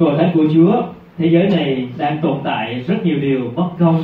Hội 0.00 0.18
thánh 0.18 0.30
của 0.34 0.44
Chúa, 0.54 0.82
thế 1.18 1.26
giới 1.26 1.48
này 1.48 1.88
đang 1.98 2.18
tồn 2.22 2.38
tại 2.44 2.84
rất 2.86 3.04
nhiều 3.04 3.18
điều 3.18 3.52
bất 3.56 3.68
công 3.78 4.02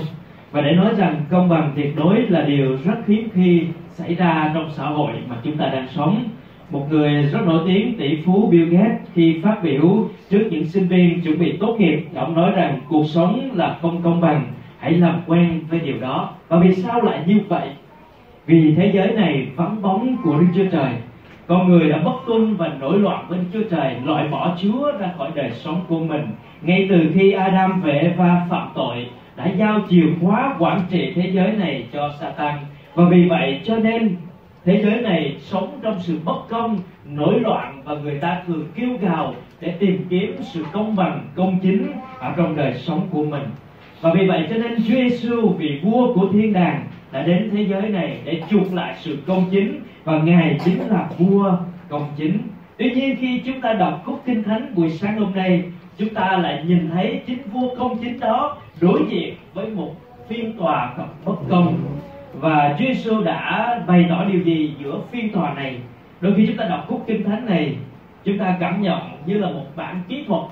và 0.52 0.60
để 0.60 0.72
nói 0.72 0.94
rằng 0.96 1.20
công 1.30 1.48
bằng 1.48 1.72
tuyệt 1.76 1.96
đối 1.96 2.20
là 2.20 2.42
điều 2.42 2.78
rất 2.84 3.06
hiếm 3.06 3.28
khi 3.34 3.62
xảy 3.88 4.14
ra 4.14 4.50
trong 4.54 4.70
xã 4.70 4.86
hội 4.86 5.12
mà 5.28 5.36
chúng 5.42 5.56
ta 5.56 5.66
đang 5.66 5.86
sống. 5.88 6.24
Một 6.70 6.86
người 6.90 7.22
rất 7.22 7.46
nổi 7.46 7.62
tiếng 7.66 7.96
tỷ 7.96 8.16
phú 8.16 8.48
Bill 8.50 8.74
Gates 8.74 9.00
khi 9.14 9.40
phát 9.42 9.62
biểu 9.62 10.08
trước 10.30 10.48
những 10.50 10.64
sinh 10.64 10.88
viên 10.88 11.20
chuẩn 11.20 11.38
bị 11.38 11.56
tốt 11.60 11.76
nghiệp, 11.78 12.06
ông 12.14 12.34
nói 12.34 12.50
rằng 12.50 12.80
cuộc 12.88 13.04
sống 13.06 13.50
là 13.54 13.78
không 13.82 14.02
công 14.02 14.20
bằng, 14.20 14.46
hãy 14.78 14.92
làm 14.92 15.20
quen 15.26 15.60
với 15.70 15.80
điều 15.80 15.98
đó. 16.00 16.30
Và 16.48 16.58
vì 16.58 16.74
sao 16.74 17.00
lại 17.00 17.24
như 17.26 17.40
vậy? 17.48 17.68
Vì 18.46 18.74
thế 18.74 18.90
giới 18.94 19.08
này 19.08 19.46
vắng 19.56 19.82
bóng 19.82 20.16
của 20.24 20.38
Đức 20.38 20.46
Chúa 20.54 20.70
Trời 20.72 20.92
con 21.48 21.68
người 21.68 21.88
đã 21.88 21.98
bất 21.98 22.14
tuân 22.26 22.56
và 22.56 22.72
nổi 22.80 22.98
loạn 22.98 23.24
với 23.28 23.38
Chúa 23.52 23.62
Trời, 23.70 23.94
loại 24.04 24.28
bỏ 24.28 24.56
Chúa 24.62 24.92
ra 24.98 25.10
khỏi 25.18 25.30
đời 25.34 25.50
sống 25.50 25.80
của 25.88 25.98
mình. 25.98 26.26
Ngay 26.62 26.86
từ 26.90 27.10
khi 27.14 27.32
Adam 27.32 27.80
về 27.80 28.14
và 28.16 28.46
phạm 28.50 28.68
tội, 28.74 29.06
đã 29.36 29.46
giao 29.58 29.80
chìa 29.90 30.06
khóa 30.22 30.56
quản 30.58 30.80
trị 30.90 31.12
thế 31.14 31.30
giới 31.34 31.52
này 31.52 31.86
cho 31.92 32.10
Satan. 32.20 32.54
Và 32.94 33.04
vì 33.10 33.28
vậy 33.28 33.60
cho 33.64 33.76
nên, 33.76 34.16
thế 34.64 34.82
giới 34.82 35.00
này 35.00 35.36
sống 35.38 35.78
trong 35.82 36.00
sự 36.00 36.18
bất 36.24 36.48
công, 36.48 36.78
nổi 37.04 37.40
loạn 37.40 37.82
và 37.84 37.94
người 37.94 38.18
ta 38.18 38.42
thường 38.46 38.66
kêu 38.74 38.88
gào 39.00 39.34
để 39.60 39.70
tìm 39.78 40.06
kiếm 40.10 40.36
sự 40.40 40.64
công 40.72 40.96
bằng, 40.96 41.24
công 41.34 41.58
chính 41.62 41.92
ở 42.18 42.32
trong 42.36 42.56
đời 42.56 42.74
sống 42.74 43.08
của 43.10 43.24
mình. 43.24 43.44
Và 44.00 44.12
vì 44.14 44.26
vậy 44.26 44.46
cho 44.50 44.56
nên 44.56 44.74
Chúa 44.76 44.94
Giêsu 44.94 45.48
vị 45.48 45.80
vua 45.82 46.14
của 46.14 46.28
thiên 46.32 46.52
đàng 46.52 46.84
đã 47.12 47.22
đến 47.22 47.50
thế 47.52 47.62
giới 47.62 47.82
này 47.82 48.18
để 48.24 48.42
chuộc 48.50 48.72
lại 48.72 48.94
sự 48.98 49.18
công 49.26 49.44
chính, 49.50 49.80
và 50.04 50.18
ngài 50.18 50.58
chính 50.64 50.88
là 50.88 51.08
vua 51.18 51.56
công 51.88 52.08
chính. 52.16 52.38
Tuy 52.78 52.90
nhiên, 52.90 53.16
khi 53.20 53.42
chúng 53.44 53.60
ta 53.60 53.72
đọc 53.72 54.02
khúc 54.04 54.22
kinh 54.26 54.42
thánh 54.42 54.74
buổi 54.74 54.90
sáng 54.90 55.18
hôm 55.18 55.34
nay, 55.34 55.62
chúng 55.98 56.14
ta 56.14 56.36
lại 56.36 56.64
nhìn 56.66 56.90
thấy 56.90 57.20
chính 57.26 57.38
vua 57.52 57.74
công 57.74 57.98
chính 57.98 58.20
đó 58.20 58.56
đối 58.80 59.02
diện 59.08 59.34
với 59.54 59.66
một 59.66 59.94
phiên 60.28 60.52
tòa 60.58 60.94
thật 60.96 61.06
bất 61.24 61.36
công. 61.48 61.76
Và 62.32 62.76
Chúa 62.78 62.84
Giêsu 62.84 63.22
đã 63.22 63.80
bày 63.86 64.06
tỏ 64.08 64.24
điều 64.24 64.42
gì 64.42 64.74
giữa 64.82 65.00
phiên 65.10 65.32
tòa 65.32 65.54
này? 65.54 65.78
Đôi 66.20 66.34
khi 66.36 66.46
chúng 66.46 66.56
ta 66.56 66.64
đọc 66.68 66.84
khúc 66.88 67.04
kinh 67.06 67.24
thánh 67.24 67.46
này, 67.46 67.76
chúng 68.24 68.38
ta 68.38 68.56
cảm 68.60 68.82
nhận 68.82 69.00
như 69.26 69.38
là 69.38 69.50
một 69.50 69.64
bản 69.76 70.00
kỹ 70.08 70.24
thuật 70.26 70.42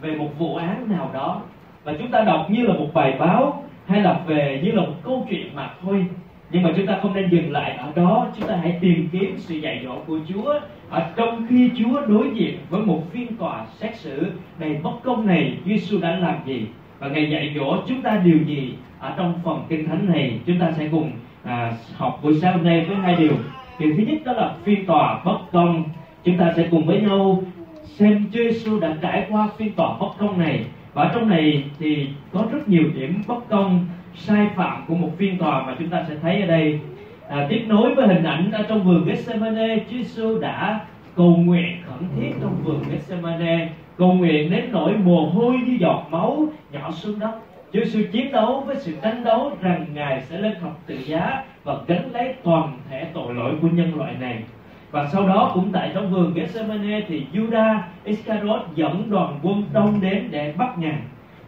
về 0.00 0.16
một 0.16 0.28
vụ 0.38 0.56
án 0.56 0.88
nào 0.88 1.10
đó. 1.14 1.42
Và 1.84 1.92
chúng 1.98 2.10
ta 2.10 2.24
đọc 2.24 2.46
như 2.50 2.62
là 2.62 2.74
một 2.74 2.88
bài 2.94 3.14
báo 3.18 3.64
hay 3.88 4.02
là 4.02 4.20
về 4.26 4.60
như 4.64 4.72
là 4.72 4.82
một 4.82 4.94
câu 5.04 5.26
chuyện 5.30 5.50
mà 5.54 5.70
thôi. 5.82 6.06
Nhưng 6.50 6.62
mà 6.62 6.70
chúng 6.76 6.86
ta 6.86 6.98
không 7.02 7.14
nên 7.14 7.30
dừng 7.30 7.52
lại 7.52 7.72
ở 7.72 7.92
đó. 7.96 8.26
Chúng 8.38 8.48
ta 8.48 8.56
hãy 8.56 8.78
tìm 8.80 9.08
kiếm 9.12 9.34
sự 9.36 9.54
dạy 9.54 9.80
dỗ 9.84 9.98
của 10.06 10.18
Chúa. 10.28 10.54
Ở 10.90 11.10
trong 11.16 11.46
khi 11.48 11.70
Chúa 11.78 12.00
đối 12.06 12.30
diện 12.34 12.58
với 12.70 12.82
một 12.82 13.02
phiên 13.12 13.36
tòa 13.36 13.66
xét 13.80 13.96
xử 13.96 14.32
đầy 14.58 14.76
bất 14.82 15.02
công 15.02 15.26
này 15.26 15.56
Chúa 15.64 15.70
Giêsu 15.70 15.98
đã 16.00 16.16
làm 16.16 16.36
gì? 16.46 16.66
Và 16.98 17.08
ngài 17.08 17.30
dạy 17.30 17.52
dỗ 17.56 17.76
chúng 17.88 18.02
ta 18.02 18.20
điều 18.24 18.38
gì? 18.46 18.74
Ở 18.98 19.14
trong 19.16 19.40
phần 19.44 19.62
kinh 19.68 19.88
thánh 19.88 20.06
này 20.12 20.38
chúng 20.46 20.58
ta 20.58 20.72
sẽ 20.78 20.88
cùng 20.90 21.10
à, 21.44 21.72
học 21.96 22.20
buổi 22.22 22.34
sáng 22.34 22.52
hôm 22.52 22.64
nay 22.64 22.84
với 22.88 22.96
hai 22.96 23.16
điều. 23.16 23.32
Điều 23.78 23.94
thứ 23.96 24.02
nhất 24.02 24.18
đó 24.24 24.32
là 24.32 24.54
phiên 24.64 24.86
tòa 24.86 25.20
bất 25.24 25.38
công. 25.52 25.84
Chúng 26.24 26.38
ta 26.38 26.52
sẽ 26.56 26.68
cùng 26.70 26.86
với 26.86 27.00
nhau 27.00 27.42
xem 27.84 28.26
Chúa 28.32 28.42
Giêsu 28.42 28.80
đã 28.80 28.96
trải 29.02 29.26
qua 29.30 29.48
phiên 29.56 29.72
tòa 29.72 29.96
bất 30.00 30.08
công 30.18 30.38
này 30.38 30.64
và 30.98 31.10
trong 31.14 31.28
này 31.28 31.64
thì 31.78 32.06
có 32.32 32.44
rất 32.52 32.68
nhiều 32.68 32.84
điểm 32.94 33.22
bất 33.26 33.48
công 33.48 33.86
sai 34.14 34.46
phạm 34.56 34.84
của 34.88 34.94
một 34.94 35.10
phiên 35.18 35.38
tòa 35.38 35.66
mà 35.66 35.76
chúng 35.78 35.88
ta 35.88 36.04
sẽ 36.08 36.14
thấy 36.22 36.40
ở 36.40 36.46
đây. 36.46 36.80
À, 37.28 37.46
tiếp 37.50 37.64
nối 37.66 37.94
với 37.94 38.08
hình 38.08 38.24
ảnh 38.24 38.50
ở 38.52 38.62
trong 38.68 38.84
vườn 38.84 39.04
Gethsemane 39.04 39.78
Chúa 39.78 39.96
Giêsu 39.96 40.38
đã 40.38 40.80
cầu 41.16 41.36
nguyện 41.36 41.76
khẩn 41.86 42.08
thiết 42.16 42.30
trong 42.40 42.56
vườn 42.64 42.82
Gethsemane. 42.90 43.68
Cầu 43.96 44.12
nguyện 44.12 44.50
đến 44.50 44.64
nỗi 44.72 44.92
mồ 44.96 45.26
hôi 45.26 45.56
như 45.66 45.76
giọt 45.80 46.06
máu 46.10 46.46
nhỏ 46.72 46.90
xuống 46.90 47.18
đất. 47.18 47.32
Chúa 47.72 47.84
Giêsu 47.84 48.00
chiến 48.12 48.32
đấu 48.32 48.62
với 48.66 48.76
sự 48.76 48.96
tranh 49.02 49.24
đấu 49.24 49.52
rằng 49.60 49.86
Ngài 49.94 50.20
sẽ 50.20 50.38
lên 50.38 50.54
thập 50.60 50.86
tự 50.86 50.98
giá 51.06 51.44
và 51.64 51.74
gánh 51.86 52.12
lấy 52.12 52.34
toàn 52.42 52.78
thể 52.90 53.06
tội 53.14 53.34
lỗi 53.34 53.54
của 53.62 53.68
nhân 53.68 53.98
loại 53.98 54.14
này 54.20 54.42
và 54.90 55.06
sau 55.06 55.28
đó 55.28 55.50
cũng 55.54 55.72
tại 55.72 55.90
trong 55.94 56.10
vườn 56.10 56.34
Gethsemane 56.34 57.00
thì 57.08 57.26
Judas 57.32 57.78
Iscariot 58.04 58.60
dẫn 58.74 59.10
đoàn 59.10 59.38
quân 59.42 59.62
đông 59.72 60.00
đến 60.00 60.28
để 60.30 60.54
bắt 60.56 60.78
ngài 60.78 60.98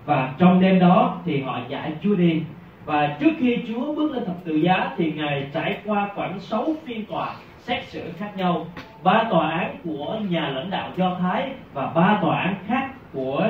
và 0.06 0.34
trong 0.38 0.60
đêm 0.60 0.78
đó 0.78 1.16
thì 1.24 1.42
họ 1.42 1.58
giải 1.68 1.92
Chúa 2.02 2.14
đi. 2.14 2.42
Và 2.84 3.16
trước 3.20 3.30
khi 3.38 3.58
Chúa 3.68 3.94
bước 3.94 4.12
lên 4.12 4.24
thập 4.24 4.44
tự 4.44 4.54
giá 4.56 4.90
thì 4.96 5.12
ngài 5.12 5.46
trải 5.52 5.76
qua 5.86 6.08
khoảng 6.14 6.40
6 6.40 6.66
phiên 6.84 7.04
tòa 7.06 7.34
xét 7.58 7.84
xử 7.84 8.12
khác 8.18 8.30
nhau. 8.36 8.66
Ba 9.02 9.24
tòa 9.30 9.50
án 9.50 9.76
của 9.84 10.18
nhà 10.28 10.48
lãnh 10.48 10.70
đạo 10.70 10.90
Do 10.96 11.16
Thái 11.20 11.50
và 11.74 11.86
ba 11.94 12.18
tòa 12.22 12.40
án 12.40 12.54
khác 12.66 12.88
của 13.12 13.48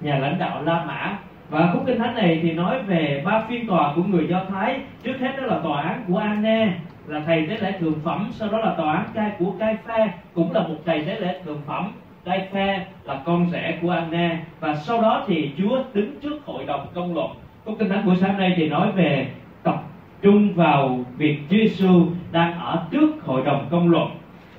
nhà 0.00 0.18
lãnh 0.18 0.38
đạo 0.38 0.62
La 0.62 0.84
Mã. 0.84 1.18
Và 1.50 1.70
khúc 1.72 1.82
kinh 1.86 1.98
thánh 1.98 2.14
này 2.14 2.40
thì 2.42 2.52
nói 2.52 2.82
về 2.82 3.22
ba 3.24 3.42
phiên 3.48 3.66
tòa 3.66 3.92
của 3.96 4.02
người 4.02 4.26
Do 4.28 4.40
Thái. 4.48 4.80
Trước 5.02 5.20
hết 5.20 5.32
đó 5.36 5.46
là 5.46 5.58
tòa 5.58 5.82
án 5.82 6.04
của 6.08 6.18
Anne 6.18 6.72
là 7.08 7.22
thầy 7.26 7.46
tế 7.46 7.58
lễ 7.60 7.72
thượng 7.80 8.00
phẩm, 8.04 8.28
sau 8.32 8.48
đó 8.48 8.58
là 8.58 8.74
tòa 8.74 8.92
án 8.92 9.06
cai 9.14 9.30
của 9.38 9.52
cai 9.58 9.76
pha 9.86 10.08
cũng 10.34 10.52
là 10.52 10.60
một 10.60 10.74
thầy 10.86 11.00
tế 11.00 11.20
lễ 11.20 11.40
thượng 11.44 11.60
phẩm. 11.66 11.92
Cai 12.24 12.48
pha 12.52 12.84
là 13.04 13.22
con 13.24 13.50
rể 13.52 13.78
của 13.82 13.90
Anna 13.90 14.38
và 14.60 14.74
sau 14.74 15.02
đó 15.02 15.24
thì 15.26 15.50
Chúa 15.58 15.82
đứng 15.94 16.20
trước 16.20 16.46
hội 16.46 16.64
đồng 16.64 16.86
công 16.94 17.14
luận. 17.14 17.30
Câu 17.64 17.76
kinh 17.78 17.88
thánh 17.88 18.06
buổi 18.06 18.16
sáng 18.16 18.38
nay 18.38 18.54
thì 18.56 18.68
nói 18.68 18.92
về 18.92 19.28
tập 19.62 19.82
trung 20.22 20.54
vào 20.54 21.04
việc 21.16 21.38
Chúa 21.50 21.56
Giêsu 21.56 22.06
đang 22.32 22.58
ở 22.60 22.86
trước 22.90 23.24
hội 23.24 23.42
đồng 23.44 23.66
công 23.70 23.90
luận. 23.90 24.08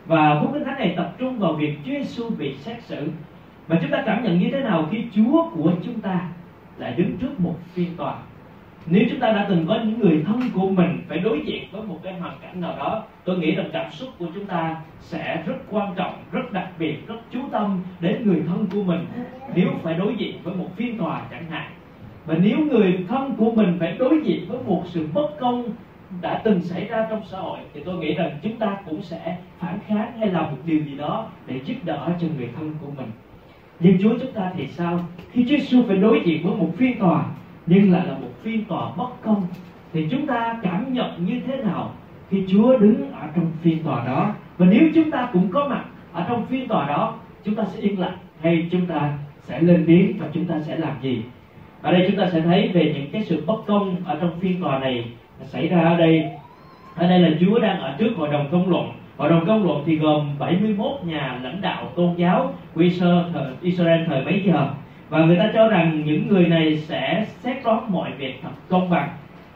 Và 0.06 0.40
phúc 0.42 0.52
kinh 0.54 0.64
thánh 0.66 0.80
này 0.80 0.94
tập 0.98 1.14
trung 1.18 1.40
vào 1.40 1.54
việc 1.54 1.78
Chúa 1.86 1.92
Giêsu 1.92 2.30
bị 2.38 2.56
xét 2.56 2.84
xử. 2.84 3.12
Và 3.68 3.78
chúng 3.82 3.92
ta 3.92 4.04
cảm 4.06 4.24
nhận 4.24 4.40
như 4.40 4.50
thế 4.52 4.60
nào 4.60 4.88
khi 4.92 5.04
Chúa 5.16 5.50
của 5.56 5.72
chúng 5.86 6.02
ta 6.02 6.20
lại 6.78 6.94
đứng 6.98 7.18
trước 7.18 7.40
một 7.40 7.56
phiên 7.74 7.96
tòa? 7.98 8.16
Nếu 8.90 9.04
chúng 9.10 9.20
ta 9.20 9.32
đã 9.32 9.46
từng 9.50 9.66
có 9.68 9.80
những 9.84 10.00
người 10.00 10.24
thân 10.28 10.42
của 10.54 10.70
mình 10.70 11.02
phải 11.08 11.18
đối 11.18 11.42
diện 11.46 11.64
với 11.72 11.82
một 11.82 12.00
cái 12.04 12.14
hoàn 12.14 12.38
cảnh 12.42 12.62
nào 12.62 12.76
đó, 12.78 13.04
tôi 13.24 13.38
nghĩ 13.38 13.52
rằng 13.56 13.70
cảm 13.74 13.92
xúc 13.92 14.10
của 14.20 14.26
chúng 14.36 14.46
ta 14.46 14.76
sẽ 15.00 15.44
rất 15.46 15.56
quan 15.70 15.94
trọng, 15.96 16.14
rất 16.32 16.54
đặc 16.54 16.68
biệt, 16.80 17.08
rất 17.08 17.16
chú 17.32 17.40
tâm 17.52 17.82
đến 18.00 18.22
người 18.26 18.44
thân 18.48 18.66
của 18.74 18.84
mình 18.84 19.06
nếu 19.56 19.68
phải 19.84 19.94
đối 19.94 20.16
diện 20.16 20.40
với 20.44 20.56
một 20.56 20.76
phiên 20.76 20.98
tòa 20.98 21.22
chẳng 21.32 21.46
hạn. 21.50 21.72
Và 22.26 22.36
nếu 22.42 22.58
người 22.58 23.06
thân 23.08 23.34
của 23.38 23.52
mình 23.52 23.78
phải 23.80 23.96
đối 24.00 24.22
diện 24.24 24.46
với 24.48 24.58
một 24.68 24.84
sự 24.86 25.08
bất 25.14 25.40
công 25.40 25.64
đã 26.22 26.42
từng 26.44 26.62
xảy 26.62 26.86
ra 26.86 27.08
trong 27.10 27.22
xã 27.26 27.40
hội, 27.40 27.60
thì 27.74 27.82
tôi 27.86 27.98
nghĩ 27.98 28.14
rằng 28.14 28.32
chúng 28.42 28.58
ta 28.58 28.78
cũng 28.86 29.02
sẽ 29.02 29.38
phản 29.60 29.80
kháng 29.88 30.20
hay 30.20 30.28
làm 30.28 30.44
một 30.44 30.58
điều 30.66 30.80
gì 30.80 30.98
đó 30.98 31.28
để 31.48 31.60
giúp 31.66 31.76
đỡ 31.84 32.10
cho 32.22 32.28
người 32.38 32.50
thân 32.56 32.74
của 32.82 32.92
mình. 32.98 33.12
Nhưng 33.80 33.98
Chúa 34.02 34.18
chúng 34.20 34.32
ta 34.32 34.52
thì 34.58 34.68
sao? 34.68 35.00
Khi 35.32 35.44
Chúa 35.44 35.58
Giêsu 35.58 35.84
phải 35.88 35.98
đối 35.98 36.22
diện 36.26 36.48
với 36.48 36.56
một 36.56 36.70
phiên 36.78 37.00
tòa 37.00 37.26
nhưng 37.68 37.92
lại 37.92 38.08
là 38.08 38.14
một 38.14 38.30
phiên 38.44 38.66
tòa 38.66 38.92
bất 38.98 39.22
công. 39.22 39.48
Thì 39.94 40.08
chúng 40.12 40.28
ta 40.28 40.60
cảm 40.64 40.94
nhận 40.94 41.26
như 41.26 41.42
thế 41.48 41.58
nào 41.58 41.92
khi 42.30 42.44
Chúa 42.48 42.78
đứng 42.78 43.12
ở 43.12 43.28
trong 43.36 43.46
phiên 43.62 43.84
tòa 43.84 44.06
đó? 44.06 44.34
Và 44.58 44.66
nếu 44.66 44.90
chúng 44.96 45.12
ta 45.12 45.30
cũng 45.34 45.50
có 45.52 45.68
mặt 45.68 45.86
ở 46.14 46.26
trong 46.30 46.46
phiên 46.46 46.68
tòa 46.68 46.88
đó, 46.88 47.16
chúng 47.44 47.56
ta 47.56 47.64
sẽ 47.66 47.82
yên 47.82 48.00
lặng 48.00 48.18
hay 48.42 48.68
chúng 48.72 48.86
ta 48.86 49.14
sẽ 49.44 49.62
lên 49.62 49.84
tiếng 49.88 50.18
và 50.20 50.28
chúng 50.34 50.46
ta 50.46 50.60
sẽ 50.62 50.78
làm 50.78 50.94
gì? 51.02 51.22
Ở 51.82 51.92
đây 51.92 52.06
chúng 52.08 52.18
ta 52.18 52.30
sẽ 52.32 52.42
thấy 52.42 52.72
về 52.74 52.94
những 52.96 53.12
cái 53.12 53.24
sự 53.24 53.44
bất 53.46 53.66
công 53.68 53.96
ở 54.06 54.18
trong 54.22 54.40
phiên 54.40 54.62
tòa 54.62 54.80
này 54.80 55.06
xảy 55.44 55.68
ra 55.68 55.82
ở 55.82 55.98
đây. 55.98 56.30
Ở 56.96 57.08
đây 57.08 57.20
là 57.20 57.30
Chúa 57.40 57.60
đang 57.60 57.82
ở 57.82 57.96
trước 57.98 58.10
hội 58.18 58.30
đồng 58.32 58.48
công 58.52 58.70
luận. 58.70 58.92
Hội 59.18 59.30
đồng 59.30 59.46
công 59.46 59.64
luận 59.64 59.84
thì 59.86 59.96
gồm 59.96 60.30
71 60.40 60.92
nhà 61.06 61.40
lãnh 61.44 61.62
đạo 61.62 61.92
tôn 61.96 62.16
giáo 62.16 62.54
của 62.76 62.82
Israel 63.62 64.06
thời 64.08 64.26
bấy 64.26 64.44
giờ 64.46 64.70
và 65.10 65.26
người 65.26 65.38
ta 65.38 65.52
cho 65.54 65.68
rằng 65.68 66.02
những 66.06 66.28
người 66.28 66.46
này 66.46 66.78
sẽ 66.78 67.26
xét 67.40 67.64
đoán 67.64 67.92
mọi 67.92 68.12
việc 68.12 68.40
thật 68.44 68.50
công 68.70 68.90
bằng. 68.90 69.10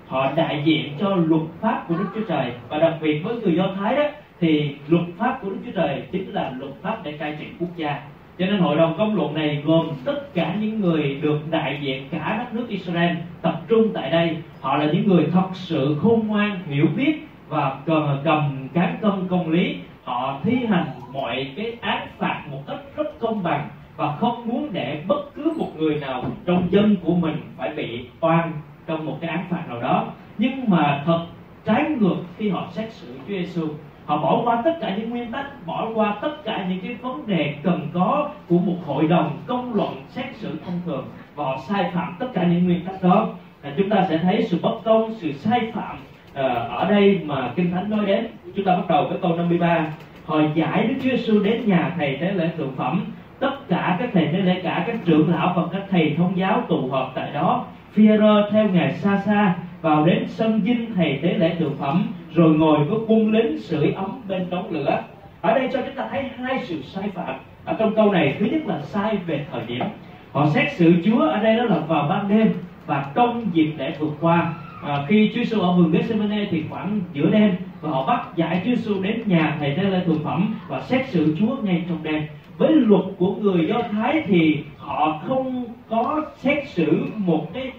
Họ 0.08 0.32
đại 0.36 0.62
diện 0.66 0.94
cho 1.00 1.16
luật 1.16 1.42
pháp 1.62 1.86
của 1.88 1.96
Đức 1.98 2.06
Chúa 2.16 2.22
Trời. 2.28 2.52
Và 2.70 2.78
đặc 2.78 2.94
biệt 3.02 3.20
với 3.20 3.36
người 3.36 3.56
Do 3.56 3.68
Thái 3.80 3.96
đó 3.96 4.04
thì 4.40 4.76
luật 4.88 5.04
pháp 5.18 5.40
của 5.42 5.50
Đức 5.50 5.58
Chúa 5.66 5.72
Trời 5.72 6.04
chính 6.12 6.34
là 6.34 6.54
luật 6.60 6.72
pháp 6.82 6.98
để 7.04 7.12
cai 7.12 7.36
trị 7.40 7.46
quốc 7.60 7.70
gia. 7.76 8.02
Cho 8.40 8.46
nên 8.46 8.58
hội 8.58 8.78
đồng 8.78 8.98
công 8.98 9.16
luận 9.16 9.34
này 9.34 9.64
gồm 9.66 9.88
tất 10.06 10.34
cả 10.34 10.56
những 10.60 10.82
người 10.82 11.18
được 11.22 11.40
đại 11.52 11.80
diện 11.82 12.08
cả 12.12 12.36
đất 12.38 12.54
nước 12.54 12.70
Israel 12.70 13.16
tập 13.42 13.62
trung 13.68 13.92
tại 13.94 14.10
đây. 14.12 14.38
Họ 14.62 14.78
là 14.78 14.86
những 14.86 15.08
người 15.08 15.28
thật 15.34 15.48
sự 15.54 15.98
khôn 16.02 16.28
ngoan 16.28 16.60
hiểu 16.68 16.88
biết 16.96 17.28
và 17.50 17.78
cầm, 17.86 18.18
cầm 18.24 18.68
cán 18.74 18.98
cân 19.02 19.28
công 19.30 19.50
lý. 19.50 19.76
Họ 20.04 20.40
thi 20.44 20.56
hành 20.70 20.86
mọi 21.14 21.52
cái 21.56 21.78
án 21.82 22.08
phạt 22.18 22.44
một 22.52 22.60
cách 22.68 22.80
rất 22.96 23.20
công 23.20 23.44
bằng 23.44 23.70
và 23.98 24.16
không 24.16 24.48
muốn 24.48 24.70
để 24.72 25.04
bất 25.08 25.36
cứ 25.36 25.54
một 25.58 25.70
người 25.78 25.96
nào 25.96 26.24
trong 26.46 26.68
dân 26.72 26.96
của 27.04 27.14
mình 27.14 27.36
phải 27.58 27.70
bị 27.76 28.06
oan 28.20 28.52
trong 28.88 29.06
một 29.06 29.18
cái 29.22 29.30
án 29.30 29.46
phạt 29.50 29.64
nào 29.70 29.82
đó. 29.82 30.06
Nhưng 30.38 30.70
mà 30.70 31.04
thật 31.06 31.26
trái 31.66 31.86
ngược 32.00 32.18
khi 32.38 32.50
họ 32.50 32.68
xét 32.72 32.94
xử 32.94 33.08
Chúa 33.18 33.34
Giêsu 33.34 33.68
họ 34.06 34.18
bỏ 34.18 34.42
qua 34.44 34.62
tất 34.66 34.78
cả 34.82 34.96
những 34.98 35.10
nguyên 35.10 35.32
tắc, 35.32 35.66
bỏ 35.66 35.90
qua 35.96 36.18
tất 36.22 36.44
cả 36.44 36.66
những 36.70 36.80
cái 36.82 36.94
vấn 37.02 37.28
đề 37.28 37.56
cần 37.64 37.88
có 37.94 38.30
của 38.50 38.58
một 38.58 38.76
hội 38.86 39.08
đồng 39.08 39.38
công 39.48 39.74
luận 39.74 40.02
xét 40.10 40.26
xử 40.36 40.60
thông 40.66 40.82
thường 40.86 41.06
và 41.36 41.44
họ 41.44 41.58
sai 41.68 41.92
phạm 41.94 42.16
tất 42.20 42.28
cả 42.34 42.44
những 42.44 42.66
nguyên 42.66 42.86
tắc 42.86 43.04
đó. 43.04 43.28
Là 43.64 43.74
chúng 43.78 43.90
ta 43.90 44.06
sẽ 44.10 44.18
thấy 44.18 44.44
sự 44.44 44.60
bất 44.62 44.76
công, 44.84 45.14
sự 45.14 45.32
sai 45.34 45.72
phạm 45.74 45.98
ờ, 46.34 46.54
ở 46.54 46.90
đây 46.90 47.20
mà 47.26 47.54
kinh 47.56 47.72
thánh 47.72 47.90
nói 47.90 48.06
đến. 48.06 48.28
Chúng 48.56 48.66
ta 48.66 48.76
bắt 48.76 48.88
đầu 48.90 49.08
với 49.10 49.18
câu 49.22 49.36
53 49.36 49.88
họ 50.26 50.40
giải 50.56 50.88
Đức 50.88 50.96
Chúa 51.04 51.10
Giêsu 51.10 51.44
đến 51.44 51.62
nhà 51.66 51.94
thầy 51.98 52.18
tế 52.22 52.32
lễ 52.32 52.50
thượng 52.58 52.76
phẩm 52.76 53.06
tất 53.42 53.70
cả 53.70 53.98
các 54.00 54.10
thầy 54.14 54.26
tế 54.26 54.38
lễ 54.38 54.62
cả 54.64 54.84
các 54.88 54.96
trưởng 55.06 55.30
lão 55.30 55.54
và 55.56 55.64
các 55.72 55.82
thầy 55.90 56.16
thông 56.18 56.38
giáo 56.38 56.64
tụ 56.70 56.88
họp 56.88 57.12
tại 57.16 57.32
đó. 57.34 57.66
Führer 57.96 58.52
theo 58.52 58.68
ngài 58.68 58.94
xa 58.94 59.22
xa 59.26 59.56
vào 59.82 60.06
đến 60.06 60.26
sân 60.28 60.62
dinh 60.64 60.94
thầy 60.96 61.20
tế 61.24 61.34
lễ 61.34 61.56
thượng 61.60 61.78
phẩm 61.78 62.08
rồi 62.34 62.50
ngồi 62.50 62.84
với 62.84 63.00
quân 63.08 63.32
lính 63.32 63.60
sưởi 63.60 63.92
ấm 63.92 64.22
bên 64.28 64.50
đống 64.50 64.72
lửa. 64.72 65.04
Ở 65.42 65.54
đây 65.54 65.70
cho 65.74 65.80
chúng 65.82 65.96
ta 65.96 66.08
thấy 66.12 66.24
hai 66.38 66.60
sự 66.64 66.82
sai 66.82 67.10
phạm. 67.14 67.36
Ở 67.66 67.76
trong 67.80 67.96
câu 67.96 68.12
này 68.12 68.36
thứ 68.40 68.46
nhất 68.46 68.62
là 68.68 68.82
sai 68.82 69.18
về 69.26 69.46
thời 69.52 69.62
điểm. 69.68 69.84
Họ 70.32 70.48
xét 70.54 70.74
xử 70.74 70.94
Chúa 71.06 71.20
ở 71.20 71.44
đây 71.44 71.56
đó 71.58 71.64
là 71.64 71.78
vào 71.78 72.08
ban 72.10 72.30
đêm 72.30 72.54
và 72.86 73.06
trong 73.16 73.46
dịp 73.54 73.74
lễ 73.78 73.94
vượt 74.00 74.14
qua. 74.22 74.54
À, 74.88 75.06
khi 75.08 75.32
Chúa 75.34 75.44
Giêsu 75.44 75.62
ở 75.62 75.72
vườn 75.72 75.92
Gethsemane 75.92 76.46
thì 76.52 76.64
khoảng 76.70 77.00
giữa 77.14 77.30
đêm 77.30 77.56
và 77.82 77.90
họ 77.90 78.06
bắt 78.06 78.28
giải 78.36 78.62
Chúa 78.66 78.76
Giêsu 78.76 79.02
đến 79.02 79.22
nhà 79.26 79.56
thầy 79.60 79.76
tế 79.76 79.84
lễ 79.84 80.02
thượng 80.06 80.24
phẩm 80.24 80.56
và 80.68 80.82
xét 80.82 81.10
xử 81.10 81.36
Chúa 81.40 81.56
ngay 81.64 81.84
trong 81.90 82.04
đêm 82.04 82.24
với 82.58 82.72
luật 82.76 83.04
của 83.18 83.36
người 83.36 83.68
Do 83.68 83.82
Thái 83.92 84.24
thì 84.26 84.64
họ 84.78 85.22
không 85.28 85.66
có 85.90 86.22
xét 86.36 86.68
xử 86.68 87.06
một 87.18 87.54
cái 87.54 87.72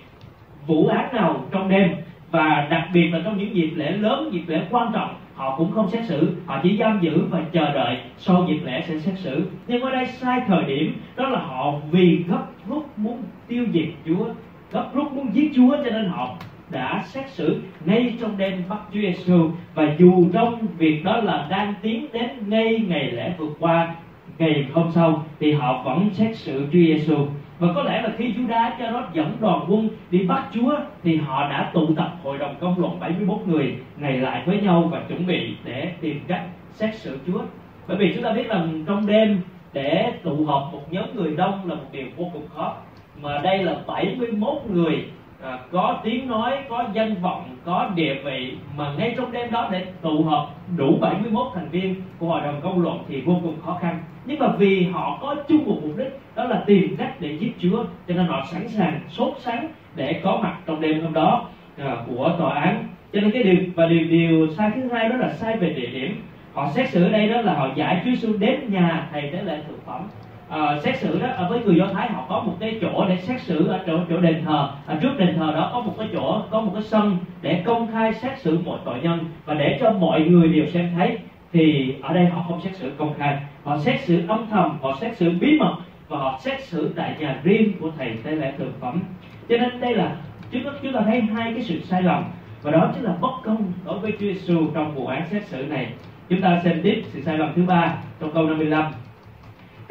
vụ 0.66 0.86
án 0.86 1.14
nào 1.14 1.44
trong 1.50 1.68
đêm. 1.68 1.90
Và 2.30 2.66
đặc 2.70 2.88
biệt 2.94 3.10
là 3.12 3.20
trong 3.24 3.38
những 3.38 3.54
dịp 3.54 3.70
lễ 3.74 3.90
lớn, 3.90 4.28
dịp 4.32 4.42
lễ 4.46 4.60
quan 4.70 4.90
trọng, 4.94 5.14
họ 5.34 5.54
cũng 5.56 5.72
không 5.72 5.90
xét 5.90 6.04
xử. 6.04 6.36
Họ 6.46 6.60
chỉ 6.62 6.76
giam 6.76 6.98
giữ 7.00 7.24
và 7.30 7.40
chờ 7.52 7.72
đợi 7.72 7.96
sau 8.18 8.46
dịp 8.48 8.60
lễ 8.64 8.82
sẽ 8.88 8.98
xét 8.98 9.18
xử. 9.18 9.46
Nhưng 9.66 9.82
ở 9.82 9.90
đây 9.90 10.06
sai 10.06 10.40
thời 10.46 10.64
điểm, 10.64 10.94
đó 11.16 11.28
là 11.28 11.38
họ 11.38 11.74
vì 11.90 12.24
gấp 12.28 12.44
rút 12.68 12.86
muốn 12.96 13.22
tiêu 13.48 13.66
diệt 13.72 13.88
chúa, 14.06 14.26
gấp 14.72 14.90
rút 14.94 15.12
muốn 15.12 15.34
giết 15.34 15.52
chúa 15.54 15.76
cho 15.84 15.90
nên 15.90 16.08
họ 16.08 16.34
đã 16.70 17.02
xét 17.06 17.30
xử 17.30 17.60
ngay 17.84 18.16
trong 18.20 18.36
đêm 18.36 18.62
bắt 18.68 18.78
Chúa 18.92 19.00
Giêsu 19.00 19.50
và 19.74 19.94
dù 19.98 20.28
trong 20.32 20.66
việc 20.78 21.04
đó 21.04 21.16
là 21.16 21.46
đang 21.50 21.74
tiến 21.82 22.06
đến 22.12 22.30
ngay 22.46 22.78
ngày 22.88 23.10
lễ 23.10 23.32
vượt 23.38 23.56
qua 23.60 23.94
ngày 24.38 24.66
hôm 24.72 24.90
sau 24.94 25.24
thì 25.40 25.52
họ 25.52 25.82
vẫn 25.82 26.10
xét 26.12 26.36
xử 26.36 26.60
Chúa 26.72 26.78
Giêsu 26.78 27.16
và 27.58 27.68
có 27.74 27.82
lẽ 27.82 28.02
là 28.02 28.10
khi 28.16 28.32
Judas 28.32 28.70
cho 28.78 28.90
nó 28.90 29.02
dẫn 29.12 29.36
đoàn 29.40 29.64
quân 29.68 29.88
đi 30.10 30.26
bắt 30.26 30.44
Chúa 30.54 30.76
thì 31.02 31.16
họ 31.16 31.50
đã 31.50 31.70
tụ 31.74 31.94
tập 31.96 32.16
hội 32.22 32.38
đồng 32.38 32.54
công 32.60 32.80
luận 32.80 33.00
71 33.00 33.38
người 33.46 33.76
này 33.96 34.18
lại 34.18 34.42
với 34.46 34.60
nhau 34.60 34.88
và 34.90 35.02
chuẩn 35.08 35.26
bị 35.26 35.54
để 35.64 35.92
tìm 36.00 36.20
cách 36.28 36.42
xét 36.70 36.94
xử 36.94 37.18
Chúa. 37.26 37.40
Bởi 37.88 37.96
vì 37.96 38.12
chúng 38.14 38.24
ta 38.24 38.32
biết 38.32 38.48
rằng 38.48 38.84
trong 38.86 39.06
đêm 39.06 39.40
để 39.72 40.12
tụ 40.22 40.44
họp 40.44 40.72
một 40.72 40.92
nhóm 40.92 41.04
người 41.14 41.36
đông 41.36 41.68
là 41.68 41.74
một 41.74 41.86
điều 41.92 42.06
vô 42.16 42.24
cùng 42.32 42.46
khó. 42.54 42.76
Mà 43.22 43.38
đây 43.38 43.58
là 43.58 43.76
71 43.86 44.62
người 44.68 45.04
à, 45.42 45.58
có 45.72 46.00
tiếng 46.04 46.28
nói 46.28 46.58
có 46.68 46.84
danh 46.92 47.14
vọng 47.22 47.56
có 47.64 47.90
địa 47.94 48.14
vị 48.24 48.54
mà 48.76 48.94
ngay 48.98 49.14
trong 49.16 49.32
đêm 49.32 49.50
đó 49.50 49.68
để 49.72 49.86
tụ 50.00 50.22
họp 50.22 50.54
đủ 50.76 50.98
71 51.00 51.46
thành 51.54 51.68
viên 51.68 51.94
của 52.18 52.26
hội 52.26 52.40
đồng 52.40 52.60
công 52.62 52.82
luận 52.82 52.98
thì 53.08 53.20
vô 53.20 53.36
cùng 53.42 53.56
khó 53.64 53.78
khăn 53.82 53.98
nhưng 54.24 54.38
mà 54.38 54.48
vì 54.58 54.84
họ 54.92 55.18
có 55.22 55.36
chung 55.48 55.64
một 55.66 55.78
mục 55.82 55.98
đích 55.98 56.18
đó 56.34 56.44
là 56.44 56.62
tìm 56.66 56.96
cách 56.96 57.20
để 57.20 57.36
giết 57.40 57.52
Chúa. 57.58 57.84
Cho 58.08 58.14
nên 58.14 58.26
họ 58.26 58.46
sẵn 58.52 58.68
sàng 58.68 59.00
sốt 59.08 59.34
sắng 59.38 59.68
để 59.96 60.20
có 60.24 60.40
mặt 60.42 60.56
trong 60.66 60.80
đêm 60.80 61.00
hôm 61.00 61.12
đó 61.12 61.48
à, 61.78 61.96
của 62.06 62.34
tòa 62.38 62.54
án. 62.54 62.84
Cho 63.12 63.20
nên 63.20 63.30
cái 63.30 63.42
điều 63.42 63.56
và 63.74 63.86
điều 63.86 64.04
điều 64.04 64.48
sai 64.48 64.70
thứ 64.74 64.82
hai 64.92 65.08
đó 65.08 65.16
là 65.16 65.32
sai 65.32 65.56
về 65.56 65.70
địa 65.70 65.86
điểm. 65.86 66.22
Họ 66.52 66.68
xét 66.74 66.88
xử 66.88 67.04
ở 67.04 67.08
đây 67.08 67.28
đó 67.28 67.40
là 67.40 67.54
họ 67.54 67.68
giải 67.76 68.02
Chúa 68.04 68.10
Giêsu 68.10 68.38
đến 68.38 68.60
nhà 68.68 69.08
thầy 69.12 69.22
tế 69.22 69.42
lễ 69.42 69.58
thực 69.68 69.86
phẩm. 69.86 70.00
À, 70.48 70.78
xét 70.84 70.96
xử 70.96 71.20
đó 71.20 71.28
à, 71.36 71.46
với 71.48 71.60
người 71.64 71.76
do 71.76 71.86
thái 71.92 72.08
họ 72.08 72.26
có 72.28 72.42
một 72.42 72.56
cái 72.60 72.78
chỗ 72.80 73.04
để 73.08 73.16
xét 73.16 73.40
xử 73.40 73.66
ở 73.66 73.80
chỗ 73.86 73.98
chỗ 74.08 74.16
đền 74.16 74.42
thờ. 74.44 74.70
Ở 74.86 74.96
trước 75.02 75.18
đền 75.18 75.34
thờ 75.36 75.52
đó 75.54 75.70
có 75.72 75.80
một 75.80 75.94
cái 75.98 76.08
chỗ 76.12 76.42
có 76.50 76.60
một 76.60 76.70
cái 76.74 76.82
sân 76.82 77.16
để 77.42 77.62
công 77.64 77.92
khai 77.92 78.14
xét 78.14 78.38
xử 78.38 78.58
mọi 78.64 78.78
tội 78.84 79.00
nhân. 79.02 79.18
Và 79.44 79.54
để 79.54 79.78
cho 79.80 79.92
mọi 79.92 80.20
người 80.20 80.48
đều 80.48 80.66
xem 80.66 80.90
thấy 80.96 81.18
thì 81.52 81.94
ở 82.02 82.14
đây 82.14 82.26
họ 82.26 82.44
không 82.48 82.60
xét 82.60 82.76
xử 82.76 82.92
công 82.98 83.14
khai. 83.18 83.38
Họ 83.64 83.78
xét 83.78 84.00
xử 84.00 84.26
âm 84.28 84.46
thầm 84.50 84.78
họ 84.82 84.98
xét 85.00 85.16
xử 85.16 85.30
bí 85.40 85.58
mật 85.58 85.76
và 86.08 86.18
họ 86.18 86.38
xét 86.42 86.64
xử 86.64 86.92
tại 86.96 87.16
nhà 87.20 87.40
riêng 87.44 87.72
của 87.80 87.90
thầy 87.98 88.12
tế 88.24 88.30
lễ 88.30 88.52
thượng 88.58 88.72
phẩm. 88.80 89.00
Cho 89.48 89.56
nên 89.56 89.80
đây 89.80 89.94
là 89.94 90.16
chúng 90.50 90.64
ta, 90.64 90.70
chúng 90.82 90.92
ta 90.92 91.00
thấy 91.06 91.20
hai 91.20 91.52
cái 91.54 91.62
sự 91.62 91.80
sai 91.80 92.02
lầm. 92.02 92.24
Và 92.62 92.70
đó 92.70 92.90
chính 92.94 93.04
là 93.04 93.12
bất 93.20 93.32
công 93.44 93.72
đối 93.84 93.98
với 93.98 94.12
Chúa 94.12 94.26
Giêsu 94.26 94.66
trong 94.74 94.94
vụ 94.94 95.06
án 95.06 95.28
xét 95.30 95.46
xử 95.46 95.62
này. 95.62 95.88
Chúng 96.28 96.40
ta 96.40 96.60
xem 96.64 96.80
tiếp 96.82 97.02
sự 97.12 97.22
sai 97.22 97.38
lầm 97.38 97.52
thứ 97.56 97.62
ba 97.62 97.96
trong 98.20 98.34
câu 98.34 98.46
55 98.46 98.92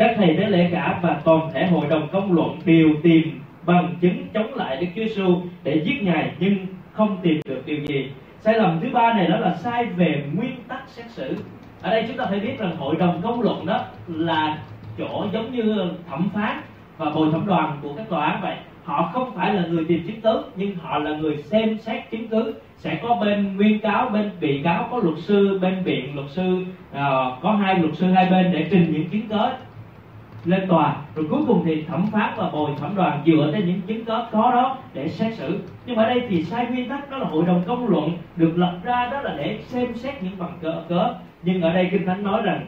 các 0.02 0.14
thầy 0.18 0.36
tế 0.38 0.46
lễ 0.46 0.70
cả 0.72 1.00
và 1.02 1.22
toàn 1.24 1.50
thể 1.54 1.66
hội 1.66 1.88
đồng 1.90 2.08
công 2.12 2.32
luận 2.32 2.60
đều 2.66 2.90
tìm 3.04 3.40
bằng 3.66 3.96
chứng 4.02 4.28
chống 4.34 4.54
lại 4.54 4.78
Đức 4.78 4.88
Chúa 4.96 5.02
Giêsu 5.04 5.42
để 5.64 5.82
giết 5.86 6.04
ngài 6.04 6.32
nhưng 6.40 6.56
không 6.94 7.18
tìm 7.22 7.42
được 7.46 7.62
điều 7.66 7.86
gì 7.86 8.10
sai 8.42 8.54
lầm 8.54 8.80
thứ 8.82 8.90
ba 8.94 9.14
này 9.14 9.28
đó 9.28 9.38
là 9.38 9.56
sai 9.56 9.86
về 9.86 10.24
nguyên 10.36 10.56
tắc 10.68 10.84
xét 10.88 11.06
xử. 11.10 11.36
Ở 11.82 11.92
đây 11.92 12.06
chúng 12.08 12.18
ta 12.18 12.26
phải 12.30 12.40
biết 12.40 12.60
rằng 12.60 12.76
hội 12.78 12.96
đồng 12.96 13.22
công 13.22 13.42
luận 13.42 13.66
đó 13.66 13.86
là 14.08 14.58
chỗ 14.98 15.26
giống 15.34 15.52
như 15.52 15.92
thẩm 16.10 16.30
phán 16.34 16.62
và 16.98 17.10
bồi 17.10 17.32
thẩm 17.32 17.46
đoàn 17.46 17.78
của 17.82 17.94
các 17.98 18.10
tòa 18.10 18.26
án 18.26 18.42
vậy. 18.42 18.56
Họ 18.84 19.10
không 19.14 19.32
phải 19.36 19.54
là 19.54 19.66
người 19.68 19.86
tìm 19.86 20.04
chứng 20.08 20.22
cứ 20.22 20.44
nhưng 20.56 20.76
họ 20.76 20.98
là 20.98 21.18
người 21.18 21.38
xem 21.38 21.78
xét 21.78 22.12
chứng 22.12 22.28
cứ. 22.28 22.54
Sẽ 22.78 23.00
có 23.04 23.16
bên 23.16 23.58
nguyên 23.58 23.80
cáo 23.80 24.10
bên 24.10 24.32
bị 24.40 24.62
cáo 24.64 24.88
có 24.92 24.98
luật 24.98 25.18
sư 25.18 25.60
bên 25.62 25.84
biện 25.84 26.16
luật 26.16 26.30
sư 26.30 26.66
uh, 26.92 26.98
có 27.42 27.52
hai 27.62 27.80
luật 27.80 27.96
sư 27.96 28.12
hai 28.12 28.26
bên 28.30 28.52
để 28.52 28.68
trình 28.72 28.94
những 28.94 29.10
chứng 29.10 29.28
cứ 29.30 29.50
lên 30.46 30.68
tòa, 30.68 30.96
rồi 31.16 31.26
cuối 31.30 31.42
cùng 31.48 31.62
thì 31.66 31.84
thẩm 31.84 32.06
phán 32.12 32.34
và 32.38 32.50
bồi 32.50 32.72
thẩm 32.80 32.96
đoàn 32.96 33.22
dựa 33.26 33.52
trên 33.54 33.66
những 33.66 33.82
chứng 33.88 34.06
cứ 34.06 34.14
có 34.32 34.52
đó 34.52 34.78
để 34.94 35.10
xét 35.10 35.34
xử. 35.36 35.60
Nhưng 35.86 35.96
mà 35.96 36.04
ở 36.04 36.10
đây 36.10 36.22
thì 36.30 36.44
sai 36.44 36.66
nguyên 36.66 36.90
tắc, 36.90 37.12
đó 37.12 37.18
là 37.18 37.26
hội 37.26 37.46
đồng 37.46 37.64
công 37.68 37.88
luận 37.88 38.12
được 38.36 38.54
lập 38.56 38.78
ra, 38.84 39.10
đó 39.12 39.22
là 39.22 39.36
để 39.38 39.60
xem 39.62 39.96
xét 39.96 40.24
những 40.24 40.34
bằng 40.38 40.58
cớ 40.62 40.84
cớ 40.90 41.14
nhưng 41.44 41.62
ở 41.62 41.74
đây 41.74 41.88
kinh 41.92 42.06
thánh 42.06 42.24
nói 42.24 42.42
rằng, 42.42 42.66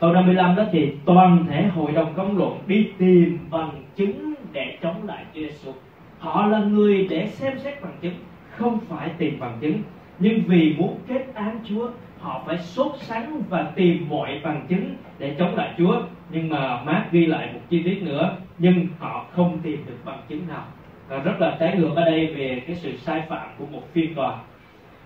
câu 0.00 0.12
55 0.12 0.56
đó 0.56 0.64
thì 0.72 0.92
toàn 1.04 1.46
thể 1.48 1.66
hội 1.66 1.92
đồng 1.92 2.14
công 2.14 2.38
luận 2.38 2.58
đi 2.66 2.88
tìm 2.98 3.38
bằng 3.50 3.70
chứng 3.96 4.34
để 4.52 4.78
chống 4.82 5.06
lại 5.06 5.24
Chúa 5.34 5.40
Giêsu 5.40 5.72
họ 6.18 6.46
là 6.46 6.58
người 6.58 7.06
để 7.10 7.26
xem 7.26 7.58
xét 7.58 7.82
bằng 7.82 7.92
chứng, 8.00 8.14
không 8.50 8.78
phải 8.88 9.10
tìm 9.18 9.40
bằng 9.40 9.58
chứng. 9.60 9.82
Nhưng 10.18 10.42
vì 10.46 10.74
muốn 10.78 10.98
kết 11.08 11.34
án 11.34 11.58
Chúa 11.68 11.88
họ 12.22 12.42
phải 12.46 12.58
sốt 12.58 12.92
sắng 12.96 13.42
và 13.48 13.72
tìm 13.74 14.06
mọi 14.08 14.40
bằng 14.44 14.66
chứng 14.68 14.94
để 15.18 15.34
chống 15.38 15.56
lại 15.56 15.74
Chúa. 15.78 16.02
Nhưng 16.30 16.48
mà 16.48 16.82
Mark 16.82 17.12
ghi 17.12 17.26
lại 17.26 17.48
một 17.54 17.60
chi 17.70 17.82
tiết 17.82 18.02
nữa 18.02 18.36
nhưng 18.58 18.86
họ 18.98 19.26
không 19.32 19.58
tìm 19.62 19.84
được 19.86 19.98
bằng 20.04 20.18
chứng 20.28 20.48
nào. 20.48 20.64
Và 21.08 21.18
rất 21.18 21.40
là 21.40 21.56
trái 21.60 21.76
ngược 21.76 21.96
ở 21.96 22.04
đây 22.04 22.26
về 22.26 22.62
cái 22.66 22.76
sự 22.76 22.96
sai 22.96 23.22
phạm 23.28 23.48
của 23.58 23.66
một 23.72 23.82
phiên 23.92 24.14
tòa. 24.14 24.36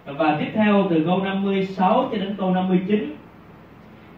Và 0.04 0.36
tiếp 0.40 0.50
theo 0.54 0.86
từ 0.90 1.02
câu 1.06 1.24
56 1.24 2.08
cho 2.12 2.18
đến 2.18 2.34
câu 2.38 2.54
59 2.54 3.16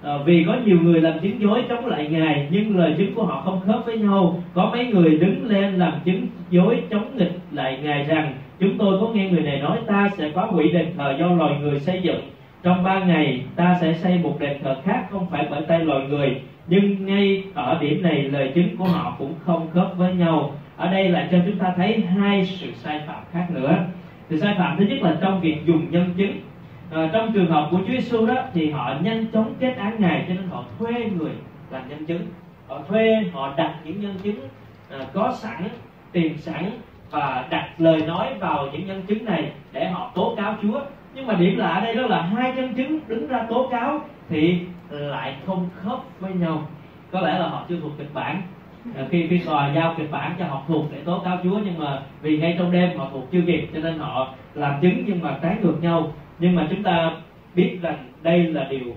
à, 0.03 0.11
ờ, 0.11 0.23
vì 0.25 0.45
có 0.47 0.57
nhiều 0.65 0.81
người 0.81 1.01
làm 1.01 1.19
chứng 1.19 1.41
dối 1.41 1.65
chống 1.69 1.87
lại 1.87 2.09
ngài 2.11 2.49
nhưng 2.51 2.79
lời 2.79 2.95
chứng 2.99 3.15
của 3.15 3.25
họ 3.25 3.43
không 3.45 3.61
khớp 3.67 3.87
với 3.87 3.99
nhau. 3.99 4.43
Có 4.55 4.71
mấy 4.73 4.87
người 4.87 5.19
đứng 5.19 5.47
lên 5.47 5.75
làm 5.75 5.93
chứng 6.05 6.27
dối 6.51 6.83
chống 6.91 7.17
nghịch 7.17 7.33
lại 7.53 7.79
ngài 7.83 8.05
rằng 8.05 8.35
chúng 8.59 8.79
tôi 8.79 9.01
có 9.01 9.09
nghe 9.09 9.31
người 9.31 9.43
này 9.43 9.61
nói 9.61 9.79
ta 9.87 10.09
sẽ 10.17 10.31
phá 10.35 10.43
hủy 10.43 10.73
đền 10.73 10.87
thờ 10.97 11.17
do 11.21 11.27
loài 11.27 11.57
người 11.61 11.81
xây 11.81 12.01
dựng 12.03 12.21
trong 12.63 12.83
ba 12.83 13.05
ngày 13.05 13.45
ta 13.57 13.79
sẽ 13.81 13.95
xây 13.95 14.19
một 14.19 14.37
đền 14.39 14.63
thờ 14.63 14.77
khác 14.85 15.07
không 15.11 15.27
phải 15.31 15.47
bởi 15.51 15.63
tay 15.63 15.85
loài 15.85 16.07
người 16.09 16.41
nhưng 16.69 17.07
ngay 17.07 17.45
ở 17.55 17.79
điểm 17.81 18.03
này 18.03 18.23
lời 18.23 18.53
chứng 18.55 18.77
của 18.77 18.85
họ 18.85 19.15
cũng 19.19 19.35
không 19.45 19.71
khớp 19.75 19.97
với 19.97 20.15
nhau. 20.15 20.55
Ở 20.77 20.93
đây 20.93 21.09
lại 21.09 21.29
cho 21.31 21.39
chúng 21.47 21.59
ta 21.59 21.75
thấy 21.77 22.01
hai 22.01 22.47
sự 22.47 22.73
sai 22.75 23.01
phạm 23.07 23.23
khác 23.33 23.47
nữa. 23.51 23.77
Sự 24.31 24.39
sai 24.39 24.55
phạm 24.59 24.77
thứ 24.79 24.85
nhất 24.85 24.99
là 25.03 25.17
trong 25.21 25.41
việc 25.41 25.57
dùng 25.67 25.91
nhân 25.91 26.11
chứng. 26.17 26.33
À, 26.91 27.09
trong 27.13 27.33
trường 27.33 27.51
hợp 27.51 27.69
của 27.71 27.79
Chúa 27.79 27.93
Giêsu 27.93 28.27
đó 28.27 28.35
thì 28.55 28.71
họ 28.71 28.95
nhanh 29.03 29.27
chóng 29.33 29.55
kết 29.61 29.75
án 29.77 29.97
ngài 29.99 30.25
cho 30.29 30.35
nên 30.35 30.49
họ 30.49 30.65
thuê 30.79 30.93
người 30.93 31.33
làm 31.71 31.89
nhân 31.89 32.07
chứng. 32.07 32.27
Họ 32.69 32.81
thuê 32.89 33.25
họ 33.33 33.55
đặt 33.57 33.75
những 33.85 34.01
nhân 34.01 34.15
chứng 34.23 34.49
à, 34.91 34.99
có 35.13 35.33
sẵn 35.33 35.69
tiền 36.13 36.39
sẵn 36.39 36.71
và 37.11 37.47
đặt 37.51 37.69
lời 37.79 38.01
nói 38.07 38.35
vào 38.39 38.69
những 38.73 38.87
nhân 38.87 39.03
chứng 39.03 39.25
này 39.25 39.53
để 39.73 39.89
họ 39.89 40.13
tố 40.15 40.35
cáo 40.37 40.57
Chúa 40.63 40.81
nhưng 41.15 41.27
mà 41.27 41.35
điểm 41.35 41.59
lạ 41.59 41.81
đây 41.85 41.95
đó 41.95 42.07
là 42.07 42.23
hai 42.23 42.53
nhân 42.53 42.75
chứng 42.75 43.01
đứng 43.09 43.29
ra 43.29 43.47
tố 43.49 43.69
cáo 43.71 44.01
thì 44.29 44.59
lại 44.91 45.37
không 45.47 45.69
khớp 45.83 45.99
với 46.21 46.33
nhau. 46.33 46.67
Có 47.11 47.21
lẽ 47.21 47.39
là 47.39 47.49
họ 47.49 47.65
chưa 47.69 47.81
thuộc 47.81 47.93
kịch 47.99 48.15
bản. 48.15 48.43
À, 48.97 49.05
khi 49.11 49.27
phiên 49.27 49.45
tòa 49.47 49.73
giao 49.75 49.95
kịch 49.97 50.11
bản 50.11 50.33
cho 50.39 50.47
họ 50.47 50.63
thuộc 50.69 50.85
để 50.93 50.99
tố 51.05 51.19
cáo 51.19 51.39
Chúa 51.43 51.59
nhưng 51.65 51.79
mà 51.79 52.03
vì 52.23 52.39
ngay 52.39 52.57
trong 52.59 52.73
đêm 52.73 52.99
họ 52.99 53.09
thuộc 53.13 53.29
chưa 53.33 53.41
kịp 53.47 53.69
cho 53.75 53.81
nên 53.81 53.99
họ 53.99 54.29
làm 54.55 54.81
chứng 54.81 55.05
nhưng 55.07 55.23
mà 55.23 55.39
trái 55.43 55.57
ngược 55.63 55.83
nhau. 55.83 56.13
Nhưng 56.39 56.57
mà 56.57 56.67
chúng 56.71 56.83
ta 56.83 57.11
biết 57.55 57.79
rằng 57.83 57.99
đây 58.23 58.43
là 58.45 58.67
điều 58.71 58.95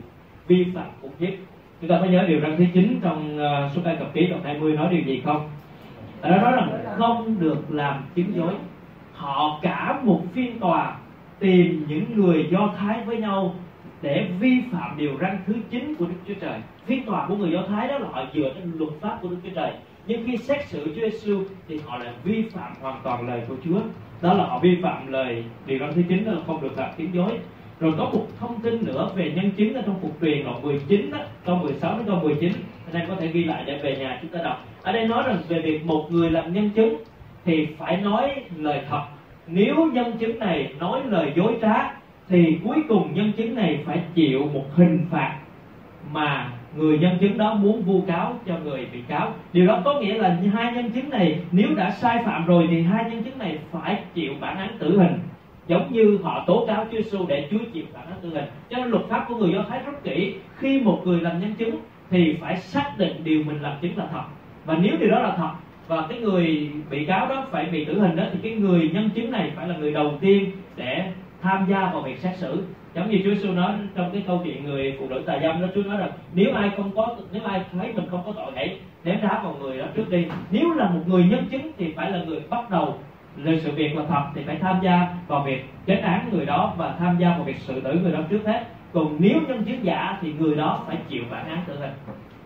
vi 0.48 0.65
phạm 0.75 0.88
khủng 1.01 1.12
khiếp 1.20 1.38
chúng 1.82 1.89
ta 1.89 1.98
có 2.00 2.06
nhớ 2.06 2.24
điều 2.27 2.39
răn 2.41 2.58
thứ 2.58 2.65
9 2.74 3.00
trong 3.03 3.38
uh, 3.38 3.72
số 3.72 3.82
ca 3.86 3.96
cập 3.96 4.13
ký 4.13 4.27
đoạn 4.27 4.44
20 4.44 4.74
nói 4.74 4.88
điều 4.91 5.01
gì 5.01 5.22
không? 5.25 5.50
Ở 6.22 6.30
đó 6.30 6.38
nói 6.38 6.51
rằng 6.51 6.70
không 6.98 7.36
được 7.39 7.65
làm 7.70 8.03
chứng 8.15 8.36
dối. 8.36 8.53
Họ 9.13 9.60
cả 9.62 10.00
một 10.03 10.22
phiên 10.34 10.60
tòa 10.60 10.98
tìm 11.41 11.86
những 11.88 12.05
người 12.15 12.48
do 12.51 12.74
thái 12.77 13.03
với 13.05 13.17
nhau 13.17 13.55
để 14.01 14.27
vi 14.39 14.62
phạm 14.71 14.98
điều 14.98 15.12
răn 15.21 15.38
thứ 15.48 15.53
9 15.69 15.95
của 15.95 16.05
Đức 16.05 16.15
Chúa 16.27 16.33
Trời. 16.41 16.60
Phiên 16.86 17.05
tòa 17.05 17.27
của 17.27 17.36
người 17.36 17.51
Do 17.51 17.63
Thái 17.69 17.88
đó 17.88 17.98
là 17.98 18.07
họ 18.12 18.25
dựa 18.33 18.51
trên 18.55 18.71
luật 18.77 18.91
pháp 19.01 19.17
của 19.21 19.29
Đức 19.29 19.38
Chúa 19.43 19.50
Trời. 19.55 19.74
Nhưng 20.07 20.24
khi 20.25 20.38
xét 20.38 20.67
xử 20.67 20.86
Chúa 20.86 21.10
Giêsu 21.10 21.43
thì 21.67 21.79
họ 21.86 21.98
lại 21.98 22.13
vi 22.24 22.41
phạm 22.41 22.74
hoàn 22.81 23.01
toàn 23.03 23.27
lời 23.27 23.41
của 23.48 23.55
Chúa. 23.65 23.79
Đó 24.21 24.33
là 24.33 24.43
họ 24.43 24.60
vi 24.60 24.77
phạm 24.81 25.12
lời 25.12 25.43
điều 25.65 25.79
răn 25.79 25.93
thứ 25.95 26.01
9 26.10 26.25
đó 26.25 26.31
là 26.31 26.39
không 26.48 26.62
được 26.62 26.77
làm 26.77 26.89
tiếng 26.98 27.13
dối. 27.13 27.31
Rồi 27.79 27.93
có 27.98 28.03
một 28.13 28.27
thông 28.39 28.62
tin 28.62 28.86
nữa 28.86 29.10
về 29.15 29.31
nhân 29.36 29.51
chứng 29.51 29.74
ở 29.74 29.81
trong 29.86 30.00
phục 30.01 30.17
truyền 30.21 30.43
đoạn 30.43 30.62
19 30.62 31.12
đó, 31.12 31.19
câu 31.45 31.55
16 31.55 31.98
đến 31.98 32.07
câu 32.07 32.19
19. 32.19 32.51
anh 32.91 33.01
em 33.01 33.10
có 33.10 33.15
thể 33.15 33.27
ghi 33.27 33.43
lại 33.43 33.63
để 33.65 33.79
về 33.83 33.98
nhà 33.98 34.19
chúng 34.21 34.31
ta 34.31 34.39
đọc 34.43 34.65
ở 34.81 34.91
đây 34.91 35.07
nói 35.07 35.24
rằng 35.27 35.38
về 35.48 35.60
việc 35.60 35.86
một 35.86 36.07
người 36.12 36.31
làm 36.31 36.53
nhân 36.53 36.69
chứng 36.69 36.95
thì 37.45 37.67
phải 37.77 37.98
nói 37.98 38.43
lời 38.57 38.81
thật 38.89 39.01
nếu 39.51 39.89
nhân 39.93 40.17
chứng 40.20 40.39
này 40.39 40.74
nói 40.79 41.01
lời 41.05 41.34
dối 41.36 41.58
trá, 41.62 41.93
thì 42.29 42.58
cuối 42.63 42.77
cùng 42.88 43.13
nhân 43.13 43.31
chứng 43.38 43.55
này 43.55 43.79
phải 43.86 44.01
chịu 44.13 44.50
một 44.53 44.63
hình 44.75 45.05
phạt 45.12 45.36
mà 46.12 46.51
người 46.75 46.98
nhân 47.00 47.17
chứng 47.22 47.38
đó 47.38 47.53
muốn 47.53 47.81
vu 47.81 48.01
cáo 48.01 48.36
cho 48.48 48.58
người 48.63 48.88
bị 48.93 49.00
cáo. 49.08 49.34
Điều 49.53 49.67
đó 49.67 49.81
có 49.86 50.00
nghĩa 50.00 50.17
là 50.17 50.38
hai 50.53 50.74
nhân 50.74 50.91
chứng 50.91 51.10
này 51.10 51.39
nếu 51.51 51.67
đã 51.75 51.91
sai 51.91 52.24
phạm 52.25 52.46
rồi 52.46 52.67
thì 52.72 52.81
hai 52.81 53.12
nhân 53.12 53.24
chứng 53.24 53.38
này 53.38 53.58
phải 53.72 54.03
chịu 54.13 54.34
bản 54.39 54.58
án 54.58 54.77
tử 54.79 55.00
hình, 55.00 55.20
giống 55.67 55.91
như 55.91 56.20
họ 56.24 56.43
tố 56.48 56.65
cáo 56.67 56.86
Chúa 56.91 56.98
Giêsu 56.98 57.25
để 57.27 57.48
Chúa 57.51 57.58
chịu 57.74 57.84
bản 57.93 58.05
án 58.05 58.15
tử 58.22 58.29
hình. 58.29 58.46
Cho 58.70 58.77
nên 58.77 58.88
luật 58.88 59.03
pháp 59.10 59.25
của 59.27 59.36
người 59.36 59.53
Do 59.53 59.65
Thái 59.70 59.79
rất 59.86 60.03
kỹ, 60.03 60.36
khi 60.58 60.79
một 60.79 61.01
người 61.05 61.22
làm 61.22 61.39
nhân 61.39 61.53
chứng 61.53 61.75
thì 62.10 62.38
phải 62.41 62.58
xác 62.58 62.91
định 62.98 63.13
điều 63.24 63.43
mình 63.43 63.62
làm 63.62 63.74
chứng 63.81 63.98
là 63.98 64.08
thật. 64.12 64.24
Và 64.65 64.77
nếu 64.81 64.98
điều 65.00 65.10
đó 65.10 65.20
là 65.20 65.34
thật 65.38 65.51
và 65.91 66.05
cái 66.10 66.19
người 66.19 66.71
bị 66.89 67.05
cáo 67.05 67.27
đó 67.27 67.45
phải 67.51 67.65
bị 67.65 67.86
tử 67.86 68.00
hình 68.00 68.15
đó, 68.15 68.24
thì 68.33 68.39
cái 68.43 68.51
người 68.51 68.89
nhân 68.93 69.10
chứng 69.10 69.31
này 69.31 69.51
phải 69.55 69.67
là 69.67 69.75
người 69.77 69.93
đầu 69.93 70.17
tiên 70.21 70.51
để 70.75 71.12
tham 71.41 71.65
gia 71.69 71.91
vào 71.93 72.01
việc 72.01 72.19
xét 72.19 72.38
xử. 72.38 72.63
Giống 72.95 73.10
như 73.10 73.21
Chúa 73.24 73.29
Giêsu 73.29 73.51
nói 73.51 73.71
trong 73.95 74.12
cái 74.13 74.24
câu 74.27 74.41
chuyện 74.43 74.65
người 74.65 74.98
phụ 75.00 75.05
nữ 75.10 75.24
tà 75.25 75.39
dâm 75.41 75.62
đó, 75.62 75.67
Chúa 75.75 75.83
nói 75.83 75.98
rằng, 75.98 76.10
nếu 76.33 76.53
ai 76.53 76.69
không 76.77 76.91
có, 76.95 77.15
nếu 77.31 77.41
ai 77.43 77.62
thấy 77.71 77.93
mình 77.93 78.05
không 78.12 78.24
có 78.25 78.31
tội 78.31 78.51
hãy 78.55 78.79
ném 79.03 79.21
đá 79.21 79.41
vào 79.43 79.55
người 79.62 79.77
đó 79.77 79.86
trước 79.95 80.10
đi. 80.10 80.25
Nếu 80.51 80.74
là 80.74 80.89
một 80.89 81.01
người 81.05 81.24
nhân 81.24 81.45
chứng 81.51 81.71
thì 81.77 81.93
phải 81.95 82.12
là 82.12 82.24
người 82.24 82.39
bắt 82.50 82.69
đầu 82.69 82.98
lời 83.38 83.62
sự 83.63 83.71
việc 83.71 83.98
là 83.98 84.03
thật, 84.10 84.24
thì 84.36 84.41
phải 84.45 84.55
tham 84.55 84.79
gia 84.83 85.07
vào 85.27 85.43
việc 85.43 85.65
kết 85.86 85.95
án 85.95 86.29
người 86.31 86.45
đó 86.45 86.74
và 86.77 86.95
tham 87.00 87.17
gia 87.19 87.29
vào 87.29 87.43
việc 87.43 87.57
xử 87.57 87.81
tử 87.81 88.00
người 88.03 88.12
đó 88.12 88.19
trước 88.29 88.41
hết. 88.45 88.63
Còn 88.93 89.15
nếu 89.19 89.39
nhân 89.48 89.63
chứng 89.63 89.86
giả 89.86 90.17
thì 90.21 90.33
người 90.39 90.55
đó 90.55 90.83
phải 90.88 90.98
chịu 91.10 91.24
bản 91.31 91.50
án 91.50 91.60
tử 91.67 91.79
hình. 91.79 91.93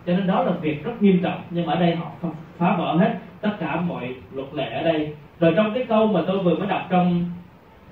Cho 0.06 0.14
nên 0.14 0.28
đó 0.28 0.44
là 0.44 0.52
việc 0.52 0.84
rất 0.84 1.02
nghiêm 1.02 1.20
trọng, 1.24 1.42
nhưng 1.50 1.66
mà 1.66 1.74
ở 1.74 1.80
đây 1.80 1.96
họ 1.96 2.06
phá 2.58 2.76
vỡ 2.78 2.98
hết 2.98 3.16
tất 3.46 3.56
cả 3.60 3.82
mọi 3.82 4.16
luật 4.34 4.54
lệ 4.54 4.70
ở 4.70 4.84
đây. 4.84 5.14
Rồi 5.40 5.54
trong 5.56 5.74
cái 5.74 5.86
câu 5.90 6.08
mà 6.08 6.22
tôi 6.28 6.40
vừa 6.40 6.56
mới 6.56 6.68
đọc 6.68 6.82
trong 6.90 7.26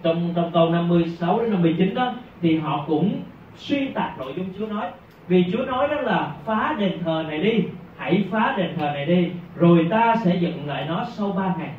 trong 0.03 0.33
trong 0.35 0.51
câu 0.53 0.69
56 0.69 1.39
đến 1.39 1.51
59 1.51 1.95
đó, 1.95 2.13
thì 2.41 2.57
họ 2.57 2.85
cũng 2.87 3.21
xuyên 3.55 3.93
tạc 3.93 4.17
nội 4.17 4.33
dung 4.35 4.45
Chúa 4.59 4.67
nói. 4.67 4.87
Vì 5.27 5.45
Chúa 5.51 5.65
nói 5.65 5.87
đó 5.87 6.01
là, 6.01 6.31
phá 6.45 6.75
đền 6.79 7.03
thờ 7.03 7.25
này 7.27 7.39
đi, 7.39 7.63
hãy 7.97 8.25
phá 8.31 8.53
đền 8.57 8.69
thờ 8.77 8.91
này 8.93 9.05
đi, 9.05 9.29
rồi 9.55 9.87
ta 9.89 10.15
sẽ 10.23 10.35
dựng 10.35 10.67
lại 10.67 10.85
nó 10.87 11.05
sau 11.09 11.31
ba 11.31 11.55
ngày. 11.57 11.71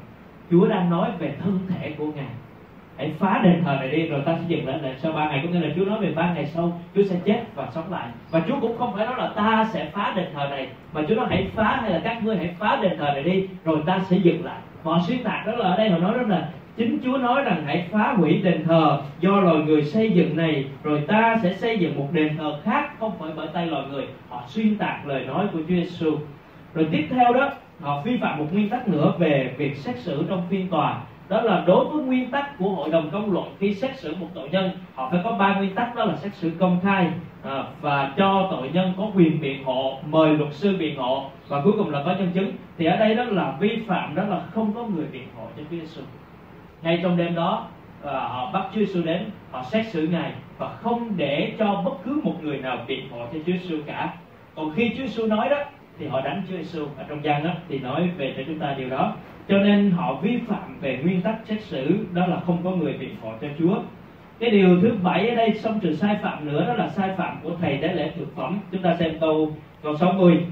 Chúa 0.50 0.66
đang 0.66 0.90
nói 0.90 1.10
về 1.18 1.34
thân 1.42 1.58
thể 1.68 1.94
của 1.98 2.06
Ngài 2.16 2.30
hãy 2.98 3.12
phá 3.18 3.40
đền 3.44 3.62
thờ 3.64 3.76
này 3.80 3.88
đi, 3.88 4.06
rồi 4.06 4.20
ta 4.26 4.36
sẽ 4.38 4.44
dựng 4.48 4.66
lại 4.66 4.78
lại 4.82 4.94
sau 4.98 5.12
ba 5.12 5.28
ngày 5.28 5.40
có 5.44 5.50
nghĩa 5.50 5.66
là 5.66 5.74
Chúa 5.76 5.84
nói 5.84 5.98
về 6.00 6.12
ba 6.16 6.34
ngày 6.34 6.46
sau, 6.46 6.80
Chúa 6.94 7.02
sẽ 7.02 7.16
chết 7.24 7.42
và 7.54 7.68
sống 7.74 7.92
lại. 7.92 8.08
Và 8.30 8.42
Chúa 8.48 8.60
cũng 8.60 8.78
không 8.78 8.94
phải 8.96 9.06
nói 9.06 9.14
là 9.18 9.32
ta 9.36 9.68
sẽ 9.72 9.90
phá 9.92 10.12
đền 10.16 10.26
thờ 10.34 10.46
này, 10.50 10.68
mà 10.92 11.00
Chúa 11.08 11.14
nói 11.14 11.26
hãy 11.30 11.46
phá 11.54 11.78
hay 11.82 11.90
là 11.90 12.00
các 12.04 12.24
ngươi 12.24 12.36
hãy 12.36 12.54
phá 12.58 12.78
đền 12.82 12.98
thờ 12.98 13.10
này 13.14 13.22
đi, 13.22 13.46
rồi 13.64 13.82
ta 13.86 14.00
sẽ 14.10 14.16
dựng 14.16 14.44
lại. 14.44 14.58
Họ 14.82 14.98
xuyên 15.06 15.22
tạc 15.22 15.46
đó 15.46 15.52
là 15.52 15.68
ở 15.70 15.76
đây 15.76 15.90
họ 15.90 15.98
nói 15.98 16.12
rất 16.18 16.28
là, 16.28 16.48
chính 16.76 16.98
Chúa 17.04 17.16
nói 17.16 17.42
rằng 17.42 17.62
hãy 17.66 17.86
phá 17.90 18.14
hủy 18.16 18.40
đền 18.44 18.64
thờ 18.64 18.98
do 19.20 19.40
loài 19.40 19.56
người 19.56 19.84
xây 19.84 20.10
dựng 20.10 20.36
này, 20.36 20.64
rồi 20.82 21.02
ta 21.08 21.36
sẽ 21.42 21.52
xây 21.52 21.78
dựng 21.78 21.98
một 21.98 22.08
đền 22.12 22.36
thờ 22.36 22.60
khác, 22.64 22.90
không 23.00 23.12
phải 23.18 23.30
bởi 23.36 23.46
tay 23.52 23.66
loài 23.66 23.84
người. 23.92 24.04
Họ 24.28 24.42
xuyên 24.46 24.76
tạc 24.76 25.06
lời 25.06 25.24
nói 25.24 25.46
của 25.52 25.58
Chúa 25.58 25.74
Giêsu 25.74 26.18
rồi 26.74 26.88
tiếp 26.92 27.06
theo 27.10 27.32
đó 27.32 27.50
họ 27.80 28.00
vi 28.00 28.16
phạm 28.16 28.38
một 28.38 28.46
nguyên 28.52 28.68
tắc 28.68 28.88
nữa 28.88 29.12
về 29.18 29.54
việc 29.56 29.76
xét 29.76 29.98
xử 29.98 30.24
trong 30.28 30.42
phiên 30.50 30.68
tòa. 30.68 31.00
Đó 31.28 31.40
là 31.40 31.64
đối 31.66 31.84
với 31.84 32.02
nguyên 32.02 32.30
tắc 32.30 32.58
của 32.58 32.68
hội 32.68 32.90
đồng 32.90 33.10
công 33.10 33.32
luận 33.32 33.54
khi 33.58 33.74
xét 33.74 33.98
xử 33.98 34.14
một 34.14 34.26
tội 34.34 34.48
nhân 34.48 34.70
họ 34.94 35.08
phải 35.10 35.20
có 35.24 35.32
ba 35.32 35.56
nguyên 35.56 35.74
tắc 35.74 35.94
đó 35.94 36.04
là 36.04 36.16
xét 36.16 36.34
xử 36.34 36.52
công 36.58 36.80
khai 36.82 37.10
à, 37.42 37.64
và 37.80 38.12
cho 38.16 38.48
tội 38.50 38.70
nhân 38.72 38.92
có 38.96 39.10
quyền 39.14 39.40
biện 39.40 39.64
hộ 39.64 39.98
mời 40.06 40.36
luật 40.36 40.54
sư 40.54 40.76
biện 40.78 40.96
hộ. 40.96 41.30
Và 41.48 41.60
cuối 41.60 41.72
cùng 41.76 41.90
là 41.90 42.02
có 42.06 42.14
nhân 42.18 42.30
chứng. 42.34 42.52
Thì 42.78 42.84
ở 42.84 42.96
đây 42.96 43.14
đó 43.14 43.24
là 43.24 43.56
vi 43.60 43.78
phạm 43.86 44.14
đó 44.14 44.22
là 44.22 44.40
không 44.54 44.72
có 44.72 44.86
người 44.86 45.06
biện 45.12 45.28
hộ 45.36 45.44
cho 45.56 45.62
Chúa 45.70 45.76
Giêsu 45.76 46.02
ngay 46.84 47.00
trong 47.02 47.16
đêm 47.16 47.34
đó 47.34 47.66
à, 48.04 48.12
họ 48.12 48.50
bắt 48.52 48.66
Chúa 48.74 48.80
Giêsu 48.80 49.02
đến 49.02 49.30
họ 49.50 49.62
xét 49.62 49.86
xử 49.86 50.06
ngài 50.06 50.32
và 50.58 50.68
không 50.68 51.12
để 51.16 51.52
cho 51.58 51.82
bất 51.84 51.94
cứ 52.04 52.20
một 52.24 52.34
người 52.42 52.58
nào 52.58 52.78
biện 52.86 53.08
hộ 53.10 53.18
cho 53.18 53.38
Chúa 53.46 53.52
Giêsu 53.52 53.76
cả. 53.86 54.14
Còn 54.54 54.72
khi 54.74 54.88
Chúa 54.88 55.02
Giêsu 55.02 55.26
nói 55.26 55.48
đó 55.48 55.58
thì 55.98 56.06
họ 56.06 56.20
đánh 56.20 56.42
Chúa 56.48 56.56
Giêsu 56.56 56.86
ở 56.96 57.04
trong 57.08 57.24
gian 57.24 57.44
đó, 57.44 57.50
thì 57.68 57.78
nói 57.78 58.10
về 58.16 58.34
cho 58.36 58.42
chúng 58.46 58.58
ta 58.58 58.74
điều 58.78 58.90
đó. 58.90 59.16
Cho 59.48 59.58
nên 59.58 59.90
họ 59.90 60.14
vi 60.14 60.38
phạm 60.48 60.80
về 60.80 61.00
nguyên 61.02 61.22
tắc 61.22 61.34
xét 61.44 61.62
xử, 61.62 62.06
đó 62.12 62.26
là 62.26 62.40
không 62.46 62.58
có 62.64 62.70
người 62.70 62.92
biện 62.92 63.16
hộ 63.22 63.32
cho 63.40 63.48
Chúa. 63.58 63.76
Cái 64.38 64.50
điều 64.50 64.80
thứ 64.80 64.94
bảy 65.02 65.28
ở 65.28 65.34
đây 65.34 65.54
xong 65.54 65.80
trừ 65.80 65.94
sai 65.94 66.16
phạm 66.22 66.46
nữa, 66.46 66.64
đó 66.68 66.74
là 66.74 66.88
sai 66.88 67.10
phạm 67.16 67.36
của 67.42 67.50
thầy 67.60 67.78
tế 67.82 67.92
lễ 67.92 68.12
thực 68.16 68.36
phẩm. 68.36 68.60
Chúng 68.72 68.82
ta 68.82 68.96
xem 68.98 69.18
câu 69.20 69.52
câu 69.82 69.96
60 69.96 70.46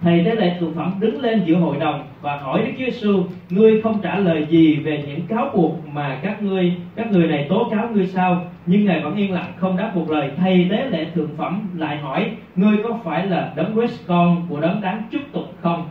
thầy 0.00 0.24
tế 0.24 0.34
lễ 0.34 0.56
thực 0.60 0.74
phẩm 0.74 0.94
đứng 1.00 1.20
lên 1.20 1.42
giữa 1.44 1.56
hội 1.56 1.76
đồng 1.80 2.06
và 2.20 2.36
hỏi 2.36 2.62
Đức 2.66 2.72
Chúa 2.78 2.84
Giêsu 2.84 3.22
ngươi 3.50 3.82
không 3.82 4.00
trả 4.02 4.18
lời 4.18 4.46
gì 4.50 4.76
về 4.76 5.04
những 5.08 5.20
cáo 5.28 5.50
buộc 5.54 5.88
mà 5.92 6.18
các 6.22 6.42
ngươi, 6.42 6.72
các 6.96 7.12
người 7.12 7.26
này 7.26 7.46
tố 7.48 7.68
cáo 7.70 7.88
ngươi 7.92 8.06
sao? 8.06 8.44
Nhưng 8.66 8.84
ngài 8.84 9.00
vẫn 9.00 9.16
yên 9.16 9.32
lặng 9.32 9.52
không 9.56 9.76
đáp 9.76 9.96
một 9.96 10.10
lời. 10.10 10.30
Thầy 10.36 10.66
tế 10.70 10.86
lễ 10.90 11.06
thượng 11.14 11.36
phẩm 11.36 11.68
lại 11.76 11.96
hỏi, 11.96 12.30
ngươi 12.56 12.76
có 12.84 12.98
phải 13.04 13.26
là 13.26 13.52
đấng 13.56 13.74
Christ 13.74 14.06
con 14.06 14.46
của 14.48 14.60
đấng 14.60 14.80
đáng 14.80 15.02
chúc 15.10 15.22
tục 15.32 15.54
không? 15.60 15.88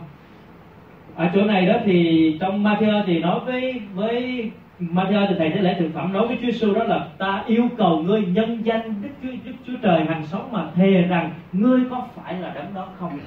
Ở 1.14 1.30
chỗ 1.34 1.44
này 1.44 1.66
đó 1.66 1.74
thì 1.84 2.36
trong 2.40 2.64
Matthew 2.64 3.02
thì 3.06 3.18
nói 3.18 3.40
với 3.46 3.80
với 3.94 4.50
Matthew 4.80 5.26
thì 5.28 5.34
thầy 5.38 5.50
tế 5.50 5.60
lễ 5.60 5.76
thượng 5.78 5.92
phẩm 5.92 6.12
nói 6.12 6.26
với 6.26 6.36
Chúa 6.40 6.46
Giêsu 6.46 6.74
đó 6.74 6.84
là, 6.84 7.06
ta 7.18 7.44
yêu 7.46 7.68
cầu 7.78 7.98
ngươi 7.98 8.22
nhân 8.22 8.62
danh 8.62 9.02
Đức 9.02 9.08
Chúa 9.22 9.28
Đức 9.44 9.52
Chúa 9.66 9.76
Trời 9.82 10.04
hàng 10.04 10.26
sống 10.26 10.52
mà 10.52 10.66
thề 10.74 11.02
rằng 11.02 11.30
ngươi 11.52 11.80
có 11.90 12.06
phải 12.16 12.34
là 12.34 12.52
đấng 12.54 12.74
đó 12.74 12.86
không? 12.98 13.18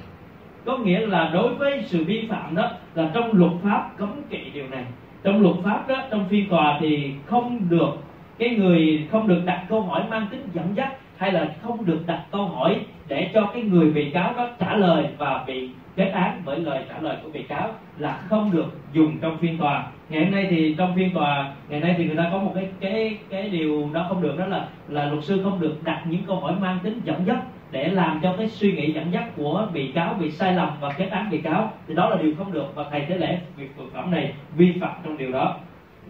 Có 0.64 0.76
nghĩa 0.76 1.06
là 1.06 1.30
đối 1.32 1.54
với 1.54 1.82
sự 1.86 2.04
vi 2.04 2.26
phạm 2.28 2.54
đó, 2.54 2.70
là 2.94 3.10
trong 3.14 3.32
luật 3.32 3.52
pháp 3.64 3.90
cấm 3.98 4.22
kỵ 4.30 4.50
điều 4.54 4.68
này. 4.68 4.84
Trong 5.22 5.42
luật 5.42 5.56
pháp 5.64 5.88
đó, 5.88 6.02
trong 6.10 6.28
phiên 6.28 6.48
tòa 6.48 6.78
thì 6.80 7.12
không 7.26 7.60
được 7.68 7.90
cái 8.38 8.48
người, 8.48 9.08
không 9.10 9.28
được 9.28 9.42
đặt 9.44 9.64
câu 9.68 9.80
hỏi 9.80 10.02
mang 10.10 10.26
tính 10.30 10.48
dẫn 10.54 10.66
dắt 10.74 10.92
hay 11.16 11.32
là 11.32 11.48
không 11.62 11.86
được 11.86 12.00
đặt 12.06 12.22
câu 12.32 12.46
hỏi 12.46 12.80
để 13.08 13.30
cho 13.34 13.50
cái 13.54 13.62
người 13.62 13.90
bị 13.90 14.10
cáo 14.10 14.34
đó 14.36 14.48
trả 14.58 14.76
lời 14.76 15.06
và 15.18 15.44
bị 15.46 15.70
kết 15.96 16.10
án 16.10 16.42
bởi 16.44 16.58
lời 16.58 16.84
trả 16.88 16.98
lời 17.00 17.16
của 17.22 17.30
bị 17.30 17.42
cáo 17.42 17.68
là 17.98 18.20
không 18.28 18.50
được 18.50 18.66
dùng 18.92 19.18
trong 19.20 19.38
phiên 19.38 19.58
tòa. 19.58 19.86
Ngày 20.08 20.24
hôm 20.24 20.32
nay 20.32 20.46
thì 20.50 20.74
trong 20.78 20.94
phiên 20.96 21.14
tòa, 21.14 21.52
ngày 21.68 21.80
nay 21.80 21.94
thì 21.98 22.06
người 22.06 22.16
ta 22.16 22.28
có 22.32 22.38
một 22.38 22.52
cái 22.54 22.68
cái 22.80 23.18
cái 23.30 23.48
điều 23.48 23.90
đó 23.92 24.06
không 24.08 24.22
được, 24.22 24.38
đó 24.38 24.46
là 24.46 24.68
là 24.88 25.06
luật 25.06 25.24
sư 25.24 25.40
không 25.44 25.60
được 25.60 25.84
đặt 25.84 26.02
những 26.06 26.22
câu 26.26 26.36
hỏi 26.36 26.54
mang 26.60 26.78
tính 26.82 27.00
dẫn 27.04 27.22
dắt 27.26 27.38
để 27.72 27.88
làm 27.88 28.20
cho 28.22 28.34
cái 28.38 28.48
suy 28.48 28.72
nghĩ 28.72 28.92
dẫn 28.92 29.12
dắt 29.12 29.24
của 29.36 29.66
bị 29.72 29.92
cáo 29.92 30.14
bị 30.14 30.30
sai 30.30 30.54
lầm 30.54 30.68
và 30.80 30.92
kết 30.92 31.08
án 31.10 31.30
bị 31.30 31.38
cáo. 31.38 31.72
Thì 31.88 31.94
đó 31.94 32.08
là 32.08 32.16
điều 32.22 32.34
không 32.38 32.52
được 32.52 32.74
và 32.74 32.84
thầy 32.90 33.04
thế 33.08 33.18
lễ 33.18 33.38
việc 33.56 33.70
thực 33.76 33.92
phẩm 33.92 34.10
này 34.10 34.32
vi 34.56 34.72
phạm 34.80 34.94
trong 35.04 35.16
điều 35.16 35.32
đó. 35.32 35.56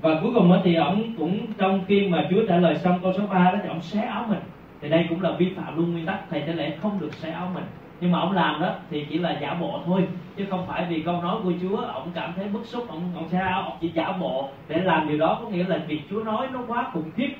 Và 0.00 0.21
cuối 0.23 0.31
cùng 0.35 0.61
thì 0.64 0.75
ông 0.75 1.02
cũng 1.19 1.47
trong 1.59 1.81
khi 1.88 2.09
mà 2.09 2.26
Chúa 2.31 2.47
trả 2.49 2.57
lời 2.57 2.76
xong 2.76 2.99
câu 3.02 3.12
số 3.12 3.26
3 3.26 3.50
đó 3.50 3.59
thì 3.62 3.69
ông 3.69 3.81
xé 3.81 4.00
áo 4.00 4.26
mình. 4.28 4.40
Thì 4.81 4.88
đây 4.88 5.07
cũng 5.09 5.23
là 5.23 5.31
vi 5.31 5.52
phạm 5.57 5.76
luôn 5.76 5.92
nguyên 5.92 6.07
tắc, 6.07 6.31
thầy 6.31 6.40
thế 6.40 6.52
lễ 6.52 6.76
không 6.83 7.00
được 7.00 7.14
xé 7.14 7.31
áo 7.31 7.50
mình. 7.54 7.64
Nhưng 8.00 8.12
mà 8.12 8.21
ông 8.21 8.33
làm 8.33 8.61
đó 8.61 8.75
thì 8.90 9.07
chỉ 9.11 9.19
là 9.19 9.38
giả 9.40 9.54
bộ 9.54 9.81
thôi, 9.87 10.07
chứ 10.37 10.47
không 10.50 10.66
phải 10.66 10.87
vì 10.88 11.02
câu 11.02 11.23
nói 11.23 11.37
của 11.45 11.52
Chúa 11.62 11.76
ông 11.76 12.11
cảm 12.14 12.33
thấy 12.37 12.49
bức 12.49 12.66
xúc 12.66 12.85
ông 12.88 13.12
ông 13.14 13.28
xé 13.28 13.38
áo 13.38 13.62
ông 13.62 13.76
chỉ 13.81 13.90
giả 13.95 14.12
bộ 14.21 14.49
để 14.69 14.81
làm 14.81 15.09
điều 15.09 15.19
đó. 15.19 15.38
Có 15.42 15.49
nghĩa 15.49 15.64
là 15.64 15.78
việc 15.87 16.00
Chúa 16.11 16.23
nói 16.23 16.47
nó 16.52 16.61
quá 16.69 16.90
khủng 16.92 17.11
khiếp, 17.16 17.31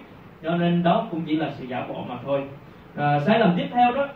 cho 0.43 0.57
nên 0.57 0.83
đó 0.83 1.07
cũng 1.11 1.23
chỉ 1.27 1.37
là 1.37 1.51
sự 1.51 1.67
giả 1.67 1.87
bộ 1.89 2.05
mà 2.09 2.15
thôi 2.25 2.43
à, 2.97 3.21
sai 3.27 3.39
lầm 3.39 3.55
tiếp 3.57 3.67
theo 3.73 3.93
đó 3.93 4.09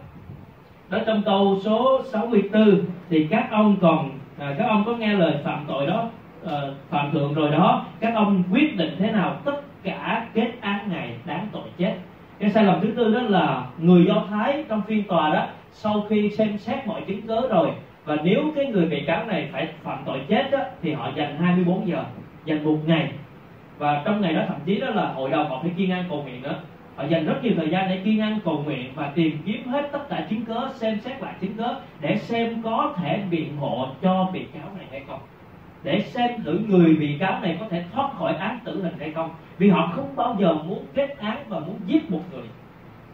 đó 0.90 0.98
trong 1.06 1.22
câu 1.22 1.60
số 1.64 2.02
64 2.12 2.80
thì 3.10 3.26
các 3.30 3.48
ông 3.50 3.76
còn 3.80 4.10
à, 4.38 4.54
các 4.58 4.64
ông 4.68 4.84
có 4.86 4.92
nghe 4.96 5.12
lời 5.12 5.34
phạm 5.44 5.64
tội 5.68 5.86
đó 5.86 6.08
à, 6.46 6.60
phạm 6.90 7.12
thượng 7.12 7.34
rồi 7.34 7.50
đó 7.50 7.84
các 8.00 8.14
ông 8.14 8.42
quyết 8.52 8.76
định 8.76 8.96
thế 8.98 9.12
nào 9.12 9.36
tất 9.44 9.60
cả 9.82 10.26
kết 10.34 10.52
án 10.60 10.90
ngày 10.90 11.16
đáng 11.24 11.48
tội 11.52 11.68
chết. 11.78 11.94
Cái 12.38 12.50
sai 12.50 12.64
lầm 12.64 12.80
thứ 12.80 12.92
tư 12.96 13.14
đó 13.14 13.20
là 13.20 13.66
người 13.78 14.04
do 14.04 14.24
thái 14.30 14.64
trong 14.68 14.82
phiên 14.82 15.04
tòa 15.04 15.30
đó 15.34 15.46
sau 15.72 16.04
khi 16.08 16.30
xem 16.30 16.58
xét 16.58 16.86
mọi 16.86 17.02
chứng 17.06 17.26
cớ 17.26 17.40
rồi 17.50 17.70
và 18.06 18.16
nếu 18.22 18.52
cái 18.56 18.66
người 18.66 18.86
bị 18.86 19.00
cáo 19.00 19.26
này 19.26 19.48
phải 19.52 19.68
phạm 19.82 19.98
tội 20.06 20.20
chết 20.28 20.50
đó, 20.50 20.58
thì 20.82 20.92
họ 20.92 21.10
dành 21.16 21.36
24 21.36 21.88
giờ 21.88 22.04
dành 22.44 22.64
một 22.64 22.78
ngày. 22.86 23.10
Và 23.78 24.02
trong 24.04 24.20
ngày 24.20 24.34
đó 24.34 24.42
thậm 24.48 24.56
chí 24.64 24.80
đó 24.80 24.90
là 24.90 25.12
hội 25.12 25.30
đồng 25.30 25.48
họ 25.48 25.58
phải 25.62 25.70
kiên 25.76 25.90
ăn 25.90 26.04
cầu 26.08 26.22
nguyện 26.22 26.42
nữa 26.42 26.60
họ 26.96 27.04
dành 27.04 27.26
rất 27.26 27.44
nhiều 27.44 27.52
thời 27.56 27.68
gian 27.68 27.88
để 27.88 28.00
kiên 28.04 28.20
ăn 28.20 28.38
cầu 28.44 28.62
nguyện 28.64 28.92
và 28.94 29.12
tìm 29.14 29.38
kiếm 29.46 29.68
hết 29.68 29.88
tất 29.92 30.08
cả 30.08 30.26
chứng 30.30 30.44
cớ, 30.44 30.68
xem 30.74 31.00
xét 31.00 31.22
lại 31.22 31.34
chứng 31.40 31.54
cớ 31.54 31.74
để 32.00 32.16
xem 32.16 32.62
có 32.62 32.94
thể 32.96 33.22
biện 33.30 33.56
hộ 33.56 33.88
cho 34.02 34.30
bị 34.32 34.44
cáo 34.54 34.72
này 34.76 34.86
hay 34.90 35.02
không. 35.08 35.20
Để 35.82 36.00
xem 36.00 36.42
thử 36.44 36.58
người 36.68 36.96
bị 36.96 37.18
cáo 37.18 37.40
này 37.40 37.56
có 37.60 37.66
thể 37.70 37.84
thoát 37.92 38.10
khỏi 38.18 38.34
án 38.34 38.58
tử 38.64 38.82
hình 38.82 38.94
hay 38.98 39.10
không. 39.10 39.30
Vì 39.58 39.70
họ 39.70 39.92
không 39.94 40.16
bao 40.16 40.36
giờ 40.40 40.54
muốn 40.54 40.86
kết 40.94 41.18
án 41.18 41.38
và 41.48 41.58
muốn 41.58 41.78
giết 41.86 42.10
một 42.10 42.20
người. 42.32 42.46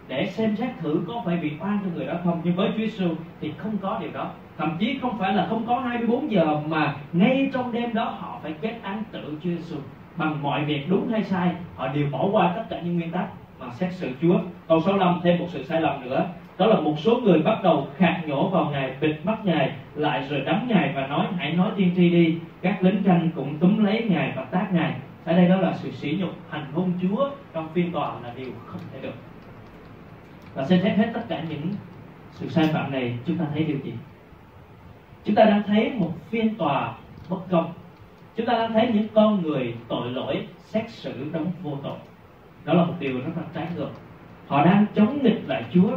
Để 0.09 0.27
xem 0.27 0.57
xét 0.57 0.69
thử 0.79 1.01
có 1.09 1.23
phải 1.25 1.37
bị 1.37 1.53
oan 1.61 1.79
cho 1.85 1.91
người 1.95 2.07
đó 2.07 2.15
không. 2.25 2.41
Nhưng 2.45 2.55
với 2.55 2.69
Chúa 2.69 2.79
Giêsu 2.79 3.09
thì 3.41 3.53
không 3.57 3.77
có 3.83 3.99
điều 4.01 4.11
đó. 4.13 4.31
Thậm 4.59 4.77
chí 4.81 4.99
không 5.03 5.19
phải 5.19 5.33
là 5.33 5.47
không 5.51 5.67
có 5.67 5.79
24 5.79 6.31
giờ 6.31 6.61
mà 6.67 6.95
ngay 7.13 7.51
trong 7.53 7.73
đêm 7.73 7.95
đó 7.95 8.05
họ 8.05 8.39
phải 8.43 8.55
kết 8.61 8.75
án 8.83 9.03
tử 9.13 9.39
Chúa 9.43 9.51
Giêsu 9.51 9.77
bằng 10.17 10.43
mọi 10.43 10.65
việc 10.65 10.87
đúng 10.91 11.09
hay 11.09 11.25
sai, 11.25 11.55
họ 11.77 11.89
đều 11.89 12.07
bỏ 12.11 12.29
qua 12.33 12.53
tất 12.57 12.63
cả 12.71 12.81
những 12.81 12.97
nguyên 12.97 13.11
tắc 13.11 13.27
mà 13.63 13.73
xét 13.75 13.93
xử 13.93 14.11
Chúa. 14.23 14.39
Câu 14.69 14.81
số 14.81 14.87
65 14.87 15.21
thêm 15.25 15.39
một 15.39 15.47
sự 15.49 15.65
sai 15.65 15.81
lầm 15.81 16.11
nữa. 16.11 16.27
Đó 16.59 16.67
là 16.67 16.81
một 16.81 16.95
số 16.99 17.17
người 17.17 17.39
bắt 17.39 17.63
đầu 17.63 17.87
khạc 17.97 18.21
nhổ 18.27 18.49
vào 18.49 18.71
ngài 18.71 18.95
bịt 19.01 19.17
mắt 19.25 19.45
ngài 19.45 19.73
lại 19.95 20.27
rồi 20.31 20.41
đấm 20.41 20.67
ngài 20.69 20.93
và 20.95 21.07
nói, 21.07 21.27
hãy 21.37 21.53
nói 21.53 21.71
tiên 21.77 21.93
tri 21.97 22.11
đi. 22.11 22.39
Các 22.63 22.83
lính 22.83 23.03
tranh 23.03 23.31
cũng 23.35 23.59
túm 23.59 23.85
lấy 23.85 24.07
ngài 24.09 24.33
và 24.37 24.45
tát 24.45 24.73
ngài 24.73 24.95
ở 25.25 25.33
đây 25.33 25.49
đó 25.49 25.57
là 25.57 25.75
sự 25.77 25.91
sỉ 25.93 26.17
nhục 26.21 26.31
hành 26.51 26.67
hung 26.73 26.93
chúa 27.03 27.31
trong 27.53 27.69
phiên 27.75 27.93
tòa 27.93 28.15
là 28.23 28.33
điều 28.37 28.51
không 28.67 28.81
thể 28.93 29.01
được. 29.03 29.15
Và 30.55 30.67
xem 30.67 30.81
xét 30.83 30.99
hết 30.99 31.11
tất 31.15 31.25
cả 31.29 31.43
những 31.49 31.69
sự 32.33 32.49
sai 32.49 32.67
phạm 32.73 32.93
này, 32.93 33.19
chúng 33.27 33.39
ta 33.39 33.45
thấy 33.55 33.65
điều 33.65 33.79
gì? 33.85 33.93
Chúng 35.25 35.35
ta 35.35 35.45
đang 35.45 35.63
thấy 35.67 35.91
một 35.91 36.11
phiên 36.31 36.55
tòa 36.55 36.95
bất 37.29 37.41
công. 37.51 37.73
Chúng 38.37 38.47
ta 38.47 38.53
đang 38.53 38.73
thấy 38.73 38.91
những 38.95 39.09
con 39.15 39.43
người 39.43 39.75
tội 39.89 40.11
lỗi 40.11 40.47
xét 40.65 40.91
xử 40.91 41.31
đóng 41.33 41.53
vô 41.63 41.79
tội 41.83 41.97
đó 42.65 42.75
là 42.75 42.85
một 42.85 42.95
điều 42.99 43.19
rất 43.19 43.33
là 43.37 43.43
trái 43.55 43.67
ngược 43.77 43.91
họ 44.47 44.65
đang 44.65 44.87
chống 44.95 45.23
nghịch 45.23 45.43
lại 45.47 45.65
chúa 45.75 45.91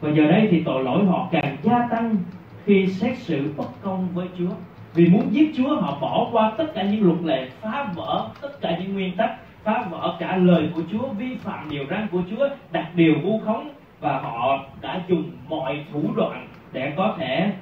và 0.00 0.10
giờ 0.10 0.26
đây 0.26 0.48
thì 0.50 0.62
tội 0.64 0.84
lỗi 0.84 1.04
họ 1.04 1.28
càng 1.32 1.56
gia 1.62 1.86
tăng 1.90 2.16
khi 2.64 2.86
xét 2.86 3.18
xử 3.18 3.52
bất 3.56 3.68
công 3.82 4.08
với 4.14 4.28
chúa 4.38 4.50
vì 4.94 5.08
muốn 5.08 5.28
giết 5.30 5.52
chúa, 5.56 5.80
họ 5.80 5.98
bỏ 6.00 6.28
qua 6.32 6.52
tất 6.58 6.66
cả 6.74 6.82
những 6.82 7.02
luật 7.02 7.22
lệ, 7.24 7.48
phá 7.60 7.92
vỡ 7.94 8.28
tất 8.40 8.60
cả 8.60 8.78
những 8.78 8.94
nguyên 8.94 9.16
tắc, 9.16 9.30
phá 9.64 9.86
vỡ 9.90 10.16
cả 10.18 10.36
lời 10.36 10.68
của 10.74 10.82
chúa, 10.92 11.08
vi 11.08 11.36
phạm 11.36 11.70
điều 11.70 11.84
răn 11.90 12.06
của 12.12 12.20
chúa, 12.30 12.48
đặt 12.72 12.90
điều 12.94 13.14
vu 13.22 13.40
khống 13.44 13.68
và 14.00 14.20
họ 14.20 14.64
đã 14.80 15.00
dùng 15.08 15.30
mọi 15.48 15.84
thủ 15.92 16.02
đoạn 16.16 16.46
để 16.72 16.92
có 16.96 17.14
thể 17.18 17.52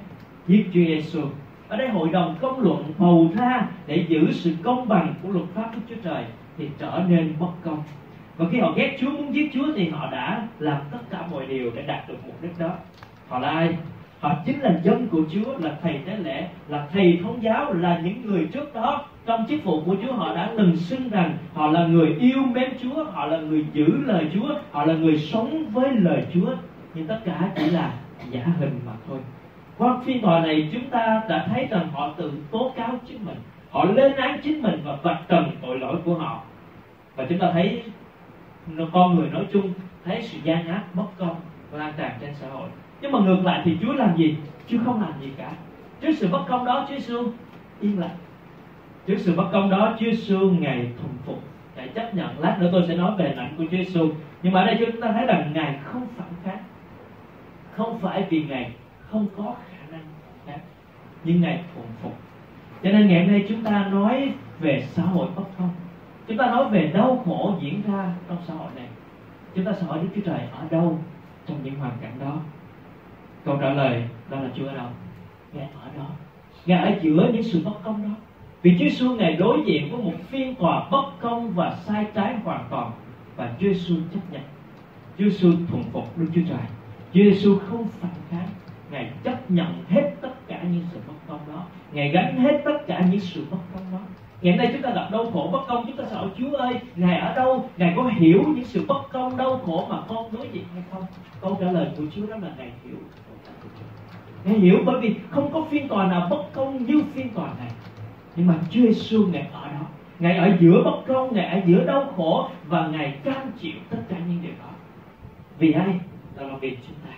giết 0.47 0.65
Chúa 0.73 0.79
Giêsu. 0.79 1.21
Ở 1.67 1.77
đây 1.77 1.89
hội 1.89 2.09
đồng 2.09 2.35
công 2.41 2.59
luận 2.59 2.83
bầu 2.97 3.31
ra 3.35 3.65
để 3.87 4.05
giữ 4.07 4.31
sự 4.31 4.55
công 4.63 4.87
bằng 4.87 5.13
của 5.23 5.29
luật 5.29 5.45
pháp 5.53 5.71
của 5.75 5.81
Chúa 5.89 6.01
Trời 6.03 6.23
thì 6.57 6.69
trở 6.79 7.01
nên 7.07 7.33
bất 7.39 7.51
công. 7.63 7.83
Và 8.37 8.45
khi 8.51 8.59
họ 8.59 8.71
ghét 8.75 8.97
Chúa 9.01 9.09
muốn 9.09 9.35
giết 9.35 9.49
Chúa 9.53 9.65
thì 9.75 9.89
họ 9.89 10.11
đã 10.11 10.47
làm 10.59 10.77
tất 10.91 10.97
cả 11.09 11.19
mọi 11.31 11.45
điều 11.45 11.71
để 11.75 11.81
đạt 11.81 12.09
được 12.09 12.17
mục 12.25 12.41
đích 12.41 12.59
đó. 12.59 12.69
Họ 13.27 13.39
là 13.39 13.49
ai? 13.49 13.75
Họ 14.19 14.35
chính 14.45 14.59
là 14.59 14.79
dân 14.83 15.07
của 15.07 15.21
Chúa, 15.33 15.57
là 15.57 15.75
thầy 15.81 15.99
tế 16.05 16.17
lễ, 16.17 16.47
là 16.67 16.87
thầy 16.93 17.19
thông 17.23 17.43
giáo, 17.43 17.73
là 17.73 17.99
những 18.03 18.25
người 18.25 18.47
trước 18.53 18.73
đó 18.73 19.05
trong 19.25 19.45
chức 19.49 19.63
vụ 19.63 19.81
của 19.85 19.95
Chúa 20.01 20.13
họ 20.13 20.35
đã 20.35 20.49
từng 20.57 20.75
xưng 20.75 21.09
rằng 21.09 21.37
họ 21.53 21.67
là 21.67 21.87
người 21.87 22.15
yêu 22.19 22.43
mến 22.51 22.69
Chúa, 22.81 23.03
họ 23.03 23.25
là 23.25 23.37
người 23.37 23.65
giữ 23.73 23.87
lời 24.05 24.27
Chúa, 24.33 24.55
họ 24.71 24.85
là 24.85 24.93
người 24.93 25.17
sống 25.17 25.65
với 25.71 25.91
lời 25.91 26.25
Chúa. 26.33 26.55
Nhưng 26.93 27.07
tất 27.07 27.19
cả 27.25 27.51
chỉ 27.55 27.69
là 27.69 27.93
giả 28.31 28.45
hình 28.59 28.79
mà 28.85 28.91
thôi. 29.07 29.19
Qua 29.77 29.97
phiên 30.05 30.21
tòa 30.21 30.39
này 30.39 30.69
chúng 30.73 30.89
ta 30.89 31.21
đã 31.29 31.47
thấy 31.49 31.67
rằng 31.69 31.87
họ 31.93 32.13
tự 32.17 32.31
tố 32.51 32.73
cáo 32.75 32.99
chính 33.07 33.25
mình, 33.25 33.37
họ 33.71 33.85
lên 33.85 34.15
án 34.15 34.39
chính 34.43 34.61
mình 34.61 34.81
và 34.83 34.97
vạch 35.03 35.21
trần 35.27 35.51
tội 35.61 35.79
lỗi 35.79 35.95
của 36.05 36.13
họ. 36.13 36.41
Và 37.15 37.25
chúng 37.29 37.39
ta 37.39 37.51
thấy 37.53 37.83
con 38.93 39.15
người 39.15 39.29
nói 39.29 39.45
chung, 39.53 39.73
thấy 40.05 40.21
sự 40.21 40.37
gian 40.43 40.67
ác 40.67 40.83
bất 40.93 41.05
công 41.17 41.35
lan 41.71 41.93
tràn 41.97 42.11
trên 42.21 42.33
xã 42.33 42.49
hội. 42.49 42.69
Nhưng 43.01 43.11
mà 43.11 43.19
ngược 43.19 43.39
lại 43.43 43.61
thì 43.65 43.77
Chúa 43.81 43.93
làm 43.93 44.17
gì? 44.17 44.37
Chúa 44.67 44.77
không 44.85 45.01
làm 45.01 45.13
gì 45.21 45.31
cả. 45.37 45.51
Trước 46.01 46.11
sự 46.17 46.27
bất 46.27 46.45
công 46.49 46.65
đó, 46.65 46.85
Chúa 46.89 46.95
Giêsu 46.95 47.31
yên 47.81 47.99
lặng. 47.99 48.15
Trước 49.05 49.17
sự 49.17 49.35
bất 49.35 49.49
công 49.51 49.69
đó, 49.69 49.95
Chúa 49.99 50.05
Giêsu 50.05 50.51
ngày 50.51 50.91
thuần 51.01 51.11
phục. 51.25 51.43
Ngài 51.75 51.87
chấp 51.87 52.15
nhận. 52.15 52.39
Lát 52.39 52.57
nữa 52.59 52.69
tôi 52.71 52.83
sẽ 52.87 52.95
nói 52.95 53.11
về 53.17 53.25
lạnh 53.25 53.37
ảnh 53.37 53.53
của 53.57 53.63
Chúa 53.71 53.77
Giêsu 53.77 54.09
nhưng 54.43 54.53
mà 54.53 54.61
ở 54.61 54.65
đây 54.65 54.77
chúng 54.79 55.01
ta 55.01 55.11
thấy 55.11 55.25
rằng 55.25 55.51
ngài 55.53 55.79
không 55.83 56.07
phản 56.17 56.27
kháng. 56.43 56.63
Không 57.71 57.99
phải 57.99 58.25
vì 58.29 58.43
ngài 58.43 58.71
không 59.11 59.27
có 59.37 59.55
khả 59.69 59.77
năng 59.91 60.03
nhưng 61.23 61.41
ngài 61.41 61.63
thuần 61.73 61.87
phục. 62.01 62.13
Cho 62.83 62.89
nên 62.89 63.07
ngày 63.07 63.23
hôm 63.23 63.31
nay 63.31 63.45
chúng 63.49 63.63
ta 63.63 63.87
nói 63.91 64.31
về 64.59 64.83
xã 64.87 65.03
hội 65.03 65.27
bất 65.35 65.43
công 65.57 65.69
chúng 66.27 66.37
ta 66.37 66.45
nói 66.45 66.69
về 66.69 66.91
đau 66.93 67.23
khổ 67.25 67.55
diễn 67.61 67.81
ra 67.87 68.13
trong 68.27 68.37
xã 68.47 68.53
hội 68.53 68.71
này. 68.75 68.87
Chúng 69.55 69.65
ta 69.65 69.73
sẽ 69.73 69.83
hỏi 69.83 69.99
Đức 70.01 70.07
Chúa 70.15 70.21
Trời 70.21 70.39
ở 70.51 70.67
đâu 70.71 70.99
trong 71.47 71.57
những 71.63 71.75
hoàn 71.75 71.97
cảnh 72.01 72.13
đó? 72.19 72.39
Câu 73.45 73.57
trả 73.61 73.69
lời 73.69 74.03
đó 74.29 74.39
là 74.39 74.49
Chúa 74.55 74.67
ở 74.67 74.73
đâu? 74.75 74.87
Ngài 75.53 75.67
ở 75.81 75.87
đó. 75.97 76.05
Ngài 76.65 76.93
ở 76.93 76.99
giữa 77.01 77.29
những 77.33 77.43
sự 77.43 77.61
bất 77.65 77.83
công 77.83 78.03
đó. 78.03 78.15
Vì 78.61 78.71
Chúa 78.79 78.85
Giêsu 78.85 79.15
Ngài 79.15 79.35
đối 79.35 79.61
diện 79.65 79.91
với 79.91 80.01
một 80.01 80.13
phiên 80.29 80.55
tòa 80.55 80.89
bất 80.91 81.05
công 81.19 81.51
và 81.51 81.75
sai 81.75 82.05
trái 82.13 82.35
hoàn 82.43 82.65
toàn, 82.69 82.91
và 83.35 83.53
Chúa 83.59 83.67
Giêsu 83.67 83.95
chấp 84.13 84.19
nhận. 84.31 84.41
Chúa 85.17 85.23
Giêsu 85.23 85.51
thuần 85.69 85.83
phục 85.91 86.17
Đức 86.17 86.27
Chúa 86.35 86.41
Trời. 86.49 86.65
Chúa 87.13 87.23
Giêsu 87.23 87.59
không 87.69 87.87
phản 87.87 88.11
kháng. 88.29 88.47
Ngài 88.91 89.11
chấp 89.23 89.51
nhận 89.51 89.83
hết 89.89 90.11
tất 90.21 90.47
cả 90.47 90.59
những 90.63 90.83
sự 90.93 90.99
bất 91.07 91.13
công 91.27 91.39
đó. 91.47 91.65
Ngài 91.91 92.09
gánh 92.09 92.37
hết 92.37 92.61
tất 92.65 92.77
cả 92.87 93.05
những 93.11 93.19
sự 93.19 93.45
bất 93.51 93.57
công 93.73 93.83
đó. 93.91 93.99
Ngày 94.43 94.57
nay 94.57 94.69
chúng 94.73 94.81
ta 94.81 94.89
gặp 94.89 95.07
đau 95.11 95.31
khổ 95.33 95.49
bất 95.51 95.59
công, 95.67 95.85
Chúng 95.87 95.97
ta 95.97 96.03
sợ 96.11 96.27
Chúa 96.37 96.57
ơi, 96.57 96.73
Ngài 96.95 97.19
ở 97.19 97.35
đâu? 97.35 97.69
Ngài 97.77 97.93
có 97.95 98.03
hiểu 98.03 98.43
những 98.55 98.65
sự 98.65 98.85
bất 98.87 99.01
công, 99.11 99.37
đau 99.37 99.61
khổ 99.65 99.87
mà 99.89 99.97
con 100.07 100.25
đối 100.31 100.47
diện 100.51 100.63
hay 100.73 100.83
không? 100.91 101.03
Câu 101.41 101.57
trả 101.61 101.71
lời 101.71 101.87
của 101.97 102.03
Chúa 102.15 102.25
đó 102.27 102.35
là 102.41 102.47
Ngài 102.57 102.71
hiểu. 102.83 102.95
Ngài 104.45 104.55
hiểu 104.55 104.79
bởi 104.85 105.01
vì 105.01 105.15
không 105.29 105.53
có 105.53 105.65
phiên 105.69 105.87
tòa 105.87 106.07
nào 106.07 106.27
bất 106.29 106.53
công 106.53 106.85
như 106.85 107.03
phiên 107.13 107.29
tòa 107.29 107.47
này. 107.59 107.71
Nhưng 108.35 108.47
mà 108.47 108.55
Chúa 108.69 108.81
Giêsu 108.81 109.27
Ngài 109.31 109.47
ở 109.53 109.67
đó. 109.67 109.85
Ngài 110.19 110.37
ở 110.37 110.57
giữa 110.59 110.83
bất 110.83 111.01
công, 111.07 111.35
Ngài 111.35 111.45
ở 111.45 111.61
giữa 111.65 111.83
đau 111.85 112.13
khổ 112.15 112.49
Và 112.67 112.87
Ngài 112.87 113.11
cam 113.23 113.51
chịu 113.59 113.75
tất 113.89 113.97
cả 114.09 114.15
những 114.27 114.41
điều 114.41 114.53
đó. 114.59 114.69
Vì 115.59 115.71
ai? 115.71 115.99
Là 116.35 116.57
vì 116.61 116.69
chúng 116.69 116.95
ta. 117.05 117.15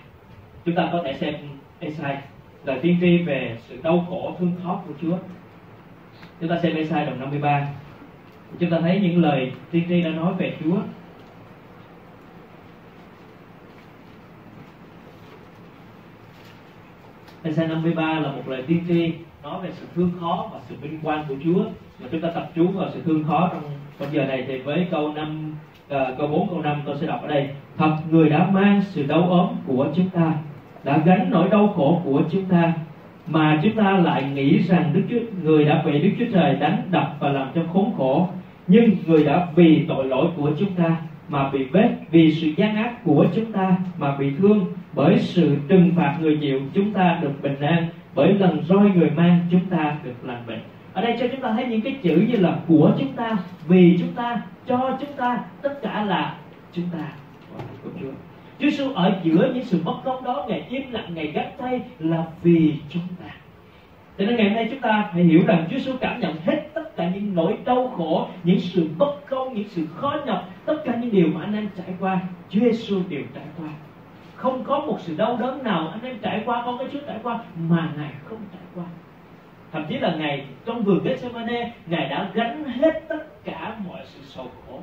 Chúng 0.66 0.76
ta 0.76 0.90
có 0.92 1.02
thể 1.06 1.14
xem 1.14 1.36
Esai 1.80 2.18
lời 2.66 2.80
tiên 2.82 2.98
tri 3.02 3.18
về 3.18 3.58
sự 3.68 3.78
đau 3.84 4.06
khổ, 4.10 4.36
thương 4.40 4.52
xót 4.64 4.78
của 4.88 4.94
Chúa 5.02 5.18
chúng 6.42 6.50
ta 6.50 6.60
xem 6.60 6.76
Esai 6.76 7.06
đoạn 7.06 7.20
53 7.20 7.68
chúng 8.60 8.70
ta 8.70 8.80
thấy 8.80 9.00
những 9.00 9.22
lời 9.22 9.52
tiên 9.72 9.84
tri 9.90 10.02
đã 10.02 10.10
nói 10.10 10.34
về 10.38 10.58
Chúa. 10.64 10.78
Esai 17.44 17.68
53 17.68 18.20
là 18.20 18.32
một 18.32 18.48
lời 18.48 18.64
tiên 18.68 18.84
tri 18.88 19.14
nói 19.44 19.62
về 19.64 19.70
sự 19.74 19.86
thương 19.96 20.12
khó 20.20 20.50
và 20.54 20.60
sự 20.70 20.76
vinh 20.82 21.00
quang 21.00 21.26
của 21.30 21.36
Chúa. 21.44 21.64
Và 22.00 22.08
chúng 22.12 22.22
ta 22.22 22.30
tập 22.30 22.52
trung 22.56 22.78
vào 22.78 22.90
sự 22.94 23.02
thương 23.06 23.24
khó 23.24 23.50
trong 23.54 23.64
bây 24.00 24.10
giờ 24.10 24.26
này 24.26 24.46
thì 24.48 24.58
với 24.58 24.88
câu 24.92 25.14
5 25.14 25.56
uh, 25.86 25.92
ờ, 25.92 26.16
câu 26.18 26.28
4 26.28 26.50
câu 26.50 26.62
5 26.62 26.82
tôi 26.86 26.96
sẽ 27.02 27.08
đọc 27.08 27.22
ở 27.22 27.28
đây. 27.28 27.50
Thật 27.78 27.98
người 28.10 28.30
đã 28.30 28.50
mang 28.52 28.82
sự 28.82 29.04
đau 29.04 29.30
ốm 29.30 29.56
của 29.68 29.88
chúng 29.96 30.10
ta 30.10 30.34
đã 30.84 30.98
gánh 31.06 31.28
nỗi 31.30 31.50
đau 31.50 31.74
khổ 31.76 32.02
của 32.06 32.22
chúng 32.32 32.46
ta 32.46 32.74
mà 33.28 33.60
chúng 33.64 33.76
ta 33.76 33.92
lại 33.92 34.24
nghĩ 34.34 34.58
rằng 34.58 34.92
Đức 34.94 35.02
Chúa 35.10 35.20
người 35.44 35.66
đã 35.66 35.82
bị 35.86 36.00
Đức 36.00 36.10
Chúa 36.20 36.32
Trời 36.34 36.56
đánh 36.56 36.82
đập 36.92 37.16
và 37.20 37.30
làm 37.30 37.48
cho 37.56 37.62
khốn 37.74 37.94
khổ. 37.98 38.30
Nhưng 38.68 38.90
người 39.08 39.24
đã 39.24 39.48
vì 39.56 39.86
tội 39.88 40.06
lỗi 40.06 40.28
của 40.36 40.52
chúng 40.60 40.74
ta 40.74 40.98
mà 41.30 41.50
bị 41.50 41.64
vết 41.64 41.90
vì 42.12 42.32
sự 42.32 42.48
gian 42.58 42.76
ác 42.76 43.04
của 43.04 43.26
chúng 43.36 43.52
ta 43.52 43.78
mà 43.98 44.18
bị 44.18 44.32
thương. 44.38 44.66
Bởi 44.94 45.20
sự 45.20 45.58
trừng 45.68 45.92
phạt 45.96 46.18
người 46.22 46.38
chịu, 46.42 46.62
chúng 46.74 46.94
ta 46.94 47.20
được 47.22 47.42
bình 47.42 47.60
an. 47.60 47.88
Bởi 48.16 48.34
lần 48.34 48.64
roi 48.70 48.90
người 48.96 49.10
mang, 49.10 49.40
chúng 49.52 49.66
ta 49.70 49.98
được 50.04 50.16
lành 50.24 50.44
bệnh. 50.48 50.60
Ở 50.94 51.02
đây 51.02 51.18
cho 51.20 51.28
chúng 51.28 51.42
ta 51.42 51.54
thấy 51.54 51.66
những 51.66 51.82
cái 51.82 51.96
chữ 52.04 52.26
như 52.30 52.38
là 52.38 52.60
của 52.68 52.92
chúng 53.00 53.14
ta, 53.14 53.38
vì 53.68 53.98
chúng 54.00 54.12
ta, 54.12 54.42
cho 54.68 54.98
chúng 55.00 55.14
ta, 55.18 55.40
tất 55.62 55.82
cả 55.82 56.04
là 56.06 56.36
chúng 56.74 56.86
ta. 56.92 57.08
Của 57.84 57.90
Chúa. 58.02 58.12
Chúa 58.60 58.70
Giêsu 58.70 58.94
ở 58.94 59.20
giữa 59.24 59.52
những 59.54 59.64
sự 59.64 59.80
bất 59.84 59.96
công 60.04 60.24
đó 60.24 60.46
Ngài 60.48 60.66
im 60.70 60.92
lặng, 60.92 61.12
Ngài 61.14 61.28
gắt 61.28 61.58
tay 61.58 61.82
là 62.00 62.24
vì 62.44 62.74
chúng 62.90 63.08
ta 63.20 63.32
cho 64.18 64.26
nên 64.26 64.36
ngày 64.36 64.48
hôm 64.48 64.56
nay 64.56 64.68
chúng 64.72 64.80
ta 64.80 65.10
phải 65.14 65.24
hiểu 65.24 65.42
rằng 65.48 65.68
Chúa 65.70 65.78
Giêsu 65.78 65.98
cảm 66.02 66.20
nhận 66.20 66.36
hết 66.46 66.62
tất 66.74 66.96
cả 66.96 67.10
những 67.10 67.36
nỗi 67.36 67.58
đau 67.66 67.94
khổ, 67.98 68.28
những 68.44 68.60
sự 68.60 68.90
bất 68.98 69.26
công, 69.30 69.54
những 69.54 69.70
sự 69.70 69.86
khó 69.96 70.18
nhọc, 70.26 70.50
tất 70.66 70.82
cả 70.86 70.96
những 70.96 71.12
điều 71.12 71.28
mà 71.28 71.42
anh 71.42 71.54
em 71.54 71.70
trải 71.78 71.96
qua, 72.00 72.20
Chúa 72.50 72.60
Giêsu 72.60 73.02
đều 73.10 73.22
trải 73.36 73.44
qua. 73.58 73.70
Không 74.36 74.64
có 74.64 74.80
một 74.80 74.98
sự 75.00 75.16
đau 75.18 75.38
đớn 75.38 75.64
nào 75.64 75.88
anh 75.88 76.02
em 76.02 76.18
trải 76.22 76.44
qua, 76.46 76.64
con 76.66 76.78
cái 76.78 76.88
Chúa 76.94 77.00
trải 77.08 77.18
qua 77.24 77.40
mà 77.70 77.90
Ngài 77.98 78.12
không 78.26 78.40
trải 78.54 78.62
qua. 78.76 78.86
Thậm 79.72 79.86
chí 79.90 79.98
là 79.98 80.16
Ngài 80.16 80.46
trong 80.66 80.84
vườn 80.84 81.04
Gethsemane, 81.04 81.72
Ngài 81.88 82.10
đã 82.10 82.30
gánh 82.34 82.64
hết 82.64 83.02
tất 83.08 83.44
cả 83.44 83.76
mọi 83.88 84.02
sự 84.06 84.20
sầu 84.24 84.52
khổ 84.68 84.82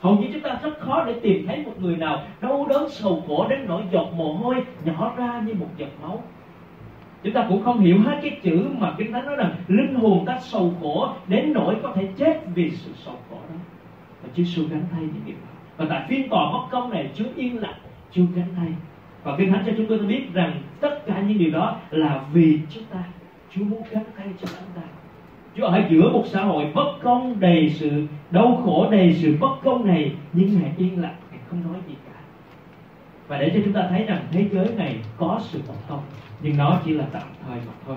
hầu 0.00 0.16
như 0.16 0.28
chúng 0.32 0.42
ta 0.42 0.58
rất 0.62 0.80
khó 0.80 1.04
để 1.04 1.14
tìm 1.22 1.46
thấy 1.46 1.62
một 1.64 1.72
người 1.80 1.96
nào 1.96 2.22
đau 2.40 2.66
đớn, 2.68 2.88
sầu 2.90 3.22
khổ, 3.28 3.46
đến 3.48 3.66
nỗi 3.66 3.82
giọt 3.92 4.08
mồ 4.16 4.32
hôi 4.32 4.54
nhỏ 4.84 5.14
ra 5.16 5.42
như 5.46 5.54
một 5.54 5.68
giọt 5.76 5.88
máu. 6.02 6.22
Chúng 7.22 7.32
ta 7.32 7.46
cũng 7.48 7.62
không 7.62 7.80
hiểu 7.80 7.98
hết 8.00 8.18
cái 8.22 8.40
chữ 8.42 8.66
mà 8.78 8.94
kinh 8.98 9.12
thánh 9.12 9.26
nói 9.26 9.36
rằng 9.36 9.54
linh 9.68 9.94
hồn 9.94 10.24
ta 10.26 10.38
sầu 10.40 10.74
khổ, 10.80 11.08
đến 11.26 11.52
nỗi 11.52 11.76
có 11.82 11.92
thể 11.94 12.08
chết 12.16 12.40
vì 12.54 12.70
sự 12.70 12.90
sầu 13.04 13.14
khổ 13.30 13.36
đó. 13.48 13.56
Và 14.22 14.28
Chúa 14.36 14.42
Giêsu 14.42 14.62
gánh 14.70 14.84
thay 14.92 15.00
những 15.00 15.22
điều 15.26 15.34
đó. 15.34 15.52
Và 15.76 15.86
tại 15.88 16.04
phiên 16.08 16.28
tòa 16.28 16.52
bất 16.52 16.66
công 16.70 16.90
này, 16.90 17.10
Chúa 17.14 17.24
yên 17.36 17.60
lặng, 17.60 17.78
Chúa 18.12 18.22
gánh 18.34 18.54
thay. 18.56 18.68
Và 19.22 19.36
kinh 19.38 19.52
thánh 19.52 19.62
cho 19.66 19.72
chúng 19.76 19.86
tôi 19.86 19.98
biết 19.98 20.22
rằng 20.32 20.62
tất 20.80 21.06
cả 21.06 21.20
những 21.20 21.38
điều 21.38 21.50
đó 21.50 21.76
là 21.90 22.24
vì 22.32 22.60
chúng 22.70 22.84
ta. 22.84 22.98
Chúa 23.54 23.64
muốn 23.64 23.82
gánh 23.90 24.04
thay 24.16 24.26
cho 24.40 24.48
chúng 24.48 24.82
ta 24.82 24.82
ở 25.64 25.82
giữa 25.88 26.10
một 26.10 26.24
xã 26.26 26.42
hội 26.42 26.72
bất 26.74 26.92
công 27.02 27.40
đầy 27.40 27.70
sự 27.70 28.06
đau 28.30 28.62
khổ, 28.64 28.88
đầy 28.90 29.14
sự 29.14 29.36
bất 29.40 29.56
công 29.64 29.86
này, 29.86 30.12
nhưng 30.32 30.60
ngài 30.60 30.72
yên 30.76 31.02
lặng, 31.02 31.16
ngài 31.30 31.40
không 31.50 31.62
nói 31.72 31.80
gì 31.88 31.94
cả. 32.06 32.20
Và 33.28 33.38
để 33.38 33.50
cho 33.54 33.60
chúng 33.64 33.72
ta 33.72 33.86
thấy 33.90 34.04
rằng 34.04 34.26
thế 34.32 34.44
giới 34.52 34.68
này 34.76 34.96
có 35.16 35.40
sự 35.42 35.60
bất 35.68 35.74
công, 35.88 36.00
nhưng 36.42 36.56
nó 36.56 36.80
chỉ 36.84 36.92
là 36.92 37.04
tạm 37.12 37.28
thời 37.46 37.56
mà 37.56 37.72
thôi. 37.86 37.96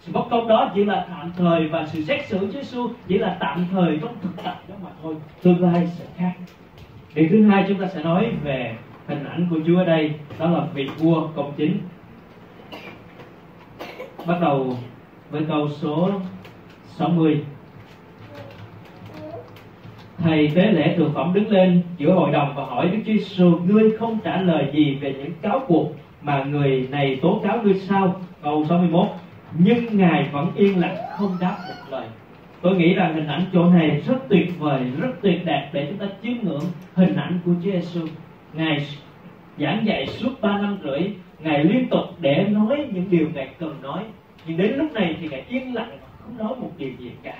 Sự 0.00 0.12
bất 0.12 0.24
công 0.30 0.48
đó 0.48 0.70
chỉ 0.74 0.84
là 0.84 1.06
tạm 1.10 1.32
thời 1.36 1.68
và 1.68 1.86
sự 1.86 2.02
xét 2.02 2.26
xử 2.26 2.38
Chúa 2.38 2.46
Giêsu 2.46 2.88
chỉ 3.08 3.18
là 3.18 3.36
tạm 3.40 3.66
thời 3.72 3.98
trong 4.02 4.14
thực 4.22 4.44
tập 4.44 4.62
đó 4.68 4.74
mà 4.84 4.90
thôi. 5.02 5.14
Tương 5.42 5.62
lai 5.62 5.86
sẽ 5.86 6.04
khác. 6.16 6.32
Điều 7.14 7.26
thứ 7.30 7.44
hai 7.44 7.64
chúng 7.68 7.78
ta 7.78 7.86
sẽ 7.86 8.02
nói 8.02 8.32
về 8.42 8.76
hình 9.06 9.24
ảnh 9.24 9.46
của 9.50 9.58
Chúa 9.66 9.78
ở 9.78 9.84
đây, 9.84 10.14
đó 10.38 10.50
là 10.50 10.66
vị 10.74 10.88
vua 10.98 11.28
công 11.36 11.52
chính. 11.56 11.78
Bắt 14.26 14.38
đầu 14.40 14.76
với 15.30 15.42
câu 15.48 15.68
số 15.68 16.10
60 16.98 17.44
Thầy 20.18 20.50
tế 20.54 20.72
lễ 20.72 20.94
thượng 20.96 21.12
phẩm 21.14 21.32
đứng 21.34 21.48
lên 21.48 21.82
giữa 21.98 22.14
hội 22.14 22.32
đồng 22.32 22.54
và 22.56 22.64
hỏi 22.64 22.88
Đức 22.88 22.98
Chúa 23.06 23.12
Giêsu 23.12 23.58
ngươi 23.66 23.96
không 23.98 24.18
trả 24.24 24.40
lời 24.40 24.70
gì 24.72 24.94
về 24.94 25.14
những 25.18 25.32
cáo 25.42 25.60
buộc 25.68 25.96
mà 26.22 26.44
người 26.44 26.88
này 26.90 27.18
tố 27.22 27.40
cáo 27.44 27.62
ngươi 27.62 27.74
sao? 27.74 28.20
Câu 28.42 28.64
61 28.68 29.06
Nhưng 29.58 29.98
Ngài 29.98 30.28
vẫn 30.32 30.52
yên 30.56 30.80
lặng 30.80 30.96
không 31.18 31.36
đáp 31.40 31.56
một 31.68 31.90
lời. 31.90 32.06
Tôi 32.60 32.76
nghĩ 32.76 32.94
rằng 32.94 33.14
hình 33.14 33.26
ảnh 33.26 33.44
chỗ 33.52 33.64
này 33.64 34.02
rất 34.06 34.28
tuyệt 34.28 34.58
vời, 34.58 34.80
rất 35.00 35.10
tuyệt 35.22 35.44
đẹp 35.44 35.70
để 35.72 35.86
chúng 35.88 35.98
ta 35.98 36.06
chiêm 36.22 36.36
ngưỡng 36.42 36.64
hình 36.94 37.16
ảnh 37.16 37.38
của 37.44 37.52
Chúa 37.64 37.70
Giêsu. 37.70 38.06
Ngài 38.52 38.86
giảng 39.58 39.86
dạy 39.86 40.06
suốt 40.06 40.30
ba 40.40 40.58
năm 40.58 40.78
rưỡi, 40.84 41.00
Ngài 41.40 41.64
liên 41.64 41.88
tục 41.88 42.04
để 42.20 42.46
nói 42.50 42.86
những 42.92 43.10
điều 43.10 43.28
Ngài 43.34 43.48
cần 43.58 43.74
nói. 43.82 44.02
Nhưng 44.46 44.56
đến 44.56 44.72
lúc 44.76 44.92
này 44.92 45.16
thì 45.20 45.28
Ngài 45.28 45.44
yên 45.48 45.74
lặng 45.74 45.90
không 46.24 46.38
nói 46.38 46.56
một 46.56 46.70
điều 46.78 46.90
gì 46.98 47.12
cả. 47.22 47.38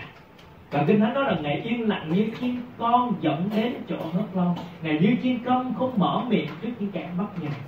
Và 0.71 0.85
kinh 0.87 1.01
thánh 1.01 1.15
nói 1.15 1.25
là 1.25 1.39
ngài 1.43 1.61
yên 1.61 1.89
lặng 1.89 2.13
như 2.13 2.31
chiên 2.41 2.57
con 2.79 3.15
dẫn 3.21 3.51
đến 3.57 3.75
chỗ 3.89 3.97
hớt 4.13 4.37
lâu 4.37 4.57
ngài 4.83 4.99
như 5.01 5.17
chiên 5.23 5.39
con 5.45 5.75
không 5.79 5.93
mở 5.97 6.25
miệng 6.29 6.49
trước 6.63 6.71
những 6.79 6.91
kẻ 6.91 7.11
bắt 7.19 7.27
ngài. 7.43 7.61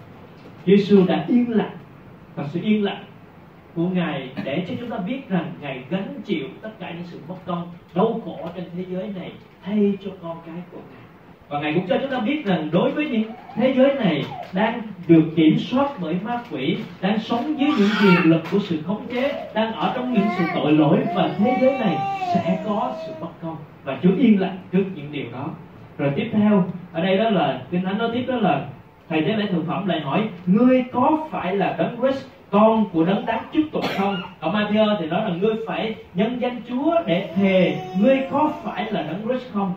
Giêsu 0.67 1.07
đã 1.07 1.25
yên 1.29 1.51
lặng. 1.51 1.77
Và 2.35 2.49
sự 2.49 2.61
yên 2.63 2.85
lặng 2.85 3.05
của 3.75 3.89
ngài 3.89 4.31
để 4.45 4.65
cho 4.69 4.75
chúng 4.81 4.91
ta 4.91 4.97
biết 4.97 5.29
rằng 5.29 5.53
ngài 5.61 5.85
gánh 5.91 6.21
chịu 6.25 6.49
tất 6.63 6.71
cả 6.79 6.91
những 6.91 7.07
sự 7.07 7.21
mất 7.29 7.37
công 7.47 7.71
đau 7.95 8.21
khổ 8.25 8.49
trên 8.57 8.65
thế 8.77 8.85
giới 8.89 9.09
này 9.09 9.33
thay 9.63 9.93
cho 10.05 10.11
con 10.23 10.37
cái 10.47 10.63
của 10.73 10.79
ngài 10.79 11.06
và 11.49 11.61
ngài 11.61 11.75
cũng 11.75 11.87
cho 11.89 11.99
chúng 12.01 12.11
ta 12.11 12.19
biết 12.19 12.47
rằng 12.47 12.69
đối 12.73 12.91
với 12.91 13.09
những 13.09 13.23
thế 13.55 13.75
giới 13.77 13.95
này 13.95 14.25
đang 14.53 14.83
được 15.09 15.23
kiểm 15.37 15.59
soát 15.59 15.89
bởi 16.01 16.17
ma 16.25 16.41
quỷ, 16.51 16.77
đang 17.01 17.19
sống 17.19 17.61
dưới 17.61 17.71
những 17.79 17.89
quyền 18.03 18.31
lực 18.31 18.43
của 18.53 18.59
sự 18.59 18.83
khống 18.87 19.07
chế, 19.13 19.51
đang 19.55 19.73
ở 19.73 19.93
trong 19.97 20.15
những 20.15 20.27
sự 20.39 20.45
tội 20.55 20.73
lỗi, 20.73 20.99
và 21.15 21.31
thế 21.39 21.59
giới 21.61 21.79
này 21.79 21.97
sẽ 22.35 22.59
có 22.67 22.93
sự 23.07 23.13
bất 23.21 23.29
công. 23.43 23.57
Và 23.85 23.99
Chúa 24.03 24.13
yên 24.19 24.41
lặng 24.41 24.59
trước 24.73 24.85
những 24.95 25.13
điều 25.13 25.27
đó. 25.33 25.49
Rồi 25.99 26.13
tiếp 26.17 26.31
theo, 26.33 26.65
ở 26.93 27.03
đây 27.03 27.17
đó 27.17 27.31
là, 27.31 27.61
kinh 27.71 27.83
thánh 27.83 27.99
nói 27.99 28.11
tiếp 28.15 28.25
đó 28.29 28.37
là, 28.37 28.65
thầy 29.09 29.23
tế 29.23 29.37
lễ 29.37 29.47
thượng 29.47 29.65
phẩm 29.67 29.87
lại 29.87 30.01
hỏi 30.01 30.29
ngươi 30.47 30.85
có 30.93 31.29
phải 31.31 31.57
là 31.57 31.75
đấng 31.79 31.97
Christ, 32.01 32.27
con 32.51 32.85
của 32.93 33.05
đấng 33.05 33.27
đáng 33.27 33.43
chức 33.55 33.65
tụng 33.73 33.85
không? 33.99 34.17
Ở 34.41 34.51
Matthew 34.51 34.97
thì 35.01 35.07
nói 35.07 35.21
là, 35.21 35.37
ngươi 35.41 35.55
phải 35.67 35.95
nhân 36.15 36.39
danh 36.41 36.61
Chúa 36.69 36.95
để 37.07 37.29
thề 37.37 37.79
ngươi 38.01 38.21
có 38.31 38.51
phải 38.65 38.93
là 38.93 39.03
đấng 39.03 39.23
Christ 39.29 39.53
không? 39.53 39.73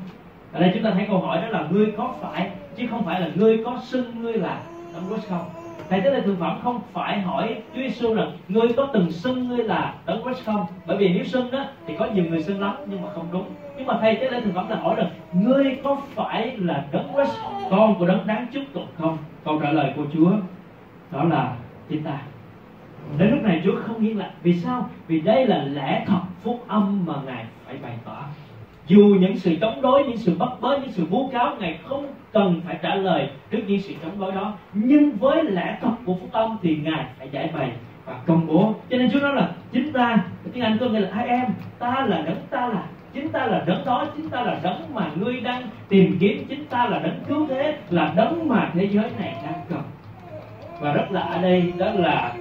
Ở 0.53 0.59
đây 0.59 0.71
chúng 0.73 0.83
ta 0.83 0.91
thấy 0.91 1.05
câu 1.07 1.19
hỏi 1.19 1.41
đó 1.41 1.47
là 1.47 1.67
ngươi 1.71 1.91
có 1.97 2.13
phải, 2.21 2.49
chứ 2.75 2.87
không 2.89 3.05
phải 3.05 3.21
là 3.21 3.29
ngươi 3.35 3.63
có 3.65 3.79
xưng 3.83 4.21
ngươi 4.21 4.33
là 4.33 4.61
đấng 4.93 5.03
Christ 5.09 5.29
không? 5.29 5.45
Thầy 5.89 6.01
tế 6.01 6.11
lễ 6.11 6.21
thượng 6.21 6.35
phẩm 6.39 6.59
không 6.63 6.81
phải 6.93 7.21
hỏi 7.21 7.55
Chúa 7.75 7.81
Giêsu 7.81 8.13
rằng 8.13 8.31
ngươi 8.47 8.67
có 8.77 8.87
từng 8.93 9.11
xưng 9.11 9.47
ngươi 9.47 9.63
là 9.63 9.93
đấng 10.05 10.23
Christ 10.23 10.45
không? 10.45 10.65
Bởi 10.85 10.97
vì 10.97 11.09
nếu 11.09 11.23
xưng 11.23 11.51
đó 11.51 11.65
thì 11.87 11.95
có 11.99 12.05
nhiều 12.05 12.25
người 12.25 12.43
xưng 12.43 12.61
lắm, 12.61 12.75
nhưng 12.85 13.01
mà 13.01 13.07
không 13.13 13.27
đúng. 13.31 13.45
Nhưng 13.77 13.87
mà 13.87 13.97
thầy 14.01 14.15
tế 14.15 14.29
lễ 14.29 14.41
thượng 14.41 14.53
phẩm 14.53 14.69
là 14.69 14.75
hỏi 14.75 14.95
rằng 14.95 15.09
ngươi 15.33 15.77
có 15.83 15.97
phải 16.15 16.57
là 16.57 16.85
đấng 16.91 17.07
Christ 17.13 17.37
con 17.69 17.95
của 17.99 18.07
đấng 18.07 18.27
đáng 18.27 18.47
chúc 18.51 18.63
tụng 18.73 18.87
không? 18.97 19.17
Câu 19.45 19.59
trả 19.59 19.71
lời 19.71 19.93
của 19.95 20.05
Chúa 20.13 20.31
đó 21.11 21.23
là 21.23 21.55
chính 21.89 22.03
ta. 22.03 22.21
Đến 23.17 23.29
lúc 23.29 23.43
này 23.43 23.61
Chúa 23.65 23.75
không 23.75 24.07
yên 24.07 24.17
lặng. 24.17 24.31
Vì 24.43 24.53
sao? 24.53 24.89
Vì 25.07 25.21
đây 25.21 25.47
là 25.47 25.63
lẽ 25.63 26.03
thật, 26.07 26.21
phúc 26.43 26.63
âm 26.67 27.05
mà 27.05 27.13
ngài 27.25 27.45
phải 27.65 27.77
bày 27.81 27.97
tỏ 28.05 28.23
dù 28.89 29.15
những 29.19 29.37
sự 29.37 29.55
chống 29.61 29.81
đối, 29.81 30.03
những 30.03 30.17
sự 30.17 30.35
bắt 30.39 30.49
bớ 30.61 30.77
những 30.77 30.91
sự 30.91 31.05
vu 31.05 31.27
cáo, 31.27 31.55
ngài 31.59 31.79
không 31.87 32.07
cần 32.33 32.61
phải 32.65 32.79
trả 32.81 32.95
lời 32.95 33.29
trước 33.51 33.59
những 33.67 33.81
sự 33.81 33.93
chống 34.03 34.19
đối 34.19 34.31
đó. 34.31 34.53
Nhưng 34.73 35.11
với 35.11 35.43
lẽ 35.43 35.77
thật 35.81 35.91
của 36.05 36.13
phúc 36.13 36.29
âm 36.31 36.57
thì 36.61 36.77
ngài 36.83 37.05
phải 37.17 37.29
giải 37.31 37.49
bày 37.53 37.71
và 38.05 38.13
công 38.25 38.47
bố. 38.47 38.73
Cho 38.89 38.97
nên 38.97 39.11
Chúa 39.11 39.19
nói 39.19 39.35
là, 39.35 39.51
chính 39.71 39.93
ta, 39.93 40.17
tiếng 40.53 40.63
Anh 40.63 40.77
có 40.79 40.85
nghĩa 40.85 40.99
là 40.99 41.09
hai 41.13 41.27
em 41.27 41.45
ta 41.79 42.05
là 42.07 42.21
đấng 42.21 42.41
ta 42.49 42.67
là. 42.67 42.83
Chính 43.13 43.29
ta 43.29 43.45
là 43.45 43.63
đấng 43.65 43.85
đó, 43.85 44.05
chính 44.15 44.29
ta 44.29 44.41
là 44.41 44.59
đấng 44.63 44.81
mà 44.93 45.11
ngươi 45.15 45.39
đang 45.39 45.61
tìm 45.89 46.17
kiếm. 46.19 46.45
Chính 46.49 46.65
ta 46.65 46.87
là 46.87 46.99
đấng 46.99 47.19
cứu 47.27 47.47
thế, 47.49 47.77
là 47.89 48.13
đấng 48.15 48.47
mà 48.47 48.71
thế 48.73 48.89
giới 48.91 49.09
này 49.19 49.35
đang 49.43 49.61
cần. 49.69 49.81
Và 50.81 50.93
rất 50.93 51.11
là 51.11 51.21
ở 51.21 51.41
đây, 51.41 51.73
đó 51.77 51.91
là 51.91 52.33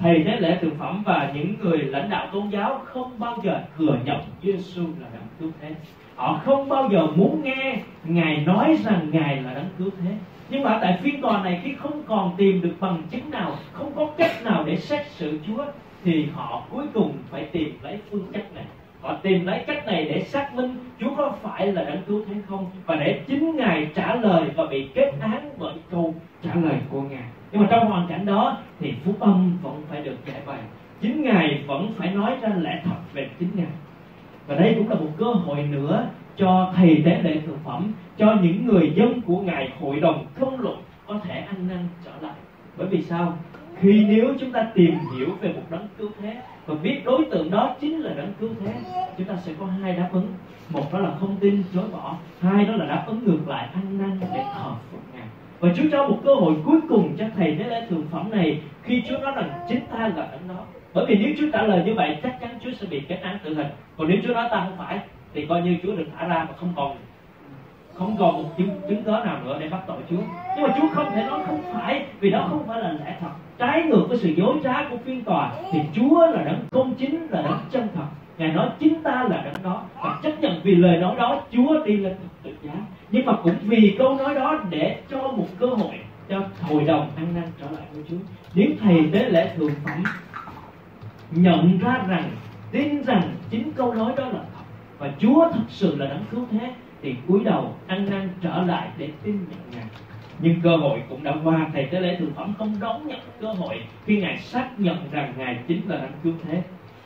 thầy 0.00 0.24
tế 0.24 0.36
lễ 0.36 0.58
thực 0.60 0.72
phẩm 0.78 1.02
và 1.06 1.32
những 1.34 1.54
người 1.60 1.78
lãnh 1.78 2.10
đạo 2.10 2.28
tôn 2.32 2.48
giáo 2.48 2.80
không 2.84 3.10
bao 3.18 3.38
giờ 3.42 3.60
thừa 3.78 3.98
nhận 4.04 4.20
Chúa 4.42 4.52
Giêsu 4.52 4.82
là 4.82 5.06
đấng 5.12 5.26
cứu 5.40 5.50
thế. 5.60 5.74
Họ 6.16 6.40
không 6.44 6.68
bao 6.68 6.88
giờ 6.92 7.06
muốn 7.06 7.42
nghe 7.42 7.78
ngài 8.04 8.36
nói 8.46 8.76
rằng 8.84 9.08
ngài 9.12 9.42
là 9.42 9.54
đấng 9.54 9.68
cứu 9.78 9.90
thế. 10.02 10.10
Nhưng 10.50 10.62
mà 10.62 10.78
tại 10.82 10.98
phiên 11.02 11.22
tòa 11.22 11.42
này, 11.42 11.60
khi 11.64 11.74
không 11.74 12.02
còn 12.06 12.34
tìm 12.36 12.60
được 12.60 12.74
bằng 12.80 13.02
chứng 13.10 13.30
nào, 13.30 13.56
không 13.72 13.92
có 13.96 14.10
cách 14.18 14.44
nào 14.44 14.64
để 14.66 14.76
xét 14.76 15.06
xử 15.06 15.38
Chúa, 15.46 15.64
thì 16.04 16.26
họ 16.34 16.62
cuối 16.70 16.86
cùng 16.94 17.12
phải 17.30 17.44
tìm 17.44 17.78
lấy 17.82 17.98
phương 18.10 18.26
cách 18.32 18.54
này. 18.54 18.64
Họ 19.00 19.16
tìm 19.22 19.46
lấy 19.46 19.64
cách 19.66 19.86
này 19.86 20.04
để 20.04 20.22
xác 20.22 20.54
minh 20.54 20.76
Chúa 21.00 21.14
có 21.16 21.32
phải 21.42 21.72
là 21.72 21.82
đấng 21.84 22.02
cứu 22.02 22.24
thế 22.28 22.34
không. 22.48 22.66
Và 22.86 22.96
để 22.96 23.20
chính 23.26 23.56
ngài 23.56 23.90
trả 23.94 24.14
lời 24.14 24.50
và 24.56 24.66
bị 24.66 24.88
kết 24.94 25.12
án 25.20 25.50
bởi 25.58 25.74
câu 25.90 26.14
trả 26.42 26.54
lời 26.54 26.76
của 26.90 27.02
ngài 27.02 27.24
nhưng 27.52 27.62
mà 27.62 27.68
trong 27.70 27.90
hoàn 27.90 28.08
cảnh 28.08 28.26
đó 28.26 28.58
thì 28.80 28.94
phúc 29.04 29.16
âm 29.20 29.58
vẫn 29.62 29.82
phải 29.90 30.02
được 30.02 30.16
giải 30.26 30.40
bày. 30.46 30.58
Chính 31.00 31.22
ngài 31.22 31.64
vẫn 31.66 31.92
phải 31.96 32.10
nói 32.10 32.36
ra 32.40 32.48
lẽ 32.48 32.82
thật 32.84 32.96
về 33.12 33.28
chính 33.38 33.48
ngài. 33.54 33.72
Và 34.46 34.54
đây 34.54 34.74
cũng 34.78 34.88
là 34.88 34.94
một 34.94 35.10
cơ 35.18 35.24
hội 35.24 35.62
nữa 35.62 36.06
cho 36.36 36.72
thầy 36.76 37.02
tế 37.04 37.20
lễ 37.22 37.40
thực 37.46 37.56
phẩm, 37.64 37.92
cho 38.18 38.36
những 38.42 38.66
người 38.66 38.92
dân 38.94 39.20
của 39.20 39.40
ngài 39.40 39.72
hội 39.80 40.00
đồng 40.00 40.26
công 40.40 40.60
luận 40.60 40.76
có 41.06 41.20
thể 41.24 41.34
ăn 41.34 41.68
năn 41.68 41.88
trở 42.04 42.10
lại. 42.20 42.34
Bởi 42.76 42.86
vì 42.86 43.02
sao? 43.02 43.38
Khi 43.80 44.04
nếu 44.04 44.34
chúng 44.40 44.52
ta 44.52 44.66
tìm 44.74 44.94
hiểu 45.16 45.28
về 45.40 45.52
một 45.52 45.62
đấng 45.70 45.88
cứu 45.98 46.10
thế 46.20 46.40
và 46.66 46.74
biết 46.74 47.02
đối 47.04 47.24
tượng 47.24 47.50
đó 47.50 47.76
chính 47.80 48.00
là 48.00 48.14
đấng 48.14 48.32
cứu 48.40 48.50
thế, 48.60 48.72
chúng 49.18 49.26
ta 49.26 49.36
sẽ 49.36 49.52
có 49.60 49.66
hai 49.66 49.92
đáp 49.92 50.08
ứng. 50.12 50.26
Một 50.68 50.92
đó 50.92 50.98
là 50.98 51.10
không 51.20 51.36
tin, 51.40 51.62
chối 51.74 51.84
bỏ. 51.92 52.16
Hai 52.40 52.64
đó 52.64 52.76
là 52.76 52.86
đáp 52.86 53.04
ứng 53.06 53.24
ngược 53.24 53.48
lại, 53.48 53.68
ăn 53.74 53.98
năn 53.98 54.20
để 54.20 54.44
thờ 54.54 54.72
phượng 54.90 55.00
ngài 55.14 55.27
và 55.60 55.68
Chúa 55.76 55.82
cho 55.92 56.08
một 56.08 56.18
cơ 56.24 56.34
hội 56.34 56.54
cuối 56.64 56.80
cùng 56.88 57.16
cho 57.18 57.24
thầy 57.36 57.56
tế 57.58 57.64
lên 57.64 57.88
thượng 57.88 58.06
phẩm 58.10 58.30
này 58.30 58.60
khi 58.82 59.02
Chúa 59.08 59.18
nói 59.18 59.32
rằng 59.36 59.50
chính 59.68 59.80
ta 59.90 59.98
là 59.98 60.28
đấng 60.32 60.48
đó. 60.48 60.62
Bởi 60.94 61.06
vì 61.08 61.14
nếu 61.14 61.34
Chúa 61.38 61.46
trả 61.52 61.62
lời 61.62 61.82
như 61.86 61.94
vậy 61.94 62.18
chắc 62.22 62.40
chắn 62.40 62.50
Chúa 62.64 62.70
sẽ 62.70 62.86
bị 62.90 63.00
kết 63.00 63.18
án 63.22 63.38
tử 63.44 63.54
hình. 63.54 63.66
Còn 63.96 64.08
nếu 64.08 64.18
Chúa 64.26 64.34
nói 64.34 64.48
ta 64.50 64.60
không 64.64 64.78
phải 64.78 64.98
thì 65.34 65.46
coi 65.46 65.62
như 65.62 65.76
Chúa 65.82 65.96
được 65.96 66.06
thả 66.18 66.26
ra 66.28 66.46
mà 66.48 66.54
không 66.56 66.72
còn 66.76 66.96
không 67.94 68.16
còn 68.18 68.42
một 68.42 68.48
chứng, 68.58 68.70
chứng 68.88 69.02
cớ 69.02 69.10
nào 69.10 69.38
nữa 69.44 69.56
để 69.60 69.68
bắt 69.68 69.80
tội 69.86 69.96
Chúa. 70.10 70.22
Nhưng 70.56 70.66
mà 70.66 70.74
Chúa 70.80 70.88
không 70.92 71.06
thể 71.14 71.24
nói 71.26 71.40
không 71.46 71.62
phải 71.72 72.04
vì 72.20 72.30
đó 72.30 72.46
không 72.50 72.64
phải 72.66 72.80
là 72.80 72.92
lẽ 72.92 73.16
thật. 73.20 73.30
Trái 73.58 73.82
ngược 73.82 74.04
với 74.08 74.18
sự 74.18 74.28
dối 74.28 74.56
trá 74.64 74.88
của 74.90 74.96
phiên 74.96 75.24
tòa 75.24 75.52
thì 75.72 75.80
Chúa 75.94 76.26
là 76.26 76.42
đấng 76.42 76.60
công 76.70 76.94
chính 76.94 77.26
là 77.30 77.42
đấng 77.42 77.58
chân 77.70 77.88
thật. 77.94 78.06
Ngài 78.38 78.48
nói 78.48 78.68
chính 78.78 79.02
ta 79.02 79.26
là 79.30 79.42
đấng 79.44 79.62
đó 79.62 79.82
và 80.02 80.18
chấp 80.22 80.40
nhận 80.40 80.60
vì 80.62 80.74
lời 80.74 80.96
nói 80.96 81.14
đó 81.16 81.40
Chúa 81.52 81.84
đi 81.84 81.96
lên 81.96 82.14
tự 82.42 82.50
giá 82.62 82.72
nhưng 83.10 83.26
mà 83.26 83.32
cũng 83.42 83.56
vì 83.62 83.94
câu 83.98 84.16
nói 84.16 84.34
đó 84.34 84.64
để 84.70 85.00
cho 85.10 85.18
một 85.18 85.46
cơ 85.58 85.66
hội 85.66 85.94
cho 86.28 86.42
hội 86.60 86.84
đồng 86.84 87.10
ăn 87.16 87.26
năn 87.34 87.44
trở 87.60 87.70
lại 87.70 87.84
với 87.92 88.04
Chúa. 88.10 88.16
Nếu 88.54 88.70
thầy 88.80 89.08
tế 89.12 89.30
lễ 89.30 89.52
thượng 89.56 89.72
phẩm 89.84 90.02
nhận 91.30 91.78
ra 91.78 92.04
rằng, 92.08 92.30
tin 92.70 93.02
rằng 93.02 93.22
chính 93.50 93.72
câu 93.72 93.94
nói 93.94 94.12
đó 94.16 94.24
là 94.24 94.40
thật, 94.54 94.64
và 94.98 95.12
Chúa 95.18 95.50
thật 95.52 95.64
sự 95.68 95.96
là 95.96 96.06
đấng 96.06 96.24
cứu 96.30 96.44
thế, 96.50 96.72
thì 97.02 97.14
cúi 97.28 97.44
đầu 97.44 97.74
ăn 97.86 98.10
năn 98.10 98.28
trở 98.40 98.62
lại 98.66 98.88
để 98.98 99.08
tin 99.22 99.34
nhận 99.34 99.60
ngài. 99.72 99.86
Nhưng 100.40 100.60
cơ 100.60 100.76
hội 100.76 101.02
cũng 101.08 101.24
đã 101.24 101.34
qua. 101.44 101.66
Thầy 101.72 101.86
tế 101.86 102.00
lễ 102.00 102.16
thượng 102.16 102.34
phẩm 102.34 102.54
không 102.58 102.76
đón 102.80 103.06
nhận 103.06 103.18
cơ 103.40 103.52
hội 103.52 103.80
khi 104.06 104.20
ngài 104.20 104.38
xác 104.38 104.68
nhận 104.78 104.96
rằng 105.10 105.34
ngài 105.38 105.58
chính 105.68 105.88
là 105.88 105.96
đấng 105.96 106.12
cứu 106.22 106.32
thế. 106.44 106.62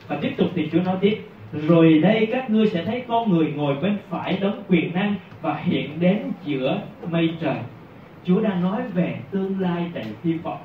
Và 0.07 0.17
tiếp 0.21 0.33
tục 0.37 0.47
thì 0.55 0.69
Chúa 0.71 0.81
nói 0.81 0.97
tiếp, 1.01 1.21
rồi 1.53 1.99
đây 1.99 2.27
các 2.31 2.49
ngươi 2.49 2.67
sẽ 2.67 2.85
thấy 2.85 3.03
con 3.07 3.31
người 3.31 3.53
ngồi 3.55 3.75
bên 3.75 3.97
phải 4.09 4.37
đấng 4.41 4.63
quyền 4.67 4.93
năng 4.93 5.15
và 5.43 5.59
hiện 5.63 5.99
đến 5.99 6.19
giữa 6.45 6.81
mây 7.09 7.29
trời. 7.41 7.57
Chúa 8.25 8.41
đang 8.41 8.61
nói 8.61 8.81
về 8.93 9.15
tương 9.31 9.59
lai 9.59 9.85
đầy 9.93 10.05
hy 10.23 10.33
vọng. 10.33 10.59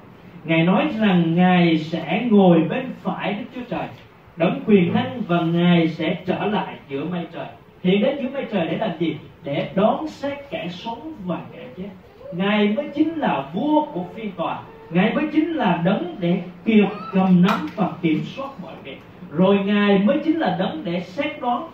Ngài 0.44 0.64
nói 0.64 0.88
rằng 0.98 1.34
Ngài 1.34 1.78
sẽ 1.78 2.26
ngồi 2.30 2.60
bên 2.70 2.84
phải 3.02 3.32
Đức 3.32 3.44
Chúa 3.54 3.76
Trời. 3.76 3.88
Đấng 4.36 4.60
quyền 4.66 4.94
năng 4.94 5.22
và 5.28 5.40
Ngài 5.40 5.88
sẽ 5.88 6.18
trở 6.26 6.44
lại 6.44 6.74
giữa 6.88 7.04
mây 7.04 7.26
trời. 7.32 7.46
Hiện 7.82 8.02
đến 8.02 8.18
giữa 8.22 8.30
mây 8.30 8.46
trời 8.52 8.66
để 8.66 8.76
làm 8.76 8.90
gì? 8.98 9.16
Để 9.44 9.70
đón 9.74 10.08
xét 10.08 10.38
kẻ 10.50 10.68
sống 10.70 11.12
và 11.24 11.40
kẻ 11.52 11.64
chết. 11.76 11.88
Ngài 12.32 12.68
mới 12.68 12.88
chính 12.94 13.14
là 13.14 13.50
vua 13.54 13.86
của 13.86 14.04
phiên 14.14 14.32
tòa. 14.32 14.60
Ngài 14.90 15.14
mới 15.14 15.24
chính 15.32 15.52
là 15.52 15.82
đấng 15.84 16.16
để 16.20 16.42
kiệt 16.64 16.88
cầm 17.12 17.42
nắm 17.42 17.68
và 17.76 17.92
kiểm 18.02 18.20
soát 18.24 18.48
mọi 18.62 18.74
việc. 18.84 19.00
Rồi 19.30 19.58
Ngài 19.64 19.98
mới 19.98 20.18
chính 20.24 20.38
là 20.38 20.56
đấng 20.58 20.84
để 20.84 21.00
xét 21.00 21.40
đoán. 21.40 21.68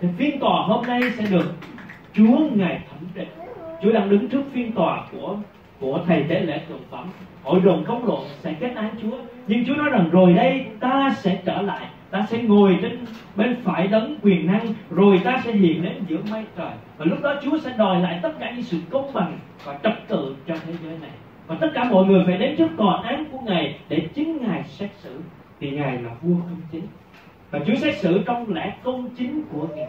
Thì 0.00 0.08
phiên 0.18 0.38
tòa 0.38 0.62
hôm 0.62 0.86
nay 0.86 1.00
sẽ 1.18 1.26
được 1.30 1.54
Chúa 2.12 2.38
Ngài 2.54 2.80
thẩm 2.90 3.08
định. 3.14 3.28
Chúa 3.82 3.92
đang 3.92 4.10
đứng 4.10 4.28
trước 4.28 4.42
phiên 4.52 4.72
tòa 4.72 5.06
của 5.12 5.36
của 5.80 6.00
thầy 6.06 6.22
tế 6.28 6.40
lễ 6.40 6.60
thượng 6.68 6.82
phẩm. 6.90 7.06
Hội 7.42 7.60
đồng 7.60 7.84
công 7.84 8.04
luận 8.04 8.20
sẽ 8.40 8.54
kết 8.60 8.72
án 8.76 8.90
Chúa. 9.02 9.16
Nhưng 9.46 9.64
Chúa 9.64 9.74
nói 9.74 9.90
rằng, 9.90 10.10
rồi 10.10 10.32
đây, 10.32 10.66
ta 10.80 11.10
sẽ 11.16 11.42
trở 11.44 11.62
lại. 11.62 11.86
Ta 12.10 12.26
sẽ 12.28 12.42
ngồi 12.42 12.78
trên 12.82 12.98
bên 13.36 13.56
phải 13.64 13.88
đấng 13.88 14.16
quyền 14.22 14.46
năng. 14.46 14.74
Rồi 14.90 15.20
ta 15.24 15.42
sẽ 15.44 15.52
hiện 15.52 15.82
đến 15.82 16.04
giữa 16.08 16.18
mây 16.30 16.44
trời. 16.56 16.70
Và 16.96 17.04
lúc 17.04 17.22
đó 17.22 17.34
Chúa 17.42 17.58
sẽ 17.58 17.74
đòi 17.78 18.00
lại 18.00 18.20
tất 18.22 18.32
cả 18.40 18.50
những 18.50 18.62
sự 18.62 18.78
công 18.90 19.12
bằng 19.12 19.38
và 19.64 19.78
trật 19.82 20.08
tự 20.08 20.36
cho 20.46 20.54
thế 20.66 20.72
giới 20.84 20.98
này. 21.00 21.10
Và 21.46 21.56
tất 21.60 21.70
cả 21.74 21.84
mọi 21.84 22.04
người 22.04 22.22
phải 22.26 22.38
đến 22.38 22.56
trước 22.56 22.68
tòa 22.76 23.02
án 23.02 23.24
của 23.32 23.38
ngài 23.46 23.78
để 23.88 24.08
chính 24.14 24.38
ngài 24.40 24.64
xét 24.64 24.90
xử. 24.98 25.20
Vì 25.60 25.70
ngài 25.70 26.02
là 26.02 26.10
vua 26.22 26.34
công 26.34 26.60
chính. 26.72 26.86
Và 27.50 27.58
Chúa 27.66 27.74
xét 27.74 27.96
xử 27.96 28.22
trong 28.26 28.54
lẽ 28.54 28.76
công 28.82 29.08
chính 29.18 29.42
của 29.52 29.66
ngài 29.76 29.88